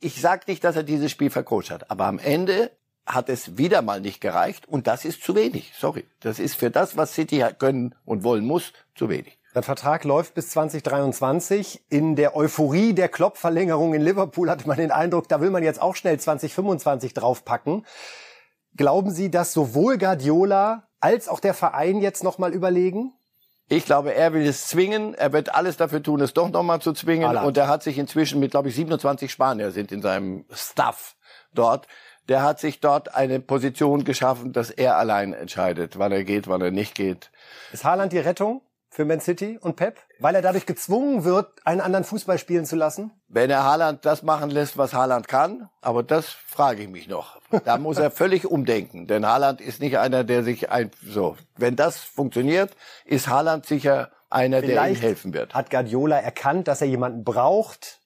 Ich 0.00 0.18
sage 0.18 0.44
nicht, 0.46 0.64
dass 0.64 0.76
er 0.76 0.82
dieses 0.82 1.10
Spiel 1.10 1.28
vercoacht 1.28 1.70
hat, 1.70 1.90
aber 1.90 2.06
am 2.06 2.18
Ende 2.18 2.70
hat 3.04 3.28
es 3.28 3.58
wieder 3.58 3.82
mal 3.82 4.00
nicht 4.00 4.22
gereicht 4.22 4.66
und 4.66 4.86
das 4.86 5.04
ist 5.04 5.22
zu 5.22 5.34
wenig. 5.34 5.74
Sorry, 5.78 6.06
das 6.20 6.38
ist 6.38 6.54
für 6.54 6.70
das, 6.70 6.96
was 6.96 7.12
City 7.12 7.44
können 7.58 7.94
und 8.06 8.24
wollen 8.24 8.46
muss, 8.46 8.72
zu 8.94 9.10
wenig. 9.10 9.36
Der 9.54 9.62
Vertrag 9.62 10.04
läuft 10.04 10.34
bis 10.34 10.48
2023. 10.50 11.82
In 11.90 12.16
der 12.16 12.34
Euphorie 12.34 12.94
der 12.94 13.08
Klopp-Verlängerung 13.08 13.92
in 13.92 14.00
Liverpool 14.00 14.48
hatte 14.48 14.66
man 14.66 14.78
den 14.78 14.90
Eindruck, 14.90 15.28
da 15.28 15.42
will 15.42 15.50
man 15.50 15.62
jetzt 15.62 15.82
auch 15.82 15.94
schnell 15.94 16.18
2025 16.18 17.12
draufpacken. 17.12 17.84
Glauben 18.74 19.10
Sie, 19.10 19.30
dass 19.30 19.52
sowohl 19.52 19.98
Guardiola 19.98 20.88
als 21.00 21.28
auch 21.28 21.40
der 21.40 21.52
Verein 21.52 22.00
jetzt 22.00 22.24
nochmal 22.24 22.54
überlegen? 22.54 23.12
Ich 23.68 23.84
glaube, 23.84 24.14
er 24.14 24.32
will 24.32 24.46
es 24.46 24.68
zwingen. 24.68 25.14
Er 25.14 25.34
wird 25.34 25.54
alles 25.54 25.76
dafür 25.76 26.02
tun, 26.02 26.22
es 26.22 26.32
doch 26.32 26.48
nochmal 26.48 26.80
zu 26.80 26.94
zwingen. 26.94 27.28
Alla. 27.28 27.42
Und 27.42 27.58
er 27.58 27.68
hat 27.68 27.82
sich 27.82 27.98
inzwischen 27.98 28.40
mit, 28.40 28.52
glaube 28.52 28.70
ich, 28.70 28.74
27 28.74 29.30
Spanier 29.30 29.70
sind 29.70 29.92
in 29.92 30.00
seinem 30.00 30.46
Staff 30.50 31.14
dort. 31.52 31.86
Der 32.28 32.42
hat 32.42 32.58
sich 32.58 32.80
dort 32.80 33.14
eine 33.14 33.40
Position 33.40 34.04
geschaffen, 34.04 34.52
dass 34.52 34.70
er 34.70 34.96
allein 34.96 35.34
entscheidet, 35.34 35.98
wann 35.98 36.12
er 36.12 36.24
geht, 36.24 36.48
wann 36.48 36.62
er 36.62 36.70
nicht 36.70 36.94
geht. 36.94 37.30
Ist 37.72 37.84
Haaland 37.84 38.12
die 38.12 38.18
Rettung? 38.18 38.62
Für 38.92 39.06
Man 39.06 39.20
City 39.20 39.58
und 39.58 39.76
Pep? 39.76 39.98
Weil 40.18 40.34
er 40.34 40.42
dadurch 40.42 40.66
gezwungen 40.66 41.24
wird, 41.24 41.48
einen 41.64 41.80
anderen 41.80 42.04
Fußball 42.04 42.38
spielen 42.38 42.66
zu 42.66 42.76
lassen? 42.76 43.10
Wenn 43.28 43.50
er 43.50 43.64
Haaland 43.64 44.04
das 44.04 44.22
machen 44.22 44.50
lässt, 44.50 44.76
was 44.76 44.92
Haaland 44.92 45.28
kann, 45.28 45.70
aber 45.80 46.02
das 46.02 46.26
frage 46.28 46.82
ich 46.82 46.88
mich 46.88 47.08
noch. 47.08 47.40
Da 47.64 47.78
muss 47.78 47.96
er 47.96 48.10
völlig 48.22 48.46
umdenken, 48.46 49.06
denn 49.06 49.26
Haaland 49.26 49.62
ist 49.62 49.80
nicht 49.80 49.98
einer, 49.98 50.24
der 50.24 50.44
sich 50.44 50.70
ein, 50.70 50.90
so, 51.02 51.36
wenn 51.56 51.74
das 51.74 52.00
funktioniert, 52.00 52.76
ist 53.06 53.28
Haaland 53.28 53.64
sicher 53.64 54.10
einer, 54.28 54.60
Vielleicht 54.60 54.76
der 54.76 54.88
ihm 54.90 55.08
helfen 55.08 55.34
wird. 55.34 55.54
Hat 55.54 55.70
Guardiola 55.70 56.18
erkannt, 56.18 56.68
dass 56.68 56.82
er 56.82 56.88
jemanden 56.88 57.24
braucht, 57.24 58.01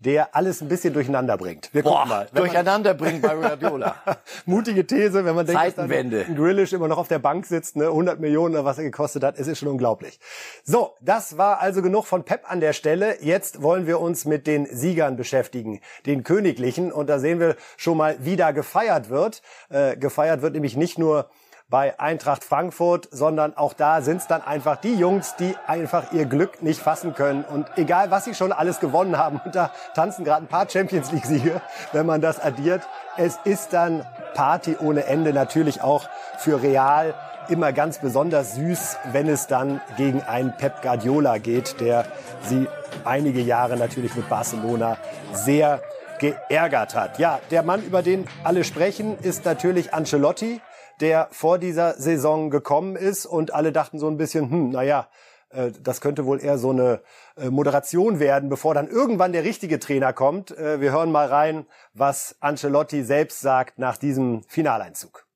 der 0.00 0.36
alles 0.36 0.60
ein 0.60 0.68
bisschen 0.68 0.94
durcheinander 0.94 1.36
bringt. 1.36 1.70
Wir 1.72 1.82
Boah, 1.82 2.06
mal. 2.06 2.28
durcheinander 2.32 2.94
bringen 2.94 3.20
bei 3.20 3.34
Guardiola. 3.34 3.96
Mutige 4.46 4.86
These, 4.86 5.24
wenn 5.24 5.34
man 5.34 5.44
denkt, 5.44 5.60
Zeitenwende. 5.60 6.20
dass 6.20 6.28
ein 6.28 6.36
Grealish 6.36 6.72
immer 6.72 6.86
noch 6.86 6.98
auf 6.98 7.08
der 7.08 7.18
Bank 7.18 7.46
sitzt, 7.46 7.74
ne, 7.76 7.86
100 7.86 8.20
Millionen 8.20 8.54
oder 8.54 8.64
was 8.64 8.78
er 8.78 8.84
gekostet 8.84 9.24
hat, 9.24 9.38
es 9.38 9.48
ist 9.48 9.58
schon 9.58 9.68
unglaublich. 9.68 10.20
So, 10.62 10.94
das 11.00 11.36
war 11.36 11.60
also 11.60 11.82
genug 11.82 12.06
von 12.06 12.22
Pep 12.24 12.50
an 12.50 12.60
der 12.60 12.74
Stelle. 12.74 13.16
Jetzt 13.22 13.60
wollen 13.62 13.86
wir 13.88 14.00
uns 14.00 14.24
mit 14.24 14.46
den 14.46 14.66
Siegern 14.66 15.16
beschäftigen, 15.16 15.80
den 16.06 16.22
Königlichen. 16.22 16.92
Und 16.92 17.08
da 17.08 17.18
sehen 17.18 17.40
wir 17.40 17.56
schon 17.76 17.96
mal, 17.96 18.16
wie 18.20 18.36
da 18.36 18.52
gefeiert 18.52 19.10
wird. 19.10 19.42
Äh, 19.68 19.96
gefeiert 19.96 20.42
wird 20.42 20.54
nämlich 20.54 20.76
nicht 20.76 20.98
nur 20.98 21.28
bei 21.70 22.00
Eintracht 22.00 22.44
Frankfurt, 22.44 23.08
sondern 23.10 23.54
auch 23.54 23.74
da 23.74 24.00
sind 24.00 24.18
es 24.18 24.26
dann 24.26 24.40
einfach 24.40 24.76
die 24.76 24.94
Jungs, 24.94 25.36
die 25.36 25.54
einfach 25.66 26.12
ihr 26.12 26.24
Glück 26.24 26.62
nicht 26.62 26.80
fassen 26.80 27.14
können. 27.14 27.44
Und 27.44 27.66
egal, 27.76 28.10
was 28.10 28.24
sie 28.24 28.34
schon 28.34 28.52
alles 28.52 28.80
gewonnen 28.80 29.18
haben, 29.18 29.38
und 29.44 29.54
da 29.54 29.70
tanzen 29.94 30.24
gerade 30.24 30.44
ein 30.44 30.48
paar 30.48 30.68
Champions 30.68 31.12
League-Siege, 31.12 31.60
wenn 31.92 32.06
man 32.06 32.22
das 32.22 32.40
addiert, 32.40 32.88
es 33.18 33.38
ist 33.44 33.74
dann 33.74 34.06
Party 34.34 34.76
ohne 34.80 35.04
Ende 35.04 35.34
natürlich 35.34 35.82
auch 35.82 36.08
für 36.38 36.62
Real 36.62 37.14
immer 37.50 37.72
ganz 37.72 37.98
besonders 37.98 38.54
süß, 38.54 38.96
wenn 39.12 39.28
es 39.28 39.46
dann 39.46 39.82
gegen 39.98 40.22
einen 40.22 40.56
Pep 40.56 40.80
Guardiola 40.80 41.36
geht, 41.36 41.80
der 41.80 42.06
sie 42.44 42.66
einige 43.04 43.40
Jahre 43.40 43.76
natürlich 43.76 44.14
mit 44.14 44.28
Barcelona 44.28 44.96
sehr 45.32 45.82
geärgert 46.18 46.94
hat. 46.94 47.18
Ja, 47.18 47.40
der 47.50 47.62
Mann, 47.62 47.82
über 47.82 48.02
den 48.02 48.26
alle 48.42 48.64
sprechen, 48.64 49.18
ist 49.18 49.44
natürlich 49.44 49.92
Ancelotti 49.92 50.60
der 51.00 51.28
vor 51.30 51.58
dieser 51.58 51.94
Saison 51.94 52.50
gekommen 52.50 52.96
ist 52.96 53.26
und 53.26 53.54
alle 53.54 53.72
dachten 53.72 53.98
so 53.98 54.08
ein 54.08 54.16
bisschen, 54.16 54.50
hm, 54.50 54.70
naja, 54.70 55.08
äh, 55.50 55.70
das 55.82 56.00
könnte 56.00 56.26
wohl 56.26 56.42
eher 56.42 56.58
so 56.58 56.70
eine 56.70 57.00
äh, 57.36 57.50
Moderation 57.50 58.20
werden, 58.20 58.48
bevor 58.48 58.74
dann 58.74 58.88
irgendwann 58.88 59.32
der 59.32 59.44
richtige 59.44 59.78
Trainer 59.78 60.12
kommt. 60.12 60.50
Äh, 60.56 60.80
wir 60.80 60.92
hören 60.92 61.12
mal 61.12 61.26
rein, 61.26 61.66
was 61.94 62.36
Ancelotti 62.40 63.02
selbst 63.02 63.40
sagt 63.40 63.78
nach 63.78 63.96
diesem 63.96 64.42
Finaleinzug. 64.48 65.27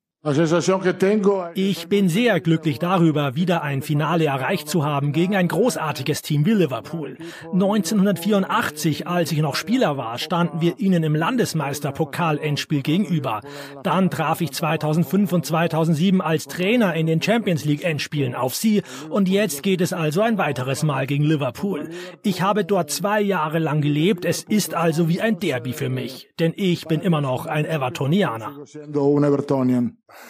Ich 1.53 1.89
bin 1.89 2.07
sehr 2.07 2.39
glücklich 2.39 2.79
darüber, 2.79 3.35
wieder 3.35 3.61
ein 3.61 3.81
Finale 3.81 4.23
erreicht 4.27 4.69
zu 4.69 4.85
haben 4.85 5.11
gegen 5.11 5.35
ein 5.35 5.49
großartiges 5.49 6.21
Team 6.21 6.45
wie 6.45 6.53
Liverpool. 6.53 7.17
1984, 7.51 9.05
als 9.05 9.33
ich 9.33 9.39
noch 9.39 9.55
Spieler 9.55 9.97
war, 9.97 10.17
standen 10.17 10.61
wir 10.61 10.79
ihnen 10.79 11.03
im 11.03 11.13
Landesmeister-Pokal-Endspiel 11.13 12.83
gegenüber. 12.83 13.41
Dann 13.83 14.09
traf 14.09 14.39
ich 14.39 14.53
2005 14.53 15.33
und 15.33 15.45
2007 15.45 16.21
als 16.21 16.47
Trainer 16.47 16.93
in 16.93 17.05
den 17.05 17.21
Champions 17.21 17.65
League-Endspielen 17.65 18.33
auf 18.33 18.55
sie 18.55 18.81
und 19.09 19.27
jetzt 19.27 19.61
geht 19.61 19.81
es 19.81 19.91
also 19.91 20.21
ein 20.21 20.37
weiteres 20.37 20.83
Mal 20.83 21.05
gegen 21.05 21.25
Liverpool. 21.25 21.89
Ich 22.23 22.41
habe 22.41 22.63
dort 22.63 22.91
zwei 22.91 23.19
Jahre 23.19 23.59
lang 23.59 23.81
gelebt, 23.81 24.23
es 24.23 24.43
ist 24.43 24.73
also 24.73 25.09
wie 25.09 25.19
ein 25.19 25.41
Derby 25.41 25.73
für 25.73 25.89
mich, 25.89 26.29
denn 26.39 26.53
ich 26.55 26.85
bin 26.85 27.01
immer 27.01 27.19
noch 27.19 27.45
ein 27.45 27.65
Evertonianer. 27.65 28.53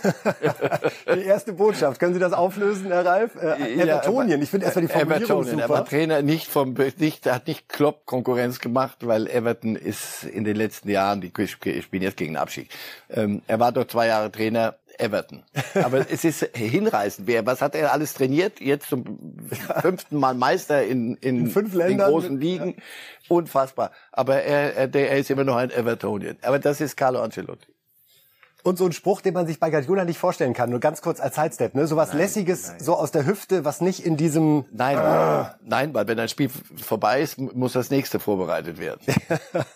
die 1.16 1.24
erste 1.24 1.54
Botschaft. 1.54 2.00
Können 2.00 2.14
Sie 2.14 2.20
das 2.20 2.34
auflösen, 2.34 2.88
Herr 2.88 3.06
Ralf? 3.06 3.36
Äh, 3.36 3.82
Evertonien. 3.82 4.42
Ich 4.42 4.50
finde 4.50 4.66
erstmal 4.66 4.86
die 4.86 4.92
Formulierung 4.92 5.24
Evertonien. 5.24 5.60
super. 5.60 5.76
Aber 5.78 5.86
Trainer 5.86 6.22
nicht 6.22 6.48
vom, 6.48 6.76
nicht, 6.98 7.26
hat 7.26 7.48
nicht 7.48 7.70
Klopp 7.70 8.06
Konkurrenz 8.06 8.60
gemacht, 8.60 9.00
weil 9.02 9.28
Everton 9.28 9.76
ist 9.76 10.24
in 10.24 10.44
den 10.44 10.56
letzten 10.56 10.90
Jahren, 10.90 11.22
die 11.22 11.32
spielen 11.48 12.04
jetzt 12.04 12.18
gegen 12.18 12.34
den 12.34 12.38
Abschied. 12.38 12.70
Ähm, 13.10 13.42
er 13.48 13.60
war 13.60 13.72
dort 13.72 13.92
zwei 13.92 14.08
Jahre 14.08 14.32
Trainer. 14.32 14.76
Everton. 15.00 15.44
Aber 15.74 16.08
es 16.10 16.24
ist 16.24 16.48
hinreißend. 16.56 17.28
Wer, 17.28 17.46
was 17.48 17.62
hat 17.62 17.74
er 17.74 17.92
alles 17.92 18.14
trainiert? 18.14 18.60
Jetzt 18.60 18.90
zum 18.90 19.50
fünften 19.82 20.18
Mal 20.18 20.36
Meister 20.36 20.84
in, 20.84 21.16
in, 21.16 21.46
in 21.46 21.48
fünf 21.48 21.74
Ländern. 21.74 22.10
In 22.10 22.14
großen 22.14 22.40
Ligen. 22.40 22.76
Ja. 22.78 22.84
Unfassbar. 23.30 23.92
Aber 24.12 24.44
er, 24.44 24.76
er, 24.76 24.94
er 24.94 25.18
ist 25.18 25.32
immer 25.32 25.44
noch 25.44 25.56
ein 25.56 25.72
Evertonian. 25.72 26.38
Aber 26.44 26.60
das 26.60 26.80
ist 26.80 26.96
Carlo 26.96 27.22
Ancelotti. 27.22 27.73
Und 28.64 28.78
so 28.78 28.86
ein 28.86 28.94
Spruch, 28.94 29.20
den 29.20 29.34
man 29.34 29.46
sich 29.46 29.60
bei 29.60 29.70
Guardiola 29.70 30.06
nicht 30.06 30.18
vorstellen 30.18 30.54
kann, 30.54 30.70
nur 30.70 30.80
ganz 30.80 31.02
kurz 31.02 31.20
als 31.20 31.36
Sidestep, 31.36 31.76
ne? 31.76 31.86
So 31.86 31.98
was 31.98 32.10
nein, 32.10 32.20
Lässiges, 32.20 32.70
nein. 32.70 32.80
so 32.80 32.96
aus 32.96 33.12
der 33.12 33.26
Hüfte, 33.26 33.66
was 33.66 33.82
nicht 33.82 34.06
in 34.06 34.16
diesem... 34.16 34.66
Nein, 34.72 34.98
äh. 34.98 35.46
nein, 35.62 35.94
weil 35.94 36.08
wenn 36.08 36.18
ein 36.18 36.30
Spiel 36.30 36.50
vorbei 36.50 37.22
ist, 37.22 37.38
muss 37.38 37.74
das 37.74 37.90
nächste 37.90 38.20
vorbereitet 38.20 38.80
werden. 38.80 39.02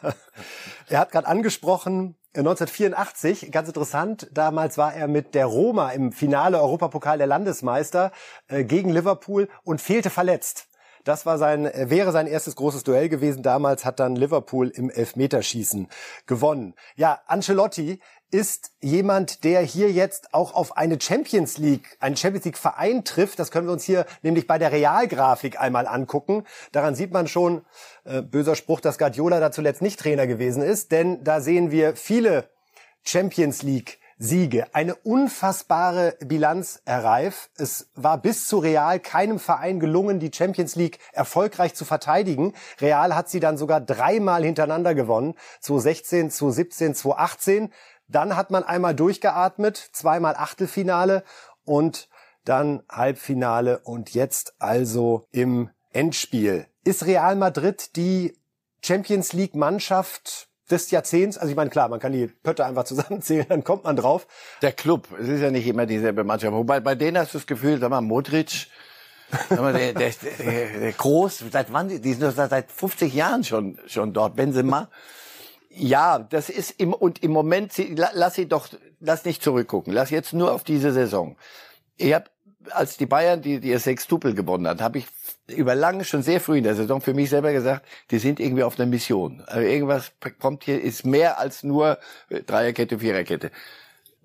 er 0.88 1.00
hat 1.00 1.12
gerade 1.12 1.28
angesprochen, 1.28 2.16
1984, 2.34 3.52
ganz 3.52 3.68
interessant, 3.68 4.30
damals 4.32 4.78
war 4.78 4.94
er 4.94 5.08
mit 5.08 5.36
der 5.36 5.48
Roma 5.48 5.90
im 5.90 6.12
Finale 6.12 6.62
Europapokal 6.62 7.18
der 7.18 7.28
Landesmeister 7.28 8.12
äh, 8.48 8.64
gegen 8.64 8.90
Liverpool 8.92 9.50
und 9.64 9.82
fehlte 9.82 10.10
verletzt. 10.10 10.68
Das 11.08 11.26
war 11.26 11.38
sein, 11.38 11.66
äh, 11.66 11.90
wäre 11.90 12.12
sein 12.12 12.28
erstes 12.28 12.58
großes 12.58 12.84
Duell 12.84 13.08
gewesen. 13.08 13.42
Damals 13.42 13.86
hat 13.86 14.02
dann 14.02 14.18
Liverpool 14.18 14.68
im 14.68 14.90
Elfmeterschießen 14.90 15.88
gewonnen. 16.26 16.76
Ja, 16.98 17.22
Ancelotti 17.28 18.02
ist 18.32 18.72
jemand, 18.82 19.44
der 19.44 19.62
hier 19.62 19.92
jetzt 19.92 20.34
auch 20.34 20.54
auf 20.54 20.78
eine 20.78 21.00
Champions 21.00 21.58
League, 21.58 21.98
einen 22.00 22.18
Champions 22.18 22.46
League 22.46 22.58
Verein 22.58 23.04
trifft. 23.04 23.40
Das 23.40 23.52
können 23.52 23.68
wir 23.68 23.74
uns 23.74 23.84
hier 23.84 24.06
nämlich 24.22 24.48
bei 24.48 24.58
der 24.58 24.72
Realgrafik 24.72 25.60
einmal 25.60 25.88
angucken. 25.88 26.44
Daran 26.72 26.96
sieht 26.96 27.12
man 27.12 27.28
schon, 27.28 27.64
äh, 28.04 28.22
böser 28.22 28.56
Spruch, 28.56 28.82
dass 28.82 28.98
Guardiola 28.98 29.40
da 29.40 29.52
zuletzt 29.52 29.82
nicht 29.82 30.00
Trainer 30.00 30.28
gewesen 30.28 30.62
ist, 30.62 30.92
denn 30.92 31.24
da 31.24 31.42
sehen 31.42 31.72
wir 31.72 31.96
viele 31.96 32.50
Champions 33.04 33.64
League 33.64 34.00
Siege. 34.20 34.66
Eine 34.74 34.96
unfassbare 34.96 36.18
Bilanz, 36.26 36.82
Herr 36.86 37.04
Reif. 37.04 37.52
Es 37.56 37.92
war 37.94 38.18
bis 38.18 38.48
zu 38.48 38.58
Real 38.58 39.00
keinem 39.00 39.38
Verein 39.38 39.80
gelungen, 39.80 40.20
die 40.20 40.32
Champions 40.34 40.76
League 40.76 40.98
erfolgreich 41.14 41.76
zu 41.76 41.86
verteidigen. 41.86 42.54
Real 42.82 43.14
hat 43.14 43.30
sie 43.30 43.40
dann 43.40 43.58
sogar 43.58 43.80
dreimal 43.80 44.44
hintereinander 44.44 44.96
gewonnen. 44.96 45.36
2016, 45.62 46.32
2017, 46.32 46.96
2018. 46.96 47.74
Dann 48.08 48.36
hat 48.36 48.52
man 48.52 48.64
einmal 48.64 48.96
durchgeatmet, 48.96 49.78
zweimal 49.92 50.36
Achtelfinale 50.36 51.24
und 51.66 52.08
dann 52.46 52.84
Halbfinale 52.90 53.80
und 53.80 54.14
jetzt 54.14 54.56
also 54.60 55.28
im 55.32 55.70
Endspiel. 55.92 56.68
Ist 56.84 57.06
Real 57.06 57.36
Madrid 57.36 57.96
die 57.98 58.38
Champions 58.82 59.34
League 59.34 59.56
Mannschaft 59.56 60.48
des 60.72 60.92
Jahrzehnts? 60.92 61.38
Also 61.38 61.52
ich 61.52 61.58
meine, 61.58 61.70
klar, 61.70 61.90
man 61.90 62.00
kann 62.00 62.14
die 62.14 62.28
Pötte 62.28 62.66
einfach 62.66 62.86
zusammenzählen, 62.86 63.46
dann 63.50 63.64
kommt 63.66 63.84
man 63.84 63.98
drauf. 63.98 64.28
Der 64.62 64.72
Club, 64.72 65.08
es 65.20 65.28
ist 65.28 65.42
ja 65.42 65.52
nicht 65.52 65.68
immer 65.68 65.86
dieselbe 65.86 66.24
Mannschaft. 66.24 66.54
Wobei 66.54 66.80
bei 66.80 66.96
denen 66.96 67.18
hast 67.18 67.34
du 67.34 67.40
das 67.40 67.48
Gefühl, 67.48 67.80
sag 67.80 67.90
mal, 67.90 68.00
Modric, 68.02 68.68
sag 69.50 69.60
mal, 69.60 69.74
der, 69.74 69.94
der, 69.94 70.12
der, 70.40 70.80
der 70.80 70.92
groß, 70.94 71.44
seit 71.52 71.74
wann, 71.74 71.90
die 71.90 72.14
sind 72.14 72.34
seit 72.34 72.72
50 72.72 73.14
Jahren 73.14 73.44
schon, 73.44 73.78
schon 73.88 74.14
dort, 74.14 74.38
Benzema. 74.38 74.90
Ja, 75.80 76.18
das 76.18 76.50
ist 76.50 76.72
im, 76.80 76.92
und 76.94 77.24
im 77.24 77.32
Moment, 77.32 77.72
lass 77.96 78.34
sie 78.34 78.48
doch, 78.48 78.68
lass 79.00 79.26
nicht 79.26 79.44
zurückgucken. 79.44 79.94
Lass 79.94 80.10
jetzt 80.10 80.34
nur 80.34 80.52
auf 80.52 80.64
diese 80.64 80.92
Saison. 80.92 81.38
Ich 81.98 82.14
hab, 82.14 82.32
als 82.72 82.98
die 82.98 83.06
Bayern 83.06 83.44
die, 83.44 83.60
die 83.60 83.78
Sextupel 83.78 84.34
gewonnen 84.34 84.68
hat, 84.68 84.82
habe 84.82 84.98
ich 84.98 85.06
über 85.48 85.76
lange, 85.76 86.04
schon 86.04 86.24
sehr 86.24 86.42
früh 86.42 86.58
in 86.58 86.64
der 86.64 86.76
Saison 86.76 87.00
für 87.00 87.14
mich 87.14 87.30
selber 87.30 87.54
gesagt, 87.54 87.86
die 88.10 88.18
sind 88.18 88.40
irgendwie 88.40 88.64
auf 88.64 88.80
einer 88.80 88.90
Mission. 88.90 89.44
Also 89.46 89.62
irgendwas 89.62 90.12
kommt 90.40 90.64
hier, 90.64 90.82
ist 90.82 91.06
mehr 91.06 91.40
als 91.40 91.62
nur 91.62 92.00
Dreierkette, 92.30 93.00
Viererkette 93.00 93.52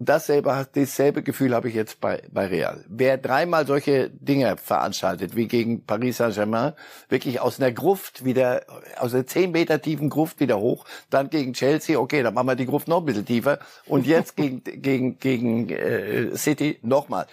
dasselbe, 0.05 0.67
dasselbe 0.75 1.23
Gefühl 1.23 1.55
habe 1.55 1.69
ich 1.69 1.75
jetzt 1.75 2.01
bei, 2.01 2.23
bei 2.33 2.47
Real. 2.47 2.85
Wer 2.89 3.19
dreimal 3.19 3.67
solche 3.67 4.11
Dinge 4.11 4.57
veranstaltet, 4.57 5.37
wie 5.37 5.49
gegen 5.49 5.85
Paris 5.85 6.19
Saint-Germain, 6.19 6.73
wirklich 7.09 7.41
aus 7.41 7.61
einer 7.61 7.73
Gruft 7.73 8.25
wieder, 8.25 8.63
aus 8.99 9.15
einer 9.15 9.27
zehn 9.27 9.51
Meter 9.51 9.81
tiefen 9.81 10.11
Gruft 10.11 10.41
wieder 10.41 10.59
hoch, 10.59 10.85
dann 11.11 11.31
gegen 11.31 11.53
Chelsea, 11.53 11.99
okay, 11.99 12.23
dann 12.23 12.35
machen 12.35 12.47
wir 12.47 12.57
die 12.57 12.67
Gruft 12.67 12.89
noch 12.89 12.99
ein 12.99 13.05
bisschen 13.05 13.27
tiefer 13.27 13.59
und 13.87 14.07
jetzt 14.07 14.37
gegen, 14.37 14.63
gegen, 14.65 15.19
gegen 15.19 15.69
äh, 15.71 16.37
City 16.37 16.79
nochmal. 16.83 17.27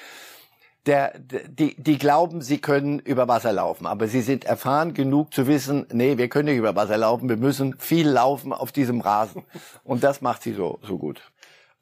Der, 0.86 1.14
die, 1.20 1.76
die 1.76 1.98
glauben, 1.98 2.42
sie 2.42 2.60
können 2.60 3.00
über 3.00 3.28
Wasser 3.28 3.52
laufen, 3.52 3.86
aber 3.86 4.08
sie 4.08 4.22
sind 4.22 4.46
erfahren 4.46 4.94
genug 4.94 5.34
zu 5.34 5.46
wissen, 5.46 5.86
nee, 5.92 6.18
wir 6.18 6.30
können 6.30 6.46
nicht 6.48 6.58
über 6.58 6.76
Wasser 6.76 6.98
laufen, 6.98 7.30
wir 7.30 7.38
müssen 7.38 7.78
viel 7.78 8.10
laufen 8.10 8.54
auf 8.54 8.72
diesem 8.72 9.02
Rasen. 9.02 9.44
Und 9.84 10.04
das 10.04 10.22
macht 10.22 10.42
sie 10.42 10.54
so, 10.54 10.80
so 10.82 10.98
gut. 10.98 11.22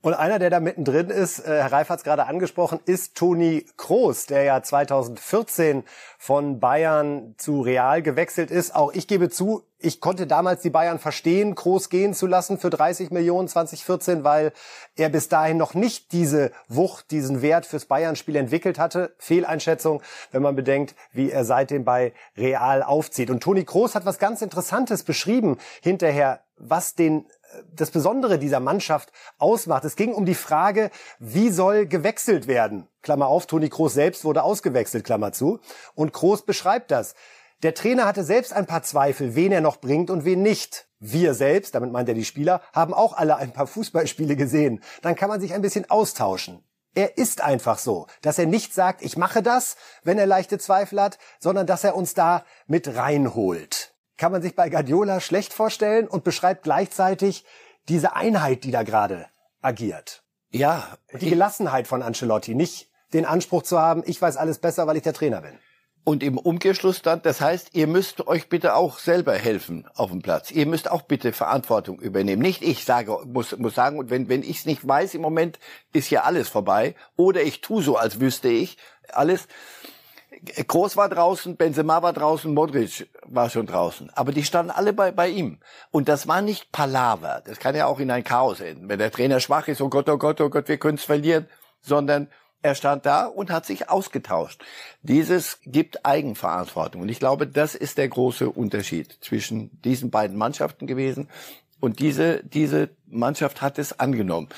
Und 0.02 0.14
einer, 0.14 0.38
der 0.38 0.52
da 0.52 0.60
mittendrin 0.60 1.10
ist, 1.10 1.40
äh, 1.40 1.46
Herr 1.46 1.72
Reif 1.72 1.90
hat 1.90 1.98
es 1.98 2.04
gerade 2.04 2.28
angesprochen, 2.28 2.80
ist 2.86 3.16
Toni 3.16 3.66
Kroos, 3.78 4.28
der 4.28 4.44
ja 4.44 4.62
2014 4.62 5.84
von 6.20 6.60
Bayern 6.60 7.34
zu 7.38 7.62
Real 7.62 8.04
gewechselt 8.04 8.52
ist. 8.52 8.76
Auch 8.76 8.94
ich 8.94 9.08
gebe 9.08 9.30
zu, 9.30 9.64
ich 9.80 10.00
konnte 10.00 10.28
damals 10.28 10.62
die 10.62 10.70
Bayern 10.70 11.00
verstehen, 11.00 11.56
Kroos 11.56 11.90
gehen 11.90 12.14
zu 12.14 12.28
lassen 12.28 12.60
für 12.60 12.70
30 12.70 13.10
Millionen 13.10 13.48
2014, 13.48 14.24
weil 14.24 14.54
er 14.96 15.10
bis 15.10 15.30
dahin 15.30 15.58
noch 15.58 15.74
nicht 15.74 16.12
diese 16.12 16.52
Wucht, 16.68 17.10
diesen 17.10 17.42
Wert 17.42 17.66
fürs 17.66 17.86
Bayern-Spiel 17.86 18.36
entwickelt 18.36 18.78
hatte. 18.78 19.16
Fehleinschätzung, 19.18 20.04
wenn 20.32 20.44
man 20.44 20.56
bedenkt, 20.56 20.96
wie 21.12 21.32
er 21.32 21.44
seitdem 21.44 21.86
bei 21.86 22.14
Real 22.38 22.84
aufzieht. 22.84 23.32
Und 23.32 23.42
Toni 23.42 23.66
Kroos 23.66 23.96
hat 23.96 24.06
was 24.06 24.20
ganz 24.20 24.44
Interessantes 24.44 25.02
beschrieben 25.02 25.58
hinterher, 25.82 26.42
was 26.58 26.96
den 26.96 27.26
das 27.72 27.92
Besondere 27.92 28.40
dieser 28.40 28.60
Mannschaft 28.60 29.12
ausmacht. 29.38 29.86
Es 29.86 29.96
ging 29.96 30.14
um 30.14 30.26
die 30.26 30.36
Frage, 30.36 30.92
wie 31.20 31.50
soll 31.50 31.88
gewechselt 31.88 32.48
werden? 32.48 32.88
Klammer 33.02 33.28
auf, 33.28 33.46
Toni 33.46 33.70
Kroos 33.70 33.94
selbst 33.94 34.26
wurde 34.26 34.44
ausgewechselt, 34.44 35.06
Klammer 35.06 35.32
zu. 35.32 35.60
Und 35.96 36.14
Kroos 36.14 36.44
beschreibt 36.44 36.92
das. 36.92 37.16
Der 37.64 37.74
Trainer 37.74 38.06
hatte 38.06 38.24
selbst 38.24 38.54
ein 38.54 38.68
paar 38.68 38.84
Zweifel, 38.84 39.36
wen 39.36 39.52
er 39.52 39.62
noch 39.62 39.78
bringt 39.78 40.10
und 40.10 40.26
wen 40.26 40.42
nicht. 40.42 40.88
Wir 41.00 41.34
selbst, 41.34 41.76
damit 41.76 41.92
meint 41.92 42.10
er 42.10 42.16
die 42.16 42.26
Spieler, 42.26 42.62
haben 42.74 42.94
auch 42.94 43.14
alle 43.14 43.38
ein 43.38 43.54
paar 43.54 43.68
Fußballspiele 43.68 44.36
gesehen. 44.36 44.84
Dann 45.02 45.16
kann 45.16 45.30
man 45.30 45.42
sich 45.42 45.54
ein 45.54 45.62
bisschen 45.62 45.90
austauschen. 45.90 46.64
Er 46.94 47.18
ist 47.18 47.42
einfach 47.42 47.78
so, 47.78 48.08
dass 48.22 48.40
er 48.40 48.48
nicht 48.48 48.74
sagt, 48.74 49.04
ich 49.04 49.18
mache 49.18 49.44
das, 49.44 49.76
wenn 50.04 50.18
er 50.18 50.26
leichte 50.26 50.58
Zweifel 50.58 51.00
hat, 51.02 51.20
sondern 51.40 51.68
dass 51.68 51.84
er 51.84 51.96
uns 51.96 52.16
da 52.16 52.44
mit 52.66 52.96
reinholt 52.96 53.97
kann 54.18 54.32
man 54.32 54.42
sich 54.42 54.56
bei 54.56 54.70
Guardiola 54.70 55.20
schlecht 55.20 55.54
vorstellen 55.54 56.08
und 56.08 56.24
beschreibt 56.24 56.64
gleichzeitig 56.64 57.46
diese 57.88 58.16
Einheit, 58.16 58.64
die 58.64 58.72
da 58.72 58.84
gerade 58.84 59.28
agiert. 59.62 60.24
Ja. 60.50 60.98
Und 61.12 61.22
die 61.22 61.30
Gelassenheit 61.30 61.88
von 61.88 62.02
Ancelotti, 62.02 62.56
nicht 62.56 62.90
den 63.14 63.26
Anspruch 63.26 63.64
zu 63.64 63.80
haben, 63.80 64.04
ich 64.06 64.22
weiß 64.22 64.38
alles 64.38 64.60
besser, 64.60 64.88
weil 64.88 64.98
ich 64.98 65.04
der 65.04 65.14
Trainer 65.14 65.42
bin. 65.42 65.58
Und 66.04 66.24
im 66.24 66.38
Umkehrschluss 66.38 67.02
dann, 67.02 67.22
das 67.22 67.42
heißt, 67.42 67.72
ihr 67.74 67.86
müsst 67.86 68.28
euch 68.28 68.48
bitte 68.48 68.76
auch 68.76 68.98
selber 68.98 69.34
helfen 69.34 69.86
auf 69.94 70.10
dem 70.10 70.22
Platz. 70.22 70.52
Ihr 70.52 70.66
müsst 70.66 70.90
auch 70.90 71.02
bitte 71.02 71.34
Verantwortung 71.34 72.00
übernehmen. 72.00 72.42
Nicht 72.42 72.64
ich 72.64 72.86
sage, 72.86 73.18
muss, 73.26 73.58
muss 73.58 73.76
sagen, 73.76 74.00
und 74.00 74.10
wenn, 74.10 74.30
wenn 74.30 74.42
ich 74.42 74.60
es 74.60 74.66
nicht 74.66 74.88
weiß 74.88 75.16
im 75.16 75.22
Moment, 75.22 75.60
ist 75.92 76.10
ja 76.10 76.24
alles 76.24 76.48
vorbei. 76.48 76.96
Oder 77.18 77.42
ich 77.42 77.60
tu 77.60 77.82
so, 77.82 77.98
als 77.98 78.22
wüsste 78.22 78.48
ich 78.48 78.78
alles. 79.10 79.50
Groß 80.68 80.98
war 80.98 81.10
draußen, 81.10 81.58
Benzema 81.58 82.02
war 82.02 82.14
draußen, 82.14 82.54
Modric 82.54 83.10
war 83.26 83.50
schon 83.50 83.66
draußen. 83.66 84.10
Aber 84.16 84.32
die 84.32 84.44
standen 84.44 84.72
alle 84.72 84.94
bei, 84.94 85.12
bei 85.12 85.30
ihm. 85.30 85.60
Und 85.92 86.08
das 86.08 86.28
war 86.28 86.42
nicht 86.42 86.72
Palaver. 86.72 87.42
Das 87.46 87.60
kann 87.60 87.76
ja 87.76 87.86
auch 87.86 88.00
in 88.00 88.12
ein 88.12 88.24
Chaos 88.24 88.60
enden. 88.60 88.90
Wenn 88.90 89.00
der 89.00 89.12
Trainer 89.12 89.40
schwach 89.40 89.68
ist, 89.68 89.82
oh 89.82 89.90
Gott, 89.90 90.10
oh 90.10 90.18
Gott, 90.18 90.40
oh 90.42 90.50
Gott, 90.50 90.68
wir 90.68 90.78
können 90.78 90.98
es 90.98 91.04
verlieren. 91.04 91.48
Sondern 91.82 92.28
er 92.62 92.76
stand 92.76 93.06
da 93.06 93.26
und 93.26 93.52
hat 93.52 93.66
sich 93.66 93.90
ausgetauscht. 93.90 94.64
Dieses 95.02 95.60
gibt 95.66 96.06
Eigenverantwortung. 96.06 97.02
Und 97.02 97.10
ich 97.10 97.20
glaube, 97.20 97.48
das 97.48 97.76
ist 97.76 97.98
der 97.98 98.10
große 98.10 98.50
Unterschied 98.50 99.18
zwischen 99.22 99.82
diesen 99.82 100.10
beiden 100.10 100.38
Mannschaften 100.38 100.88
gewesen. 100.88 101.30
Und 101.80 102.00
diese, 102.00 102.44
diese 102.44 102.90
Mannschaft 103.06 103.62
hat 103.62 103.78
es 103.78 104.00
angenommen. 104.00 104.50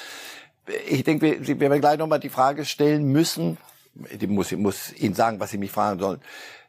ich 0.88 1.04
denke, 1.04 1.46
wir, 1.46 1.60
werden 1.60 1.82
gleich 1.82 1.98
nochmal 1.98 2.20
die 2.20 2.30
Frage 2.30 2.66
stellen 2.66 3.06
müssen. 3.06 3.58
Ich 4.10 4.28
muss, 4.28 4.52
ich 4.52 4.58
muss 4.58 4.94
Ihnen 4.94 5.16
sagen, 5.16 5.40
was 5.40 5.52
Sie 5.52 5.58
mich 5.58 5.72
fragen 5.72 6.00
sollen. 6.00 6.22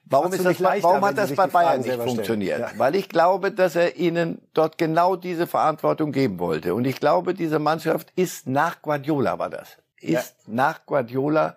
Warum, 0.04 0.32
ist 0.32 0.44
das, 0.44 0.58
leichter, 0.58 0.88
warum 0.88 1.04
hat 1.04 1.18
das 1.18 1.34
bei 1.34 1.46
Bayern 1.46 1.82
nicht 1.82 2.02
funktioniert? 2.02 2.58
Ja. 2.58 2.70
Weil 2.76 2.96
ich 2.96 3.08
glaube, 3.08 3.52
dass 3.52 3.76
er 3.76 3.96
ihnen 3.96 4.40
dort 4.54 4.76
genau 4.76 5.14
diese 5.14 5.46
Verantwortung 5.46 6.10
geben 6.10 6.40
wollte. 6.40 6.74
Und 6.74 6.84
ich 6.84 6.98
glaube, 6.98 7.32
diese 7.32 7.60
Mannschaft 7.60 8.12
ist 8.16 8.48
nach 8.48 8.82
Guardiola 8.82 9.38
war 9.38 9.50
das. 9.50 9.76
Ist 10.00 10.34
ja. 10.46 10.54
nach 10.54 10.84
Guardiola 10.84 11.56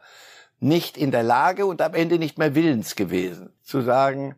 nicht 0.60 0.98
in 0.98 1.10
der 1.10 1.24
Lage 1.24 1.66
und 1.66 1.82
am 1.82 1.96
Ende 1.96 2.20
nicht 2.20 2.38
mehr 2.38 2.54
willens 2.54 2.96
gewesen, 2.96 3.52
zu 3.64 3.82
sagen, 3.82 4.36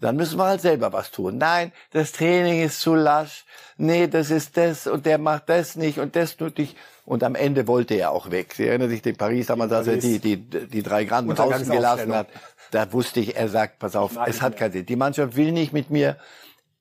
dann 0.00 0.16
müssen 0.16 0.38
wir 0.38 0.44
halt 0.44 0.60
selber 0.60 0.92
was 0.92 1.10
tun. 1.10 1.38
Nein, 1.38 1.72
das 1.92 2.12
Training 2.12 2.62
ist 2.62 2.80
zu 2.80 2.94
lasch. 2.94 3.44
Nee, 3.78 4.06
das 4.08 4.30
ist 4.30 4.56
das 4.56 4.86
und 4.86 5.06
der 5.06 5.18
macht 5.18 5.48
das 5.48 5.76
nicht 5.76 5.98
und 5.98 6.16
das 6.16 6.36
tut 6.36 6.58
nicht. 6.58 6.76
Und 7.04 7.22
am 7.22 7.34
Ende 7.34 7.66
wollte 7.66 7.94
er 7.94 8.10
auch 8.10 8.30
weg. 8.30 8.52
Sie 8.54 8.66
erinnern 8.66 8.90
sich, 8.90 9.04
in 9.06 9.16
Paris 9.16 9.46
damals, 9.46 9.72
als 9.72 9.86
er 9.86 9.96
die, 9.98 10.18
die, 10.18 10.36
die 10.36 10.82
drei 10.82 11.04
Granden 11.04 11.34
draußen 11.34 11.70
gelassen 11.70 12.12
hat. 12.12 12.28
Da 12.72 12.92
wusste 12.92 13.20
ich, 13.20 13.36
er 13.36 13.48
sagt, 13.48 13.78
pass 13.78 13.94
auf, 13.94 14.18
es 14.26 14.42
hat 14.42 14.56
keinen 14.56 14.72
Sinn. 14.72 14.86
Die 14.86 14.96
Mannschaft 14.96 15.36
will 15.36 15.52
nicht 15.52 15.72
mit 15.72 15.90
mir. 15.90 16.18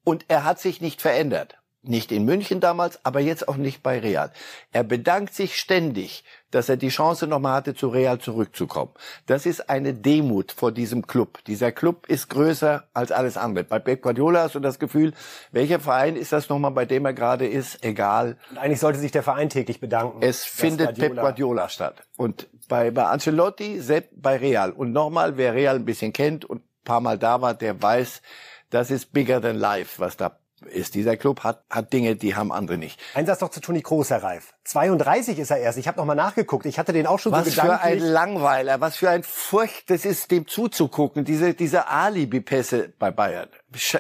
Und 0.04 0.26
er 0.28 0.44
hat 0.44 0.60
sich 0.60 0.82
nicht 0.82 1.02
verändert. 1.02 1.58
Nicht 1.88 2.12
in 2.12 2.26
München 2.26 2.60
damals, 2.60 3.00
aber 3.04 3.20
jetzt 3.20 3.48
auch 3.48 3.58
nicht 3.58 3.84
bei 3.84 4.00
Real. 4.00 4.32
Er 4.72 4.84
bedankt 4.84 5.34
sich 5.34 5.58
ständig, 5.60 6.24
dass 6.50 6.70
er 6.70 6.78
die 6.78 6.90
Chance 6.90 7.28
nochmal 7.28 7.54
hatte, 7.54 7.76
zu 7.76 7.90
Real 7.90 8.18
zurückzukommen. 8.18 8.92
Das 9.26 9.46
ist 9.46 9.70
eine 9.70 9.94
Demut 9.94 10.52
vor 10.52 10.72
diesem 10.72 11.06
Club. 11.06 11.44
Dieser 11.46 11.72
Club 11.72 12.08
ist 12.08 12.30
größer 12.30 12.88
als 12.94 13.12
alles 13.12 13.38
andere. 13.38 13.66
Bei 13.66 13.80
Pep 13.80 14.02
Guardiola 14.02 14.44
hast 14.44 14.56
du 14.56 14.60
das 14.60 14.80
Gefühl, 14.80 15.14
welcher 15.52 15.80
Verein 15.80 16.16
ist 16.16 16.32
das 16.32 16.50
nochmal, 16.50 16.72
bei 16.72 16.86
dem 16.86 17.06
er 17.06 17.14
gerade 17.14 17.48
ist? 17.48 17.84
Egal. 17.84 18.38
Und 18.50 18.58
eigentlich 18.58 18.80
sollte 18.80 19.00
sich 19.00 19.12
der 19.12 19.24
Verein 19.24 19.50
täglich 19.50 19.80
bedanken. 19.80 20.22
Es 20.22 20.44
findet 20.44 20.88
Guardiola. 20.88 21.10
Pep 21.10 21.22
Guardiola 21.22 21.70
statt. 21.70 22.08
Und 22.18 22.48
bei, 22.68 22.90
bei 22.92 23.04
Ancelotti, 23.04 23.80
selbst 23.80 24.10
bei 24.16 24.38
Real. 24.38 24.72
Und 24.72 24.92
nochmal, 24.92 25.38
wer 25.38 25.54
Real 25.54 25.76
ein 25.76 25.86
bisschen 25.86 26.14
kennt 26.14 26.46
und 26.46 26.62
ein 26.62 26.84
paar 26.84 27.02
Mal 27.02 27.20
da 27.20 27.42
war, 27.42 27.54
der 27.54 27.82
weiß, 27.82 28.22
das 28.70 28.92
ist 28.92 29.14
bigger 29.14 29.42
than 29.42 29.58
life, 29.58 30.00
was 30.00 30.18
da 30.18 30.40
ist. 30.70 30.96
Dieser 30.96 31.18
Club 31.18 31.44
hat, 31.44 31.64
hat 31.70 31.92
Dinge, 31.94 32.16
die 32.16 32.36
haben 32.36 32.52
andere 32.52 32.78
nicht. 32.78 33.00
Ein 33.14 33.26
Satz 33.26 33.40
doch 33.40 33.50
zu 33.50 33.60
Toni 33.60 33.82
Kroos, 33.82 34.10
Herr 34.10 34.24
Reif. 34.24 34.54
32 34.64 35.40
ist 35.40 35.52
er 35.52 35.58
erst. 35.58 35.78
Ich 35.78 35.88
habe 35.88 35.98
noch 35.98 36.06
mal 36.06 36.16
nachgeguckt. 36.16 36.66
Ich 36.66 36.80
hatte 36.80 36.94
den 36.94 37.08
auch 37.08 37.20
schon 37.20 37.32
was 37.32 37.46
so 37.46 37.52
gedanklich. 37.52 37.76
Was 37.76 37.82
für 37.82 37.88
ein 37.88 38.00
Langweiler, 38.00 38.82
was 38.82 38.98
für 38.98 39.10
ein 39.10 39.24
Furcht, 39.24 39.90
das 39.90 40.06
ist 40.06 40.32
dem 40.32 40.48
zuzugucken. 40.48 41.26
Diese, 41.26 41.54
diese 41.54 41.88
Alibi-Pässe 41.88 42.94
bei 42.98 43.12
Bayern. 43.12 43.50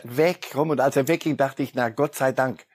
Weg, 0.04 0.48
komm. 0.52 0.70
Und 0.70 0.80
als 0.80 0.96
er 0.96 1.08
wegging, 1.08 1.38
dachte 1.38 1.64
ich, 1.64 1.76
na 1.76 1.90
Gott 1.90 2.16
sei 2.16 2.32
Dank. 2.32 2.66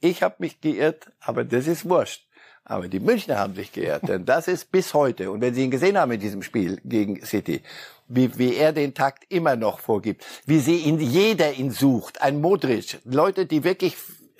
Ich 0.00 0.22
habe 0.22 0.36
mich 0.38 0.60
geirrt, 0.60 1.10
aber 1.20 1.44
das 1.44 1.66
ist 1.66 1.88
wurscht. 1.88 2.26
Aber 2.66 2.88
die 2.88 3.00
Münchner 3.00 3.38
haben 3.38 3.54
sich 3.54 3.72
geirrt, 3.72 4.08
denn 4.08 4.24
das 4.24 4.48
ist 4.48 4.72
bis 4.72 4.94
heute. 4.94 5.30
Und 5.30 5.42
wenn 5.42 5.54
Sie 5.54 5.62
ihn 5.62 5.70
gesehen 5.70 5.98
haben 5.98 6.12
in 6.12 6.20
diesem 6.20 6.42
Spiel 6.42 6.80
gegen 6.82 7.22
City, 7.24 7.62
wie, 8.08 8.38
wie 8.38 8.54
er 8.54 8.72
den 8.72 8.94
Takt 8.94 9.24
immer 9.28 9.56
noch 9.56 9.78
vorgibt, 9.80 10.24
wie 10.46 10.58
sie 10.58 10.76
ihn, 10.76 11.00
jeder 11.00 11.52
ihn 11.52 11.70
sucht, 11.70 12.22
ein 12.22 12.40
Modric, 12.40 13.00
Leute, 13.04 13.46
die 13.46 13.64
wirklich 13.64 13.96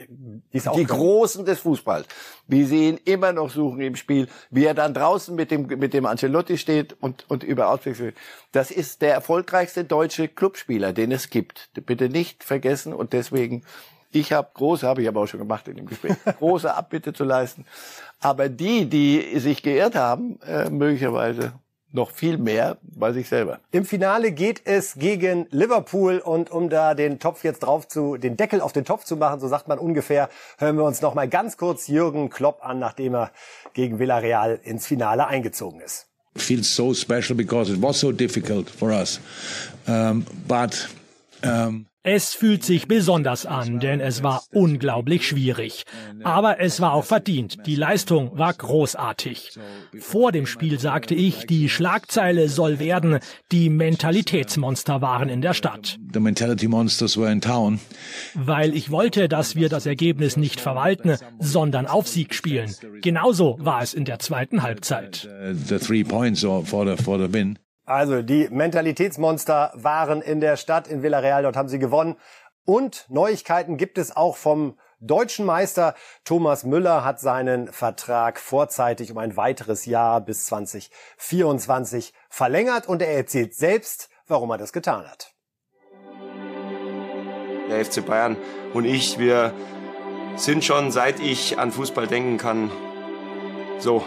die, 0.09 0.61
die 0.61 0.85
Großen 0.85 1.45
des 1.45 1.61
Fußballs, 1.61 2.07
wie 2.47 2.65
sie 2.65 2.89
ihn 2.89 3.01
immer 3.05 3.33
noch 3.33 3.51
suchen 3.51 3.81
im 3.81 3.97
Spiel, 3.97 4.29
wie 4.51 4.65
er 4.65 4.75
dann 4.75 4.95
draußen 4.95 5.35
mit 5.35 5.51
dem, 5.51 5.67
mit 5.67 5.95
dem 5.95 6.07
Ancelotti 6.07 6.59
steht 6.59 6.97
und, 7.01 7.29
und 7.31 7.45
über 7.45 7.69
Auswechslung. 7.69 8.13
Das 8.53 8.71
ist 8.71 9.03
der 9.03 9.15
erfolgreichste 9.15 9.85
deutsche 9.85 10.29
Clubspieler, 10.29 10.93
den 10.93 11.13
es 11.13 11.31
gibt. 11.31 11.71
Bitte 11.87 12.09
nicht 12.09 12.45
vergessen. 12.45 12.93
Und 12.93 13.13
deswegen, 13.13 13.63
ich 14.11 14.33
habe 14.33 14.51
große, 14.55 14.87
habe 14.87 15.03
ich 15.03 15.09
aber 15.09 15.23
auch 15.23 15.27
schon 15.27 15.41
gemacht 15.41 15.69
in 15.69 15.77
dem 15.77 15.87
Gespräch, 15.87 16.17
große 16.39 16.73
Abbitte 16.75 17.13
zu 17.13 17.25
leisten. 17.25 17.65
Aber 18.21 18.49
die, 18.49 18.87
die 18.87 19.39
sich 19.39 19.63
geirrt 19.63 19.95
haben, 19.95 20.41
äh, 20.43 20.71
möglicherweise 20.71 21.55
noch 21.95 22.11
viel 22.11 22.39
mehr 22.39 22.77
bei 22.83 23.13
sich 23.13 23.29
selber. 23.29 23.61
Im 23.71 23.85
Finale 23.85 24.33
geht 24.33 24.63
es 24.65 24.95
gegen 24.95 25.47
Liverpool 25.51 26.19
und 26.19 26.51
um 26.51 26.69
da 26.69 26.95
den 26.95 27.19
Topf 27.19 27.45
jetzt 27.45 27.61
drauf 27.61 27.89
zu, 27.89 28.17
den 28.17 28.37
Deckel 28.37 28.61
auf 28.61 28.73
den 28.73 28.85
Topf 28.85 29.05
zu 29.05 29.17
machen, 29.17 29.41
so 29.41 29.49
sagt 29.49 29.69
man 29.69 29.79
ungefähr, 29.79 30.29
hören 30.59 30.77
wir 30.77 30.85
uns 30.85 31.01
noch 31.01 31.15
mal 31.15 31.29
ganz 31.29 31.57
kurz 31.57 31.87
Jürgen 31.87 32.31
Klopp 32.31 32.65
an, 32.65 32.79
nachdem 32.79 33.15
er 33.15 33.31
gegen 33.73 33.99
Villarreal 33.99 34.61
ins 34.63 34.87
Finale 34.87 35.27
eingezogen 35.27 35.81
ist. 35.81 36.07
Feels 36.37 36.75
so 36.75 36.93
special 36.93 37.37
because 37.37 37.73
it 37.73 37.81
was 37.81 38.01
so 38.01 38.11
difficult 38.11 38.69
for 38.69 38.91
us, 38.91 39.21
um, 39.87 40.27
but 40.49 40.89
um 41.45 41.87
es 42.07 42.35
fühlt 42.35 42.63
sich 42.63 42.87
besonders 42.87 43.47
an, 43.47 43.81
denn 43.81 43.99
es 43.99 44.23
war 44.23 44.43
unglaublich 44.53 45.27
schwierig. 45.27 45.85
Aber 46.23 46.61
es 46.61 46.83
war 46.83 46.93
auch 46.93 47.07
verdient. 47.07 47.67
Die 47.67 47.77
Leistung 47.77 48.39
war 48.39 48.53
großartig. 48.53 49.59
Vor 50.01 50.31
dem 50.31 50.45
Spiel 50.45 50.79
sagte 50.79 51.15
ich, 51.15 51.47
die 51.47 51.71
Schlagzeile 51.71 52.51
soll 52.51 52.79
werden, 52.79 53.21
die 53.51 53.71
Mentalitätsmonster 53.71 55.01
waren 55.01 55.31
in 55.31 55.41
der 55.41 55.55
Stadt. 55.55 55.99
The 56.13 56.21
mentality 56.21 56.69
monsters 56.69 57.17
were 57.17 57.33
in 57.33 57.41
town. 57.41 57.81
Weil 58.35 58.77
ich 58.77 58.91
wollte, 58.91 59.27
dass 59.27 59.57
wir 59.57 59.71
das 59.71 59.87
Ergebnis 59.87 60.37
nicht 60.37 60.61
verwalten, 60.61 61.17
sondern 61.39 61.87
auf 61.87 62.07
Sieg 62.07 62.35
spielen. 62.35 62.75
Genauso 63.01 63.57
war 63.61 63.83
es 63.83 63.95
in 63.95 64.05
der 64.05 64.19
zweiten 64.19 64.63
Halbzeit. 64.63 65.27
The 65.67 65.79
three 65.79 66.05
points 66.05 66.43
for 66.43 66.87
the, 66.87 67.03
for 67.03 67.19
the 67.19 67.33
win. 67.33 67.59
Also 67.87 68.23
die 68.23 68.49
Mentalitätsmonster 68.49 69.73
waren 69.75 70.23
in 70.23 70.41
der 70.41 70.57
Stadt 70.57 70.89
in 70.89 71.03
Villarreal, 71.03 71.43
dort 71.43 71.57
haben 71.57 71.69
sie 71.69 71.79
gewonnen. 71.79 72.17
Und 72.65 73.05
Neuigkeiten 73.11 73.77
gibt 73.77 73.99
es 73.99 74.17
auch 74.17 74.37
vom 74.37 74.79
deutschen 75.01 75.45
Meister. 75.45 75.95
Thomas 76.25 76.65
Müller 76.65 77.05
hat 77.05 77.21
seinen 77.21 77.71
Vertrag 77.71 78.41
vorzeitig 78.41 79.13
um 79.13 79.19
ein 79.19 79.37
weiteres 79.37 79.85
Jahr 79.85 80.23
bis 80.23 80.47
2024 80.47 82.15
verlängert 82.31 82.89
und 82.89 83.03
er 83.03 83.15
erzählt 83.15 83.55
selbst, 83.55 84.09
warum 84.27 84.51
er 84.51 84.59
das 84.59 84.73
getan 84.73 85.07
hat. 85.07 85.35
Der 87.69 87.85
FC 87.85 88.05
Bayern 88.05 88.39
und 88.73 88.87
ich, 88.87 89.19
wir 89.19 89.53
sind 90.37 90.65
schon 90.65 90.91
seit 90.91 91.21
ich 91.21 91.59
an 91.59 91.71
Fußball 91.71 92.07
denken 92.07 92.39
kann, 92.39 92.71
so 93.79 94.05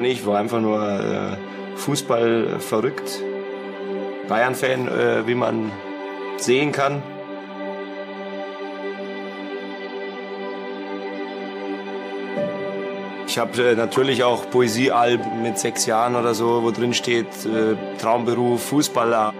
Ich 0.00 0.26
war 0.26 0.38
einfach 0.38 0.60
nur 0.60 0.82
äh, 0.82 1.36
Fußball 1.76 2.58
verrückt. 2.60 3.22
Bayern-Fan, 4.28 4.88
äh, 4.88 5.26
wie 5.26 5.34
man 5.34 5.70
sehen 6.38 6.72
kann. 6.72 7.02
Ich 13.26 13.38
habe 13.38 13.70
äh, 13.70 13.74
natürlich 13.74 14.22
auch 14.22 14.48
Poesiealben 14.50 15.42
mit 15.42 15.58
sechs 15.58 15.86
Jahren 15.86 16.14
oder 16.14 16.34
so, 16.34 16.62
wo 16.62 16.70
drin 16.70 16.94
steht 16.94 17.26
äh, 17.44 17.74
Traumberuf 17.98 18.62
Fußballer. 18.62 19.34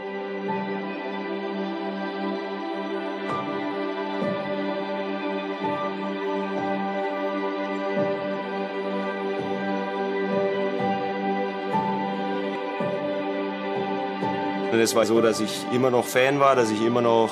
Es 14.84 14.94
war 14.94 15.06
so, 15.06 15.22
dass 15.22 15.40
ich 15.40 15.66
immer 15.72 15.90
noch 15.90 16.04
Fan 16.04 16.40
war, 16.40 16.54
dass 16.54 16.70
ich 16.70 16.84
immer 16.84 17.00
noch 17.00 17.30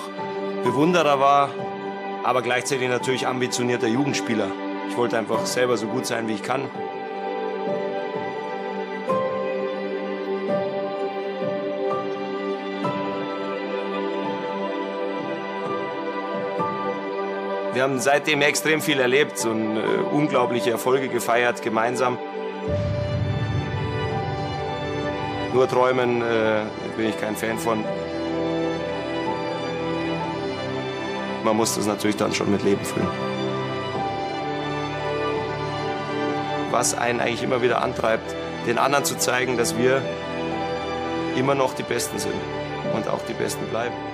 Bewunderer 0.65 1.21
war, 1.21 1.51
aber 2.25 2.41
gleichzeitig 2.41 2.89
natürlich 2.89 3.27
ambitionierter 3.27 3.89
Jugendspieler. 3.89 4.49
Ich 4.89 4.97
wollte 4.97 5.19
einfach 5.19 5.45
selber 5.45 5.77
so 5.77 5.87
gut 5.87 6.07
sein, 6.07 6.29
wie 6.29 6.33
ich 6.33 6.43
kann. 6.43 6.63
Wir 17.75 17.83
haben 17.83 18.01
seitdem 18.01 18.43
extrem 18.43 18.81
viel 18.81 18.99
erlebt 19.01 19.45
und 19.45 19.77
äh, 19.77 19.81
unglaubliche 20.11 20.71
Erfolge 20.71 21.09
gefeiert 21.09 21.63
gemeinsam. 21.63 22.19
Nur 25.53 25.69
träumen 25.69 26.23
äh, 26.23 26.63
bin 26.97 27.09
ich 27.09 27.21
kein 27.21 27.37
Fan 27.37 27.59
von. 27.59 27.85
Man 31.45 31.57
muss 31.57 31.75
das 31.75 31.87
natürlich 31.87 32.17
dann 32.17 32.33
schon 32.33 32.51
mit 32.51 32.63
Leben 32.63 32.85
füllen. 32.85 33.09
Was 36.71 36.97
einen 36.97 37.21
eigentlich 37.21 37.43
immer 37.43 37.61
wieder 37.61 37.83
antreibt, 37.83 38.35
den 38.67 38.79
anderen 38.79 39.05
zu 39.05 39.19
zeigen, 39.19 39.59
dass 39.59 39.77
wir 39.77 40.01
immer 41.37 41.55
noch 41.55 41.75
die 41.75 41.83
Besten 41.83 42.19
sind 42.19 42.35
und 42.95 43.09
auch 43.09 43.21
die 43.27 43.35
Besten 43.35 43.67
bleiben. 43.67 44.12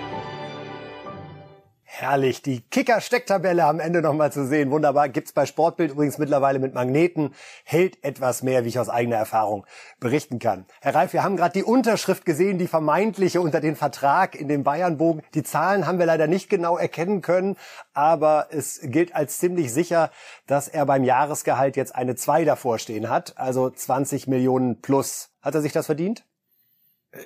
Herrlich, 2.01 2.43
die 2.43 2.61
Kicker-Stecktabelle 2.61 3.65
am 3.65 3.81
Ende 3.81 4.03
nochmal 4.03 4.31
zu 4.31 4.47
sehen. 4.47 4.71
Wunderbar. 4.71 5.09
Gibt's 5.09 5.33
bei 5.33 5.47
Sportbild 5.47 5.91
übrigens 5.91 6.17
mittlerweile 6.17 6.61
mit 6.61 6.73
Magneten. 6.73 7.35
Hält 7.65 8.05
etwas 8.05 8.45
mehr, 8.45 8.65
wie 8.65 8.69
ich 8.69 8.79
aus 8.79 8.89
eigener 8.89 9.17
Erfahrung 9.17 9.67
berichten 9.99 10.39
kann. 10.39 10.65
Herr 10.81 10.95
Reif, 10.95 11.13
wir 11.13 11.25
haben 11.25 11.37
gerade 11.37 11.55
die 11.55 11.65
Unterschrift 11.65 12.25
gesehen, 12.25 12.57
die 12.57 12.69
vermeintliche 12.69 13.41
unter 13.41 13.61
den 13.61 13.75
Vertrag 13.75 14.37
in 14.37 14.47
dem 14.47 14.63
Bayernbogen. 14.63 15.25
Die 15.35 15.43
Zahlen 15.43 15.89
haben 15.89 15.99
wir 15.99 16.07
leider 16.07 16.29
nicht 16.29 16.49
genau 16.49 16.79
erkennen 16.79 17.21
können, 17.21 17.57
aber 17.95 18.47
es 18.53 18.79
gilt 18.81 19.17
als 19.17 19.39
ziemlich 19.39 19.73
sicher, 19.73 20.13
dass 20.47 20.69
er 20.69 20.87
beim 20.87 21.03
Jahresgehalt 21.03 21.77
jetzt 21.77 21.97
eine 21.97 22.15
2 22.15 22.45
davor 22.45 22.79
stehen 22.79 23.11
hat, 23.11 23.37
also 23.39 23.71
20 23.71 24.29
Millionen 24.29 24.81
plus. 24.81 25.31
Hat 25.43 25.57
er 25.57 25.63
sich 25.63 25.73
das 25.73 25.87
verdient? 25.87 26.25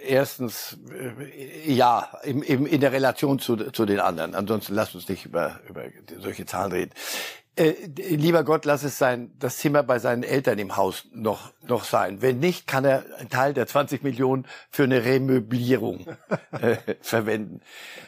Erstens, 0.06 0.78
äh, 0.90 1.72
ja, 1.72 2.08
im, 2.22 2.42
im, 2.42 2.66
in 2.66 2.80
der 2.80 2.92
Relation 2.92 3.38
zu, 3.38 3.56
zu 3.56 3.84
den 3.84 3.98
anderen. 3.98 4.34
Ansonsten 4.34 4.74
lasst 4.74 4.94
uns 4.94 5.08
nicht 5.08 5.26
über, 5.26 5.60
über 5.68 5.82
solche 6.20 6.46
Zahlen 6.46 6.72
reden. 6.72 6.92
Äh, 7.54 7.74
lieber 7.96 8.44
Gott, 8.44 8.64
lass 8.64 8.82
es 8.82 8.96
sein, 8.96 9.32
das 9.38 9.58
Zimmer 9.58 9.82
bei 9.82 9.98
seinen 9.98 10.22
Eltern 10.22 10.58
im 10.58 10.76
Haus 10.76 11.08
noch, 11.12 11.52
noch 11.66 11.84
sein. 11.84 12.22
Wenn 12.22 12.38
nicht, 12.38 12.66
kann 12.66 12.84
er 12.86 13.04
einen 13.18 13.28
Teil 13.28 13.52
der 13.52 13.66
20 13.66 14.02
Millionen 14.02 14.46
für 14.70 14.84
eine 14.84 15.04
Remöblierung 15.04 16.06
äh, 16.52 16.76
verwenden. 17.02 17.60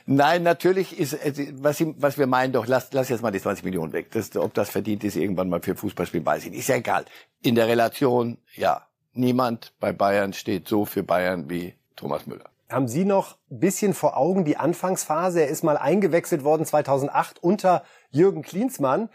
Nein, 0.07 0.45
natürlich 0.45 0.99
ist, 0.99 1.13
äh, 1.13 1.53
was, 1.57 1.85
was 1.99 2.17
wir 2.17 2.27
meinen, 2.27 2.55
doch, 2.55 2.67
lass, 2.67 2.91
lass 2.93 3.11
jetzt 3.11 3.21
mal 3.21 3.33
die 3.33 3.41
20 3.41 3.65
Millionen 3.65 3.93
weg. 3.93 4.13
Das, 4.13 4.35
ob 4.37 4.55
das 4.55 4.71
verdient 4.71 5.05
ist 5.05 5.17
irgendwann 5.17 5.51
mal 5.51 5.61
für 5.61 5.77
Fußballspielen, 5.77 6.25
weiß 6.25 6.45
ich 6.45 6.51
nicht. 6.51 6.61
Ist 6.61 6.69
ja 6.69 6.77
egal. 6.77 7.05
In 7.43 7.55
der 7.55 7.69
Relation, 7.69 8.39
ja, 8.55 8.87
niemand 9.15 9.73
bei 9.81 9.93
Bayern 9.93 10.33
steht 10.33 10.69
so 10.69 10.85
für 10.85 11.03
Bayern 11.03 11.49
wie 11.49 11.75
Thomas 11.97 12.27
Müller. 12.27 12.45
Haben 12.69 12.89
Sie 12.89 13.05
noch 13.05 13.37
ein 13.51 13.61
bisschen 13.61 13.95
vor 13.95 14.17
Augen 14.17 14.45
die 14.45 14.57
Anfangsphase? 14.57 15.41
Er 15.41 15.49
ist 15.49 15.63
mal 15.63 15.77
eingewechselt 15.77 16.45
worden 16.45 16.65
2008 16.65 17.43
unter 17.43 17.85
Jürgen 18.11 18.43
Klinsmann, 18.43 19.11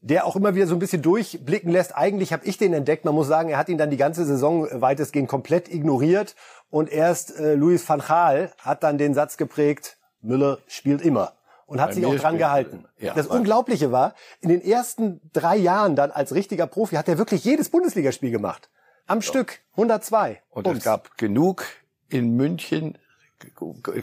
der 0.00 0.26
auch 0.26 0.34
immer 0.36 0.54
wieder 0.54 0.66
so 0.66 0.74
ein 0.74 0.78
bisschen 0.78 1.02
durchblicken 1.02 1.70
lässt. 1.70 1.96
Eigentlich 1.96 2.32
habe 2.32 2.46
ich 2.46 2.58
den 2.58 2.72
entdeckt. 2.72 3.04
Man 3.04 3.14
muss 3.14 3.28
sagen, 3.28 3.50
er 3.50 3.58
hat 3.58 3.68
ihn 3.68 3.78
dann 3.78 3.90
die 3.90 3.96
ganze 3.96 4.24
Saison 4.24 4.68
weitestgehend 4.72 5.28
komplett 5.28 5.72
ignoriert. 5.72 6.34
Und 6.70 6.90
erst 6.90 7.38
äh, 7.38 7.54
Luis 7.54 7.88
van 7.88 8.00
Gaal 8.00 8.50
hat 8.58 8.82
dann 8.82 8.98
den 8.98 9.14
Satz 9.14 9.36
geprägt, 9.36 9.98
Müller 10.20 10.58
spielt 10.66 11.02
immer 11.02 11.32
und 11.66 11.80
hat 11.80 11.90
Bei 11.90 11.94
sich 11.94 12.06
auch 12.06 12.14
dran 12.14 12.38
gehalten. 12.38 12.86
Ja, 12.98 13.14
das 13.14 13.26
Unglaubliche 13.26 13.92
war, 13.92 14.14
in 14.40 14.48
den 14.48 14.62
ersten 14.62 15.20
drei 15.32 15.56
Jahren 15.56 15.96
dann 15.96 16.10
als 16.10 16.34
richtiger 16.34 16.66
Profi 16.66 16.96
hat 16.96 17.08
er 17.08 17.18
wirklich 17.18 17.44
jedes 17.44 17.68
Bundesligaspiel 17.68 18.30
gemacht. 18.30 18.70
Am 19.06 19.22
so. 19.22 19.30
Stück, 19.30 19.60
102. 19.72 20.42
Und 20.50 20.64
Bums. 20.64 20.78
es 20.78 20.84
gab 20.84 21.16
genug 21.16 21.64
in 22.08 22.36
München, 22.36 22.98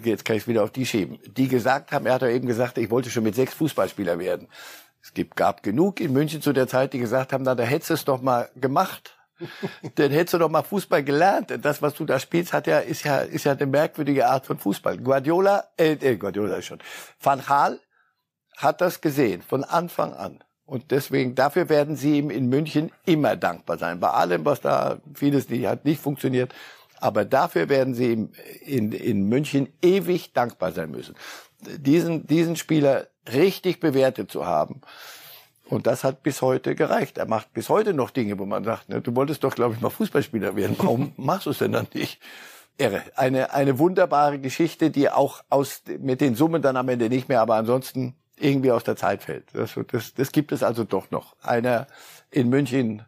jetzt 0.04 0.26
kann 0.26 0.36
ich 0.36 0.44
es 0.44 0.48
wieder 0.48 0.64
auf 0.64 0.72
die 0.72 0.86
schieben, 0.86 1.20
die 1.26 1.48
gesagt 1.48 1.92
haben, 1.92 2.06
er 2.06 2.14
hat 2.14 2.22
ja 2.22 2.30
eben 2.30 2.48
gesagt, 2.48 2.78
ich 2.78 2.90
wollte 2.90 3.10
schon 3.10 3.24
mit 3.24 3.36
sechs 3.36 3.54
Fußballspieler 3.54 4.20
werden. 4.20 4.48
Es 5.02 5.14
gibt, 5.14 5.36
gab 5.36 5.64
genug 5.64 6.00
in 6.00 6.14
München 6.14 6.42
zu 6.42 6.54
der 6.54 6.68
Zeit, 6.68 6.94
die 6.94 7.00
gesagt 7.00 7.34
haben, 7.34 7.44
na, 7.44 7.56
da 7.56 7.64
hättest 7.64 7.90
du 7.90 7.94
es 7.96 8.06
doch 8.06 8.22
mal 8.22 8.50
gemacht. 8.56 9.18
Dann 9.96 10.12
hättest 10.12 10.36
du 10.36 10.38
doch 10.38 10.50
mal 10.50 10.64
Fußball 10.64 11.04
gelernt. 11.04 11.54
Das, 11.62 11.82
was 11.82 11.96
du 11.96 12.06
da 12.06 12.20
spielst, 12.20 12.54
hat 12.54 12.68
ja, 12.68 12.80
ist 12.80 13.04
ja, 13.04 13.18
ist 13.18 13.44
ja 13.44 13.52
eine 13.52 13.66
merkwürdige 13.66 14.28
Art 14.28 14.46
von 14.46 14.58
Fußball. 14.58 15.00
Guardiola, 15.00 15.66
äh, 15.78 15.94
äh 15.94 16.16
Guardiola 16.16 16.56
ist 16.56 16.68
schon. 16.68 16.80
Van 17.20 17.44
Gaal 17.46 17.82
hat 18.56 18.80
das 18.80 19.02
gesehen, 19.02 19.42
von 19.42 19.66
Anfang 19.66 20.14
an. 20.14 20.44
Und 20.66 20.92
deswegen, 20.92 21.36
dafür 21.36 21.70
werden 21.70 21.96
sie 21.96 22.18
ihm 22.18 22.30
in 22.30 22.48
München 22.48 22.92
immer 23.06 23.36
dankbar 23.36 23.78
sein. 23.78 24.00
Bei 24.00 24.12
allem, 24.12 24.46
was 24.46 24.62
da 24.62 25.00
vieles 25.14 25.50
nicht, 25.50 25.66
hat 25.68 25.86
nicht 25.86 26.02
funktioniert. 26.02 26.54
Aber 27.00 27.26
dafür 27.26 27.68
werden 27.68 27.94
sie 27.94 28.14
ihm 28.14 28.32
in, 28.66 28.92
in 28.94 29.28
München 29.28 29.68
ewig 29.82 30.32
dankbar 30.32 30.72
sein 30.72 30.92
müssen. 30.92 31.16
Diesen, 31.60 32.28
diesen 32.28 32.56
Spieler 32.56 33.08
richtig 33.32 33.82
bewertet 33.82 34.32
zu 34.32 34.46
haben. 34.46 34.82
Und 35.70 35.88
das 35.88 36.04
hat 36.04 36.24
bis 36.24 36.42
heute 36.42 36.76
gereicht. 36.76 37.18
Er 37.18 37.26
macht 37.26 37.54
bis 37.54 37.70
heute 37.70 37.94
noch 37.94 38.10
Dinge, 38.10 38.40
wo 38.40 38.46
man 38.46 38.64
sagt, 38.64 38.90
ne, 38.90 39.02
du 39.02 39.16
wolltest 39.16 39.44
doch, 39.44 39.56
glaube 39.56 39.76
ich, 39.76 39.82
mal 39.82 39.90
Fußballspieler 39.90 40.56
werden. 40.56 40.76
Warum 40.78 41.14
machst 41.18 41.46
du 41.46 41.50
es 41.50 41.58
denn 41.58 41.72
dann 41.74 41.88
nicht? 41.94 42.22
Irre. 42.78 43.02
Eine, 43.16 43.54
eine 43.54 43.80
wunderbare 43.80 44.40
Geschichte, 44.40 44.90
die 44.90 45.10
auch 45.10 45.44
aus, 45.50 45.84
mit 46.00 46.22
den 46.22 46.36
Summen 46.36 46.62
dann 46.62 46.78
am 46.78 46.90
Ende 46.90 47.10
nicht 47.10 47.30
mehr, 47.30 47.42
aber 47.42 47.56
ansonsten 47.56 48.16
irgendwie 48.38 48.72
aus 48.72 48.84
der 48.84 48.96
Zeit 48.96 49.24
fällt. 49.24 49.46
Das, 49.54 49.78
das, 49.92 50.14
das 50.14 50.32
gibt 50.32 50.52
es 50.52 50.64
also 50.64 50.84
doch 50.84 51.12
noch. 51.12 51.36
Einer 51.42 51.88
in 52.32 52.50
München, 52.50 53.04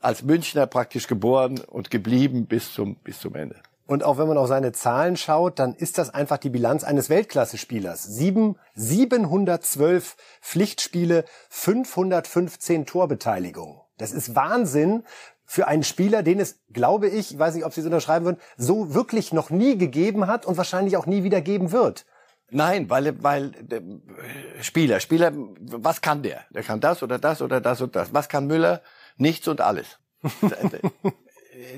als 0.00 0.22
Münchner 0.22 0.66
praktisch 0.66 1.06
geboren 1.06 1.60
und 1.66 1.90
geblieben 1.90 2.46
bis 2.46 2.72
zum, 2.72 2.96
bis 2.96 3.20
zum 3.20 3.34
Ende. 3.34 3.56
Und 3.86 4.02
auch 4.02 4.18
wenn 4.18 4.26
man 4.26 4.36
auf 4.36 4.48
seine 4.48 4.72
Zahlen 4.72 5.16
schaut, 5.16 5.60
dann 5.60 5.74
ist 5.74 5.98
das 5.98 6.12
einfach 6.12 6.38
die 6.38 6.50
Bilanz 6.50 6.82
eines 6.82 7.08
Weltklasse-Spielers. 7.08 8.02
Sieben, 8.02 8.56
712 8.74 10.16
Pflichtspiele, 10.42 11.24
515 11.50 12.84
Torbeteiligungen. 12.86 13.80
Das 13.98 14.12
ist 14.12 14.34
Wahnsinn 14.34 15.04
für 15.44 15.68
einen 15.68 15.84
Spieler, 15.84 16.24
den 16.24 16.40
es, 16.40 16.58
glaube 16.72 17.08
ich, 17.08 17.32
ich 17.32 17.38
weiß 17.38 17.54
nicht, 17.54 17.64
ob 17.64 17.72
Sie 17.72 17.80
es 17.80 17.86
unterschreiben 17.86 18.24
würden, 18.24 18.40
so 18.56 18.92
wirklich 18.92 19.32
noch 19.32 19.50
nie 19.50 19.78
gegeben 19.78 20.26
hat 20.26 20.44
und 20.44 20.56
wahrscheinlich 20.56 20.96
auch 20.96 21.06
nie 21.06 21.22
wieder 21.22 21.40
geben 21.40 21.70
wird. 21.70 22.04
Nein, 22.50 22.88
weil, 22.88 23.22
weil 23.22 23.52
äh, 23.70 24.62
Spieler, 24.62 25.00
Spieler, 25.00 25.32
was 25.34 26.00
kann 26.00 26.22
der? 26.22 26.44
Der 26.50 26.62
kann 26.62 26.80
das 26.80 27.02
oder 27.02 27.18
das 27.18 27.42
oder 27.42 27.60
das 27.60 27.80
und 27.80 27.96
das. 27.96 28.14
Was 28.14 28.28
kann 28.28 28.46
Müller? 28.46 28.82
Nichts 29.16 29.48
und 29.48 29.60
alles. 29.60 29.98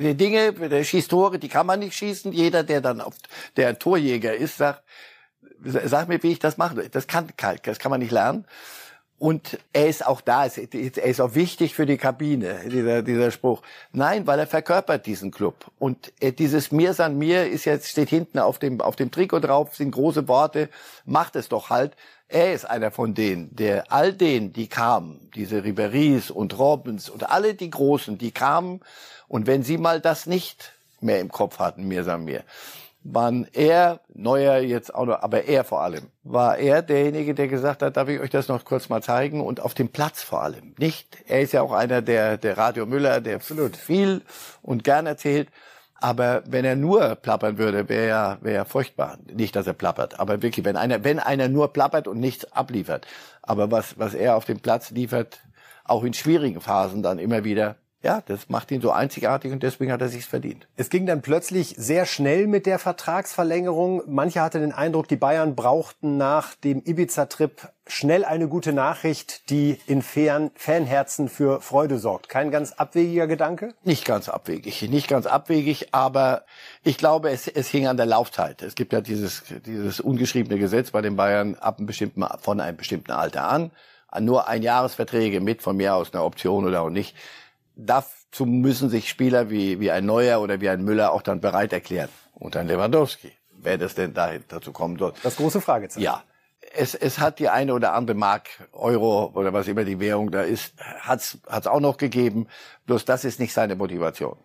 die 0.01 0.14
Dinge, 0.14 0.53
der 0.53 0.85
schießt 0.85 1.11
Tore, 1.11 1.39
die 1.39 1.49
kann 1.49 1.66
man 1.66 1.81
nicht 1.81 1.95
schießen. 1.95 2.33
Jeder, 2.33 2.64
der 2.64 2.81
dann 2.81 3.01
auf 3.01 3.14
der 3.57 3.79
Torjäger 3.79 4.35
ist, 4.35 4.59
sagt, 4.59 4.83
sag 5.62 6.09
mir, 6.09 6.23
wie 6.23 6.33
ich 6.33 6.39
das 6.39 6.59
mache. 6.59 6.89
Das 6.91 7.07
kann, 7.07 7.29
das 7.62 7.79
kann 7.79 7.91
man 7.91 8.01
nicht 8.01 8.12
lernen. 8.12 8.47
Und 9.19 9.59
er 9.73 9.89
ist 9.89 10.07
auch 10.07 10.21
da, 10.21 10.47
er 10.47 11.05
ist 11.05 11.21
auch 11.21 11.35
wichtig 11.35 11.75
für 11.75 11.87
die 11.87 11.97
Kabine, 11.97 12.61
dieser, 12.66 13.03
dieser 13.03 13.33
Spruch. 13.33 13.62
Nein, 13.93 14.29
weil 14.29 14.39
er 14.39 14.47
verkörpert 14.47 15.07
diesen 15.07 15.33
Club. 15.33 15.73
Und 15.81 16.12
dieses 16.23 16.71
Mir 16.71 16.95
san 16.95 17.19
mir 17.19 17.49
ist 17.49 17.64
jetzt, 17.64 17.89
steht 17.89 18.11
hinten 18.11 18.39
auf 18.39 18.61
dem, 18.61 18.81
auf 18.81 18.95
dem 18.95 19.11
Trikot 19.11 19.41
drauf, 19.41 19.75
sind 19.75 19.91
große 19.91 20.29
Worte, 20.29 20.69
macht 21.05 21.35
es 21.35 21.49
doch 21.49 21.69
halt. 21.69 21.97
Er 22.29 22.53
ist 22.53 22.64
einer 22.64 22.93
von 22.93 23.14
denen, 23.14 23.57
der 23.57 23.91
all 23.91 24.12
denen, 24.12 24.53
die 24.53 24.69
kamen, 24.69 25.31
diese 25.35 25.64
Riberies 25.64 26.31
und 26.31 26.57
Robbins 26.57 27.09
und 27.09 27.29
alle 27.29 27.55
die 27.55 27.71
Großen, 27.71 28.19
die 28.19 28.31
kamen, 28.31 28.81
und 29.29 29.47
wenn 29.47 29.62
sie 29.62 29.79
mal 29.79 30.01
das 30.01 30.27
nicht 30.27 30.73
mehr 31.01 31.21
im 31.21 31.31
Kopf 31.31 31.59
hatten, 31.59 31.89
Mir 31.89 32.05
san 32.05 32.25
mir, 32.25 32.45
waren 33.12 33.46
er, 33.52 34.00
Neuer 34.14 34.59
jetzt 34.59 34.94
auch 34.94 35.06
noch, 35.06 35.22
aber 35.22 35.44
er 35.44 35.64
vor 35.64 35.82
allem, 35.82 36.09
war 36.22 36.59
er 36.59 36.82
derjenige, 36.82 37.34
der 37.34 37.48
gesagt 37.48 37.82
hat, 37.82 37.96
darf 37.96 38.09
ich 38.09 38.20
euch 38.20 38.30
das 38.30 38.48
noch 38.48 38.64
kurz 38.64 38.88
mal 38.88 39.02
zeigen 39.02 39.40
und 39.40 39.61
auf 39.61 39.74
dem 39.74 39.88
Platz 39.88 40.22
vor 40.22 40.42
allem. 40.42 40.74
Nicht, 40.78 41.18
er 41.26 41.40
ist 41.40 41.52
ja 41.52 41.62
auch 41.62 41.72
einer 41.72 42.02
der, 42.02 42.36
der 42.36 42.59
Radio 42.59 42.86
Müller, 42.86 43.20
der 43.20 43.36
absolut 43.36 43.76
viel 43.76 44.22
und 44.62 44.84
gern 44.84 45.06
erzählt, 45.06 45.48
aber 46.00 46.42
wenn 46.46 46.64
er 46.64 46.76
nur 46.76 47.16
plappern 47.16 47.59
würde, 47.59 47.88
wäre 47.88 48.06
er, 48.06 48.38
wäre 48.40 48.59
er 48.59 48.64
furchtbar. 48.64 49.18
Nicht, 49.32 49.56
dass 49.56 49.66
er 49.66 49.72
plappert, 49.72 50.20
aber 50.20 50.42
wirklich, 50.42 50.64
wenn 50.64 50.76
einer, 50.76 51.02
wenn 51.02 51.18
einer 51.18 51.48
nur 51.48 51.72
plappert 51.72 52.06
und 52.06 52.20
nichts 52.20 52.52
abliefert. 52.52 53.06
Aber 53.42 53.70
was, 53.70 53.98
was 53.98 54.14
er 54.14 54.36
auf 54.36 54.44
dem 54.44 54.61
Platz 54.61 54.90
liefert, 54.90 55.40
auch 55.84 56.04
in 56.04 56.14
schwierigen 56.14 56.61
Phasen 56.61 57.02
dann 57.02 57.18
immer 57.18 57.42
wieder, 57.42 57.76
ja, 58.01 58.22
das 58.26 58.49
macht 58.49 58.70
ihn 58.70 58.80
so 58.80 58.92
einzigartig 58.92 59.51
und 59.51 59.64
deswegen 59.64 59.90
hat 59.90 60.01
er 60.01 60.09
sich's 60.09 60.26
verdient. 60.26 60.68
Es 60.76 60.88
ging 60.88 61.05
dann 61.05 61.20
plötzlich 61.20 61.74
sehr 61.76 62.07
schnell 62.07 62.46
mit 62.46 62.64
der 62.64 62.78
Vertragsverlängerung. 62.78 64.03
Manche 64.07 64.40
hatten 64.40 64.61
den 64.61 64.72
Eindruck, 64.72 65.09
die 65.09 65.16
Bayern 65.16 65.57
brauchten 65.57 66.16
nach 66.16 66.55
dem 66.55 66.80
Ibiza-Trip 66.84 67.68
schnell 67.88 68.24
eine 68.24 68.46
gute 68.46 68.72
Nachricht, 68.72 69.51
die 69.51 69.80
in 69.86 70.03
Fan 70.03 70.53
Fanherzen 70.55 71.28
für 71.28 71.61
Freude 71.61 71.99
sorgt. 71.99 72.28
Kein 72.28 72.53
ganz 72.53 72.72
abwegiger 72.72 73.26
Gedanke? 73.26 73.74
Nicht 73.82 74.05
ganz 74.05 74.28
abwegig, 74.28 74.80
nicht 74.82 75.09
ganz 75.09 75.26
abwegig, 75.26 75.92
aber 75.92 76.44
ich 76.84 76.99
glaube, 76.99 77.30
es, 77.30 77.49
es 77.49 77.66
hing 77.66 77.88
an 77.88 77.96
der 77.96 78.07
Laufzeit. 78.07 78.62
Es 78.62 78.76
gibt 78.76 78.92
ja 78.92 79.01
dieses, 79.01 79.42
dieses 79.66 79.99
ungeschriebene 79.99 80.61
Gesetz 80.61 80.92
bei 80.92 81.03
den 81.03 81.16
Bayern 81.16 81.57
ab 81.57 81.78
einem 81.78 81.86
bestimmten, 81.86 82.24
von 82.38 82.61
einem 82.61 82.76
bestimmten 82.76 83.11
Alter 83.11 83.49
an. 83.49 83.72
Nur 84.20 84.49
ein 84.49 84.62
Jahresverträge 84.62 85.40
mit 85.40 85.62
von 85.62 85.76
mir 85.76 85.94
aus 85.94 86.14
einer 86.14 86.24
Option 86.24 86.64
oder 86.64 86.82
auch 86.82 86.90
nicht 86.90 87.14
dazu 87.79 88.45
müssen 88.45 88.91
sich 88.91 89.09
Spieler 89.09 89.51
wie, 89.51 89.81
wie 89.81 89.91
ein 89.91 90.05
Neuer 90.05 90.41
oder 90.41 90.61
wie 90.61 90.68
ein 90.68 90.85
Müller 90.85 91.12
auch 91.12 91.22
dann 91.22 91.41
bereit 91.41 91.72
erklären. 91.72 92.11
Und 92.35 92.57
ein 92.57 92.66
Lewandowski, 92.66 93.33
wer 93.51 93.79
das 93.79 93.95
denn 93.95 94.12
da, 94.12 94.33
dazu 94.49 94.72
kommen 94.72 94.99
soll. 94.99 95.14
Das 95.22 95.37
große 95.37 95.61
Fragezeichen. 95.61 96.05
Ja. 96.05 96.22
Es, 96.74 96.95
es 96.95 97.18
hat 97.18 97.39
die 97.39 97.49
eine 97.49 97.72
oder 97.72 97.95
andere 97.95 98.16
Mark, 98.16 98.49
Euro 98.72 99.31
oder 99.35 99.53
was 99.53 99.68
immer 99.68 99.85
die 99.85 100.01
Währung 100.01 100.31
da 100.31 100.43
ist, 100.43 100.74
hat's 101.01 101.39
hat's 101.47 101.66
auch 101.66 101.81
noch 101.81 101.97
gegeben. 101.97 102.47
Bloß 102.85 103.07
das 103.07 103.24
ist 103.24 103.41
nicht 103.41 103.55
seine 103.55 103.74
Motivation. 103.74 104.37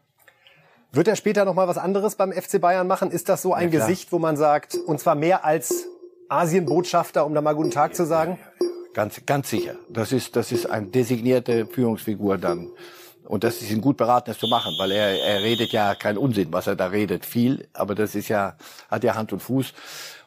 Wird 0.94 1.08
er 1.08 1.16
später 1.16 1.44
noch 1.44 1.56
mal 1.56 1.68
was 1.68 1.78
anderes 1.78 2.16
beim 2.16 2.32
FC 2.32 2.62
Bayern 2.62 2.88
machen? 2.88 3.12
Ist 3.12 3.28
das 3.28 3.42
so 3.42 3.54
ein 3.54 3.72
ja, 3.72 3.80
Gesicht, 3.80 4.12
wo 4.12 4.20
man 4.20 4.38
sagt, 4.38 4.76
und 4.76 5.00
zwar 5.00 5.16
mehr 5.16 5.44
als 5.44 5.86
Asienbotschafter, 6.30 7.26
um 7.26 7.34
da 7.34 7.42
mal 7.42 7.56
guten 7.56 7.72
Tag 7.72 7.96
zu 7.96 8.06
sagen? 8.06 8.38
Ganz, 8.94 9.26
ganz 9.26 9.50
sicher. 9.50 9.76
Das 9.90 10.12
ist, 10.12 10.36
das 10.36 10.52
ist 10.52 10.68
eine 10.68 10.86
designierte 10.86 11.66
Führungsfigur 11.66 12.38
dann. 12.38 12.70
Und 13.26 13.44
das 13.44 13.62
ist 13.62 13.72
ihn 13.72 13.82
gut 13.82 13.98
beraten, 13.98 14.30
das 14.30 14.40
zu 14.40 14.48
machen, 14.48 14.76
weil 14.78 14.92
er, 14.92 15.22
er 15.22 15.42
redet 15.42 15.72
ja 15.72 15.96
keinen 15.96 16.18
Unsinn, 16.18 16.52
was 16.52 16.68
er 16.68 16.76
da 16.76 16.88
redet, 16.88 17.26
viel, 17.26 17.68
aber 17.74 17.96
das 17.96 18.16
ist 18.16 18.28
ja, 18.28 18.56
hat 18.90 19.04
ja 19.04 19.16
Hand 19.16 19.32
und 19.34 19.40
Fuß. 19.40 19.74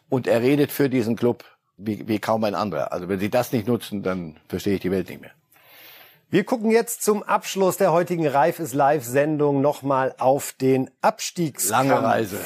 Und 0.08 0.26
er 0.26 0.40
redet 0.40 0.72
für 0.72 0.88
diesen 0.88 1.16
Club 1.16 1.44
wie, 1.76 2.08
wie 2.08 2.18
kaum 2.18 2.44
ein 2.44 2.54
anderer. 2.54 2.92
Also 2.92 3.08
wenn 3.08 3.18
sie 3.18 3.30
das 3.30 3.52
nicht 3.52 3.66
nutzen, 3.66 4.02
dann 4.02 4.38
verstehe 4.48 4.74
ich 4.74 4.80
die 4.80 4.90
Welt 4.90 5.08
nicht 5.08 5.20
mehr. 5.20 5.32
Wir 6.28 6.44
gucken 6.44 6.72
jetzt 6.72 7.04
zum 7.04 7.22
Abschluss 7.22 7.76
der 7.76 7.92
heutigen 7.92 8.26
Reif 8.26 8.58
ist 8.58 8.74
Live 8.74 9.04
Sendung 9.04 9.60
nochmal 9.60 10.12
auf 10.18 10.54
den 10.60 10.90
Abstiegskampf. 11.00 11.88
Lange 11.88 12.02
Reise. 12.02 12.40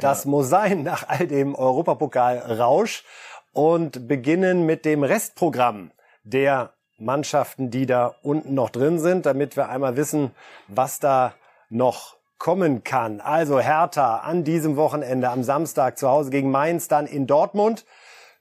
Das 0.00 0.26
muss 0.26 0.48
sein 0.48 0.82
nach 0.82 1.08
all 1.08 1.26
dem 1.26 1.54
Europapokal-Rausch 1.54 3.04
und 3.52 4.06
beginnen 4.06 4.66
mit 4.66 4.84
dem 4.84 5.02
Restprogramm 5.02 5.92
der 6.24 6.74
Mannschaften, 7.04 7.70
die 7.70 7.86
da 7.86 8.14
unten 8.22 8.54
noch 8.54 8.70
drin 8.70 8.98
sind, 8.98 9.26
damit 9.26 9.56
wir 9.56 9.68
einmal 9.68 9.96
wissen, 9.96 10.30
was 10.68 10.98
da 10.98 11.34
noch 11.68 12.16
kommen 12.38 12.82
kann. 12.82 13.20
Also 13.20 13.60
Hertha 13.60 14.16
an 14.18 14.44
diesem 14.44 14.76
Wochenende 14.76 15.30
am 15.30 15.44
Samstag 15.44 15.98
zu 15.98 16.08
Hause 16.08 16.30
gegen 16.30 16.50
Mainz, 16.50 16.88
dann 16.88 17.06
in 17.06 17.26
Dortmund, 17.26 17.84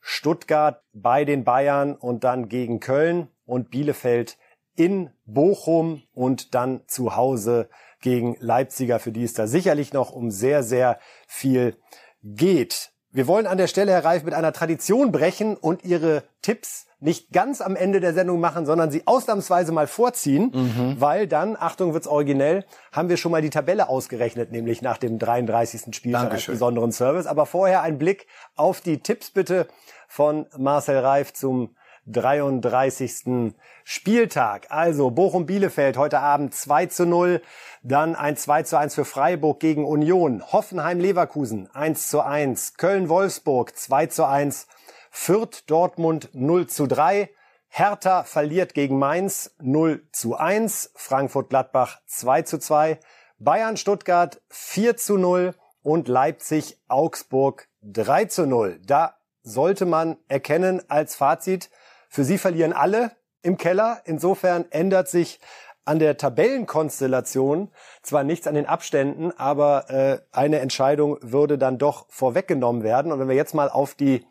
Stuttgart 0.01 0.81
bei 0.93 1.25
den 1.25 1.43
Bayern 1.43 1.95
und 1.95 2.23
dann 2.23 2.49
gegen 2.49 2.79
Köln 2.79 3.27
und 3.45 3.69
Bielefeld 3.69 4.37
in 4.75 5.11
Bochum 5.25 6.01
und 6.13 6.55
dann 6.55 6.81
zu 6.87 7.15
Hause 7.15 7.69
gegen 8.01 8.35
Leipziger, 8.39 8.99
für 8.99 9.11
die 9.11 9.23
es 9.23 9.33
da 9.33 9.45
sicherlich 9.45 9.93
noch 9.93 10.11
um 10.11 10.31
sehr, 10.31 10.63
sehr 10.63 10.99
viel 11.27 11.77
geht. 12.23 12.90
Wir 13.13 13.27
wollen 13.27 13.45
an 13.45 13.57
der 13.57 13.67
Stelle, 13.67 13.91
Herr 13.91 14.05
Reif, 14.05 14.23
mit 14.23 14.33
einer 14.33 14.53
Tradition 14.53 15.11
brechen 15.11 15.57
und 15.57 15.83
Ihre 15.83 16.23
Tipps 16.41 16.87
nicht 17.01 17.31
ganz 17.33 17.59
am 17.59 17.75
Ende 17.75 17.99
der 17.99 18.13
Sendung 18.13 18.39
machen, 18.39 18.65
sondern 18.65 18.91
sie 18.91 19.07
ausnahmsweise 19.07 19.71
mal 19.71 19.87
vorziehen, 19.87 20.51
mhm. 20.53 20.95
weil 20.99 21.27
dann, 21.27 21.57
Achtung, 21.59 21.93
wird's 21.93 22.07
originell, 22.07 22.63
haben 22.91 23.09
wir 23.09 23.17
schon 23.17 23.31
mal 23.31 23.41
die 23.41 23.49
Tabelle 23.49 23.89
ausgerechnet, 23.89 24.51
nämlich 24.51 24.81
nach 24.81 24.97
dem 24.97 25.17
33. 25.17 25.95
Spieltag 25.95 26.31
als 26.31 26.45
besonderen 26.45 26.91
Service. 26.91 27.25
Aber 27.25 27.47
vorher 27.47 27.81
ein 27.81 27.97
Blick 27.97 28.27
auf 28.55 28.81
die 28.81 28.99
Tipps 28.99 29.31
bitte 29.31 29.67
von 30.07 30.45
Marcel 30.57 30.99
Reif 30.99 31.33
zum 31.33 31.75
33. 32.11 33.53
Spieltag. 33.83 34.67
Also 34.69 35.09
Bochum-Bielefeld 35.11 35.97
heute 35.97 36.19
Abend 36.19 36.53
2 36.53 36.85
zu 36.87 37.05
0, 37.05 37.41
dann 37.83 38.15
ein 38.15 38.37
2 38.37 38.63
zu 38.63 38.77
1 38.77 38.95
für 38.95 39.05
Freiburg 39.05 39.59
gegen 39.59 39.85
Union, 39.85 40.43
Hoffenheim-Leverkusen 40.51 41.69
1 41.73 42.09
zu 42.09 42.21
1, 42.21 42.75
Köln-Wolfsburg 42.75 43.75
2 43.75 44.05
zu 44.07 44.25
1, 44.25 44.67
Fürth 45.09 45.69
Dortmund 45.69 46.29
0 46.33 46.67
zu 46.67 46.87
3. 46.87 47.29
Hertha 47.67 48.23
verliert 48.23 48.73
gegen 48.73 48.99
Mainz 48.99 49.55
0 49.61 50.03
zu 50.11 50.35
1. 50.35 50.91
Frankfurt 50.95 51.49
Gladbach 51.49 51.99
2 52.05 52.41
zu 52.41 52.59
2. 52.59 52.99
Bayern 53.39 53.77
Stuttgart 53.77 54.41
4 54.49 54.97
zu 54.97 55.17
0 55.17 55.55
und 55.83 56.07
Leipzig 56.07 56.77
Augsburg 56.87 57.67
3 57.81 58.25
zu 58.25 58.45
0. 58.45 58.79
Da 58.85 59.15
sollte 59.43 59.85
man 59.85 60.17
erkennen 60.27 60.81
als 60.89 61.15
Fazit, 61.15 61.69
für 62.11 62.25
sie 62.25 62.37
verlieren 62.37 62.73
alle 62.73 63.11
im 63.41 63.57
Keller. 63.57 64.01
Insofern 64.03 64.65
ändert 64.69 65.07
sich 65.07 65.39
an 65.85 65.97
der 65.97 66.17
Tabellenkonstellation 66.17 67.71
zwar 68.03 68.25
nichts 68.25 68.47
an 68.47 68.53
den 68.53 68.65
Abständen, 68.65 69.31
aber 69.31 69.89
äh, 69.89 70.19
eine 70.31 70.59
Entscheidung 70.59 71.17
würde 71.21 71.57
dann 71.57 71.77
doch 71.77 72.05
vorweggenommen 72.09 72.83
werden. 72.83 73.13
Und 73.13 73.19
wenn 73.19 73.29
wir 73.29 73.35
jetzt 73.35 73.55
mal 73.55 73.69
auf 73.69 73.95
die 73.95 74.25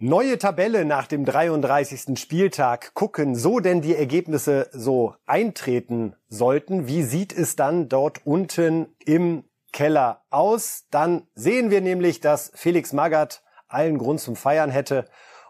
Neue 0.00 0.38
Tabelle 0.38 0.84
nach 0.84 1.08
dem 1.08 1.24
33. 1.24 2.16
Spieltag 2.20 2.94
gucken, 2.94 3.34
so 3.34 3.58
denn 3.58 3.80
die 3.80 3.96
Ergebnisse 3.96 4.68
so 4.70 5.16
eintreten 5.26 6.14
sollten. 6.28 6.86
Wie 6.86 7.02
sieht 7.02 7.32
es 7.32 7.56
dann 7.56 7.88
dort 7.88 8.24
unten 8.24 8.94
im 9.04 9.42
Keller 9.72 10.22
aus? 10.30 10.84
Dann 10.92 11.26
sehen 11.34 11.72
wir 11.72 11.80
nämlich, 11.80 12.20
dass 12.20 12.52
Felix 12.54 12.92
Magath 12.92 13.42
allen 13.66 13.98
Grund 13.98 14.20
zum 14.20 14.36
Feiern 14.36 14.70
hätte 14.70 15.04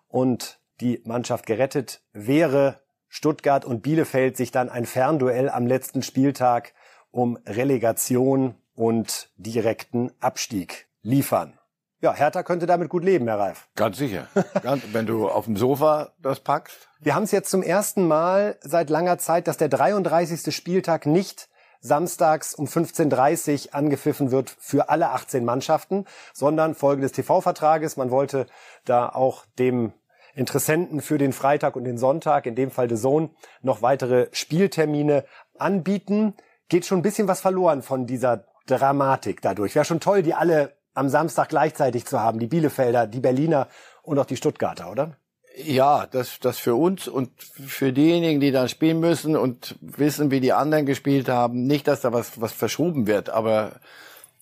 und 0.09 0.58
die 0.81 1.03
Mannschaft 1.05 1.47
gerettet 1.47 2.03
wäre. 2.13 2.81
Stuttgart 3.09 3.65
und 3.65 3.83
Bielefeld 3.83 4.37
sich 4.37 4.51
dann 4.51 4.69
ein 4.69 4.85
Fernduell 4.85 5.49
am 5.49 5.67
letzten 5.67 6.03
Spieltag 6.03 6.75
um 7.11 7.39
Relegation 7.47 8.55
und 8.75 9.31
direkten 9.37 10.13
Abstieg 10.21 10.89
liefern. 11.03 11.59
Ja, 12.01 12.15
Hertha 12.15 12.45
könnte 12.45 12.67
damit 12.67 12.91
gut 12.91 13.03
leben, 13.03 13.27
Herr 13.27 13.41
Reif. 13.41 13.69
Ganz 13.75 13.97
sicher. 13.97 14.29
Ganz, 14.63 14.85
wenn 14.93 15.07
du 15.07 15.29
auf 15.29 15.47
dem 15.47 15.57
Sofa 15.57 16.13
das 16.21 16.39
packst. 16.39 16.89
Wir 17.01 17.17
haben 17.17 17.25
es 17.25 17.33
jetzt 17.33 17.51
zum 17.51 17.63
ersten 17.63 18.07
Mal 18.07 18.57
seit 18.61 18.89
langer 18.89 19.19
Zeit, 19.19 19.49
dass 19.49 19.57
der 19.57 19.69
33. 19.69 20.55
Spieltag 20.55 21.07
nicht 21.07 21.49
samstags 21.81 22.55
um 22.55 22.67
15.30 22.67 23.69
Uhr 23.69 23.75
angepfiffen 23.75 24.31
wird 24.31 24.51
für 24.51 24.91
alle 24.91 25.11
18 25.11 25.45
Mannschaften, 25.45 26.05
sondern 26.33 26.77
Folge 26.77 27.03
des 27.03 27.13
TV-Vertrages. 27.13 27.97
Man 27.97 28.11
wollte 28.11 28.47
da 28.85 29.09
auch 29.09 29.45
dem 29.59 29.93
Interessenten 30.39 31.01
für 31.01 31.19
den 31.19 31.33
Freitag 31.33 31.75
und 31.75 31.83
den 31.83 31.99
Sonntag, 31.99 32.47
in 32.47 32.55
dem 32.55 32.71
Fall 32.71 32.89
The 32.89 32.95
Zone, 32.95 33.31
noch 33.61 33.83
weitere 33.83 34.29
Spieltermine 34.31 35.25
anbieten. 35.59 36.35
Geht 36.69 36.87
schon 36.87 37.01
ein 37.01 37.03
bisschen 37.03 37.27
was 37.27 37.41
verloren 37.41 37.83
von 37.83 38.07
dieser 38.07 38.45
Dramatik 38.67 39.43
dadurch. 39.43 39.75
Wäre 39.75 39.85
schon 39.85 39.99
toll, 39.99 40.23
die 40.23 40.35
alle 40.35 40.75
am 40.95 41.09
Samstag 41.09 41.49
gleichzeitig 41.49 42.07
zu 42.07 42.21
haben, 42.21 42.39
die 42.39 42.47
Bielefelder, 42.47 43.09
die 43.09 43.19
Berliner 43.19 43.67
und 44.03 44.19
auch 44.21 44.27
die 44.27 44.37
Stuttgarter, 44.37 44.93
oder? 44.93 45.17
Ja, 45.57 46.07
das, 46.07 46.39
das 46.39 46.59
für 46.59 46.77
uns 46.77 47.09
und 47.09 47.31
für 47.43 47.93
diejenigen, 47.93 48.39
die 48.39 48.53
dann 48.53 48.69
spielen 48.69 49.01
müssen 49.01 49.37
und 49.37 49.77
wissen, 49.81 50.31
wie 50.31 50.39
die 50.39 50.53
anderen 50.53 50.87
gespielt 50.87 51.29
haben, 51.29 51.67
nicht, 51.67 51.89
dass 51.89 52.03
da 52.03 52.13
was, 52.13 52.41
was 52.41 52.53
verschoben 52.53 53.09
wird, 53.09 53.29
aber 53.29 53.81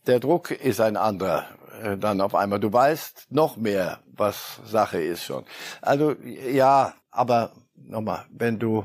der 0.07 0.21
Druck 0.21 0.51
ist 0.51 0.81
ein 0.81 0.99
anderer 0.99 1.47
äh, 1.83 1.97
dann 1.97 2.21
auf 2.21 2.35
einmal. 2.35 2.61
Du 2.61 2.73
weißt 2.73 3.27
noch 3.31 3.57
mehr, 3.57 4.01
was 4.07 4.61
Sache 4.65 5.01
ist 5.01 5.25
schon. 5.25 5.45
Also 5.81 6.15
ja, 6.51 6.95
aber 7.11 7.53
nochmal, 7.75 8.25
wenn 8.31 8.59
du 8.59 8.85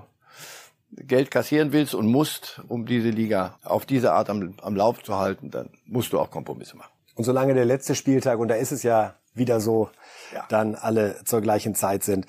Geld 0.92 1.32
kassieren 1.32 1.72
willst 1.72 1.96
und 1.96 2.08
musst, 2.08 2.62
um 2.68 2.86
diese 2.86 3.10
Liga 3.10 3.58
auf 3.64 3.86
diese 3.86 4.14
Art 4.14 4.30
am, 4.30 4.56
am 4.62 4.76
Lauf 4.76 5.04
zu 5.04 5.18
halten, 5.18 5.50
dann 5.50 5.70
musst 5.86 6.14
du 6.14 6.20
auch 6.20 6.30
Kompromisse 6.30 6.76
machen. 6.76 6.92
Und 7.16 7.24
solange 7.24 7.54
der 7.54 7.66
letzte 7.66 7.96
Spieltag, 7.96 8.40
und 8.40 8.50
da 8.50 8.56
ist 8.56 8.72
es 8.72 8.84
ja 8.84 9.16
wieder 9.34 9.62
so, 9.62 9.90
ja. 10.34 10.46
dann 10.50 10.76
alle 10.76 11.24
zur 11.24 11.42
gleichen 11.42 11.76
Zeit 11.76 12.04
sind. 12.04 12.26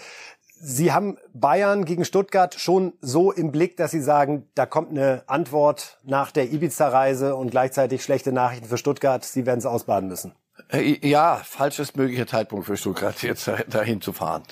Sie 0.65 0.93
haben 0.93 1.19
Bayern 1.35 1.85
gegen 1.85 2.05
Stuttgart 2.05 2.55
schon 2.55 2.93
so 3.01 3.33
im 3.33 3.51
Blick, 3.51 3.77
dass 3.77 3.91
Sie 3.91 4.01
sagen, 4.01 4.49
da 4.55 4.65
kommt 4.65 4.91
eine 4.91 5.25
Antwort 5.27 5.99
nach 6.05 6.31
der 6.31 6.53
Ibiza-Reise 6.53 7.35
und 7.35 7.51
gleichzeitig 7.51 8.05
schlechte 8.05 8.31
Nachrichten 8.31 8.67
für 8.67 8.79
Stuttgart. 8.79 9.25
Sie 9.25 9.45
werden 9.45 9.59
es 9.59 9.67
ausbaden 9.67 10.09
müssen. 10.09 10.37
Äh, 10.70 11.07
ja, 11.07 11.40
falsches 11.44 11.96
möglicher 11.96 12.26
Zeitpunkt 12.26 12.66
für 12.66 12.76
Stuttgart, 12.76 13.22
jetzt 13.22 13.50
dahin 13.68 14.00
zu 14.00 14.12
fahren. 14.12 14.42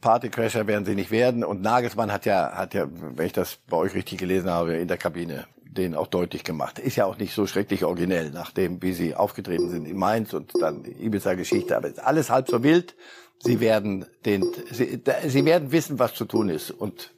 Partycrasher 0.00 0.66
werden 0.66 0.84
sie 0.84 0.94
nicht 0.94 1.10
werden. 1.10 1.44
Und 1.44 1.62
Nagelsmann 1.62 2.12
hat 2.12 2.26
ja, 2.26 2.52
hat 2.52 2.74
ja, 2.74 2.86
wenn 2.90 3.26
ich 3.26 3.32
das 3.32 3.58
bei 3.68 3.76
euch 3.76 3.94
richtig 3.94 4.18
gelesen 4.18 4.50
habe, 4.50 4.74
in 4.74 4.88
der 4.88 4.98
Kabine 4.98 5.46
den 5.62 5.94
auch 5.94 6.08
deutlich 6.08 6.42
gemacht. 6.42 6.78
Ist 6.80 6.96
ja 6.96 7.06
auch 7.06 7.16
nicht 7.16 7.32
so 7.32 7.46
schrecklich 7.46 7.84
originell, 7.84 8.30
nachdem, 8.30 8.82
wie 8.82 8.92
sie 8.92 9.14
aufgetreten 9.14 9.70
sind 9.70 9.86
in 9.86 9.96
Mainz 9.96 10.34
und 10.34 10.52
dann 10.60 10.84
Ibiza-Geschichte. 10.84 11.76
Aber 11.76 11.88
ist 11.88 12.00
alles 12.00 12.28
halb 12.28 12.48
so 12.48 12.62
wild. 12.64 12.96
Sie 13.38 13.60
werden 13.60 14.04
den, 14.24 14.44
sie, 14.70 15.00
sie 15.28 15.44
werden 15.44 15.70
wissen, 15.70 15.98
was 15.98 16.14
zu 16.14 16.24
tun 16.24 16.48
ist. 16.48 16.72
Und 16.72 17.12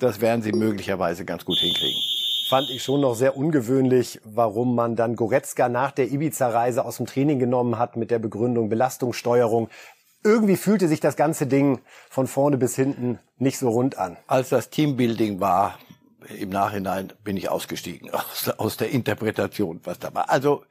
das 0.00 0.20
werden 0.20 0.42
sie 0.42 0.52
möglicherweise 0.52 1.24
ganz 1.24 1.44
gut 1.44 1.58
hinkriegen 1.58 1.93
fand 2.48 2.70
ich 2.70 2.82
schon 2.82 3.00
noch 3.00 3.14
sehr 3.14 3.36
ungewöhnlich, 3.36 4.20
warum 4.24 4.74
man 4.74 4.96
dann 4.96 5.16
Goretzka 5.16 5.68
nach 5.68 5.92
der 5.92 6.10
Ibiza-Reise 6.10 6.84
aus 6.84 6.98
dem 6.98 7.06
Training 7.06 7.38
genommen 7.38 7.78
hat 7.78 7.96
mit 7.96 8.10
der 8.10 8.18
Begründung 8.18 8.68
Belastungssteuerung. 8.68 9.68
Irgendwie 10.22 10.56
fühlte 10.56 10.88
sich 10.88 11.00
das 11.00 11.16
ganze 11.16 11.46
Ding 11.46 11.80
von 12.10 12.26
vorne 12.26 12.56
bis 12.56 12.76
hinten 12.76 13.18
nicht 13.38 13.58
so 13.58 13.70
rund 13.70 13.98
an. 13.98 14.16
Als 14.26 14.48
das 14.48 14.70
Teambuilding 14.70 15.40
war, 15.40 15.78
im 16.38 16.50
Nachhinein 16.50 17.12
bin 17.22 17.36
ich 17.36 17.48
ausgestiegen 17.48 18.10
aus, 18.12 18.48
aus 18.48 18.76
der 18.76 18.90
Interpretation, 18.90 19.80
was 19.84 19.98
da 19.98 20.14
war. 20.14 20.30
Also 20.30 20.64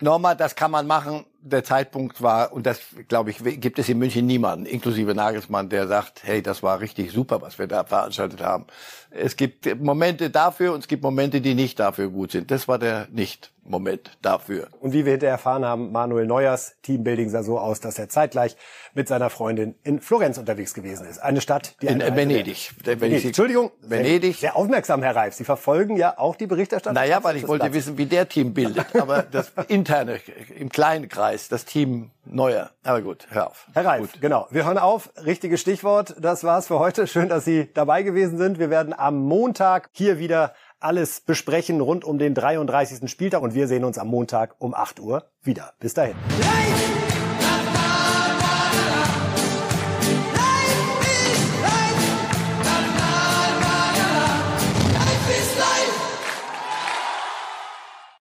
nochmal, 0.00 0.36
das 0.36 0.54
kann 0.54 0.70
man 0.70 0.86
machen. 0.86 1.24
Der 1.42 1.64
Zeitpunkt 1.64 2.20
war, 2.20 2.52
und 2.52 2.66
das, 2.66 2.80
glaube 3.08 3.30
ich, 3.30 3.38
gibt 3.60 3.78
es 3.78 3.88
in 3.88 3.98
München 3.98 4.26
niemanden, 4.26 4.66
inklusive 4.66 5.14
Nagelsmann, 5.14 5.70
der 5.70 5.88
sagt, 5.88 6.22
hey, 6.22 6.42
das 6.42 6.62
war 6.62 6.80
richtig 6.80 7.12
super, 7.12 7.40
was 7.40 7.58
wir 7.58 7.66
da 7.66 7.84
veranstaltet 7.84 8.42
haben. 8.42 8.66
Es 9.10 9.36
gibt 9.36 9.80
Momente 9.80 10.28
dafür 10.28 10.74
und 10.74 10.80
es 10.80 10.88
gibt 10.88 11.02
Momente, 11.02 11.40
die 11.40 11.54
nicht 11.54 11.80
dafür 11.80 12.10
gut 12.10 12.32
sind. 12.32 12.50
Das 12.50 12.68
war 12.68 12.78
der 12.78 13.08
nicht 13.10 13.52
Moment 13.64 14.18
dafür. 14.22 14.68
Und 14.80 14.92
wie 14.92 15.04
wir 15.04 15.12
hinterher 15.12 15.34
erfahren 15.34 15.64
haben, 15.64 15.92
Manuel 15.92 16.26
Neuers 16.26 16.74
Teambuilding 16.82 17.28
sah 17.28 17.42
so 17.42 17.58
aus, 17.58 17.80
dass 17.80 17.98
er 17.98 18.08
zeitgleich 18.08 18.56
mit 18.94 19.08
seiner 19.08 19.30
Freundin 19.30 19.74
in 19.82 20.00
Florenz 20.00 20.38
unterwegs 20.38 20.74
gewesen 20.74 21.06
ist. 21.06 21.18
Eine 21.18 21.40
Stadt, 21.40 21.74
die 21.82 21.86
in 21.86 22.00
Venedig. 22.00 22.72
Venedig. 22.84 23.24
Entschuldigung, 23.24 23.70
Venedig. 23.80 24.36
Sehr, 24.36 24.50
sehr, 24.50 24.56
aufmerksam, 24.56 25.02
Herr 25.02 25.14
Reif. 25.14 25.34
Sie 25.34 25.44
verfolgen 25.44 25.96
ja 25.96 26.18
auch 26.18 26.36
die 26.36 26.46
Berichterstattung. 26.46 26.94
Naja, 26.94 27.22
weil 27.22 27.36
ich 27.36 27.46
wollte 27.46 27.64
Platz. 27.64 27.74
wissen, 27.74 27.98
wie 27.98 28.06
der 28.06 28.28
Team 28.28 28.54
bildet. 28.54 28.94
Aber 29.00 29.22
das 29.22 29.52
interne, 29.68 30.20
im 30.56 30.68
kleinen 30.68 31.08
Kreis, 31.08 31.48
das 31.48 31.64
Team 31.64 32.10
Neuer. 32.24 32.70
Aber 32.84 33.02
gut, 33.02 33.26
hör 33.30 33.48
auf. 33.48 33.66
Herr 33.72 33.84
Reif, 33.84 34.12
gut. 34.12 34.20
genau. 34.20 34.46
Wir 34.50 34.64
hören 34.64 34.78
auf. 34.78 35.10
Richtiges 35.24 35.60
Stichwort. 35.60 36.14
Das 36.20 36.44
war's 36.44 36.68
für 36.68 36.78
heute. 36.78 37.06
Schön, 37.06 37.28
dass 37.28 37.44
Sie 37.44 37.68
dabei 37.74 38.02
gewesen 38.02 38.38
sind. 38.38 38.58
Wir 38.58 38.70
werden 38.70 38.92
am 38.96 39.18
Montag 39.18 39.88
hier 39.92 40.18
wieder 40.18 40.54
alles 40.80 41.20
besprechen 41.20 41.80
rund 41.80 42.04
um 42.04 42.18
den 42.18 42.34
33. 42.34 43.10
Spieltag 43.10 43.42
und 43.42 43.54
wir 43.54 43.68
sehen 43.68 43.84
uns 43.84 43.98
am 43.98 44.08
Montag 44.08 44.56
um 44.58 44.74
8 44.74 45.00
Uhr 45.00 45.24
wieder. 45.42 45.74
Bis 45.78 45.94
dahin. 45.94 46.16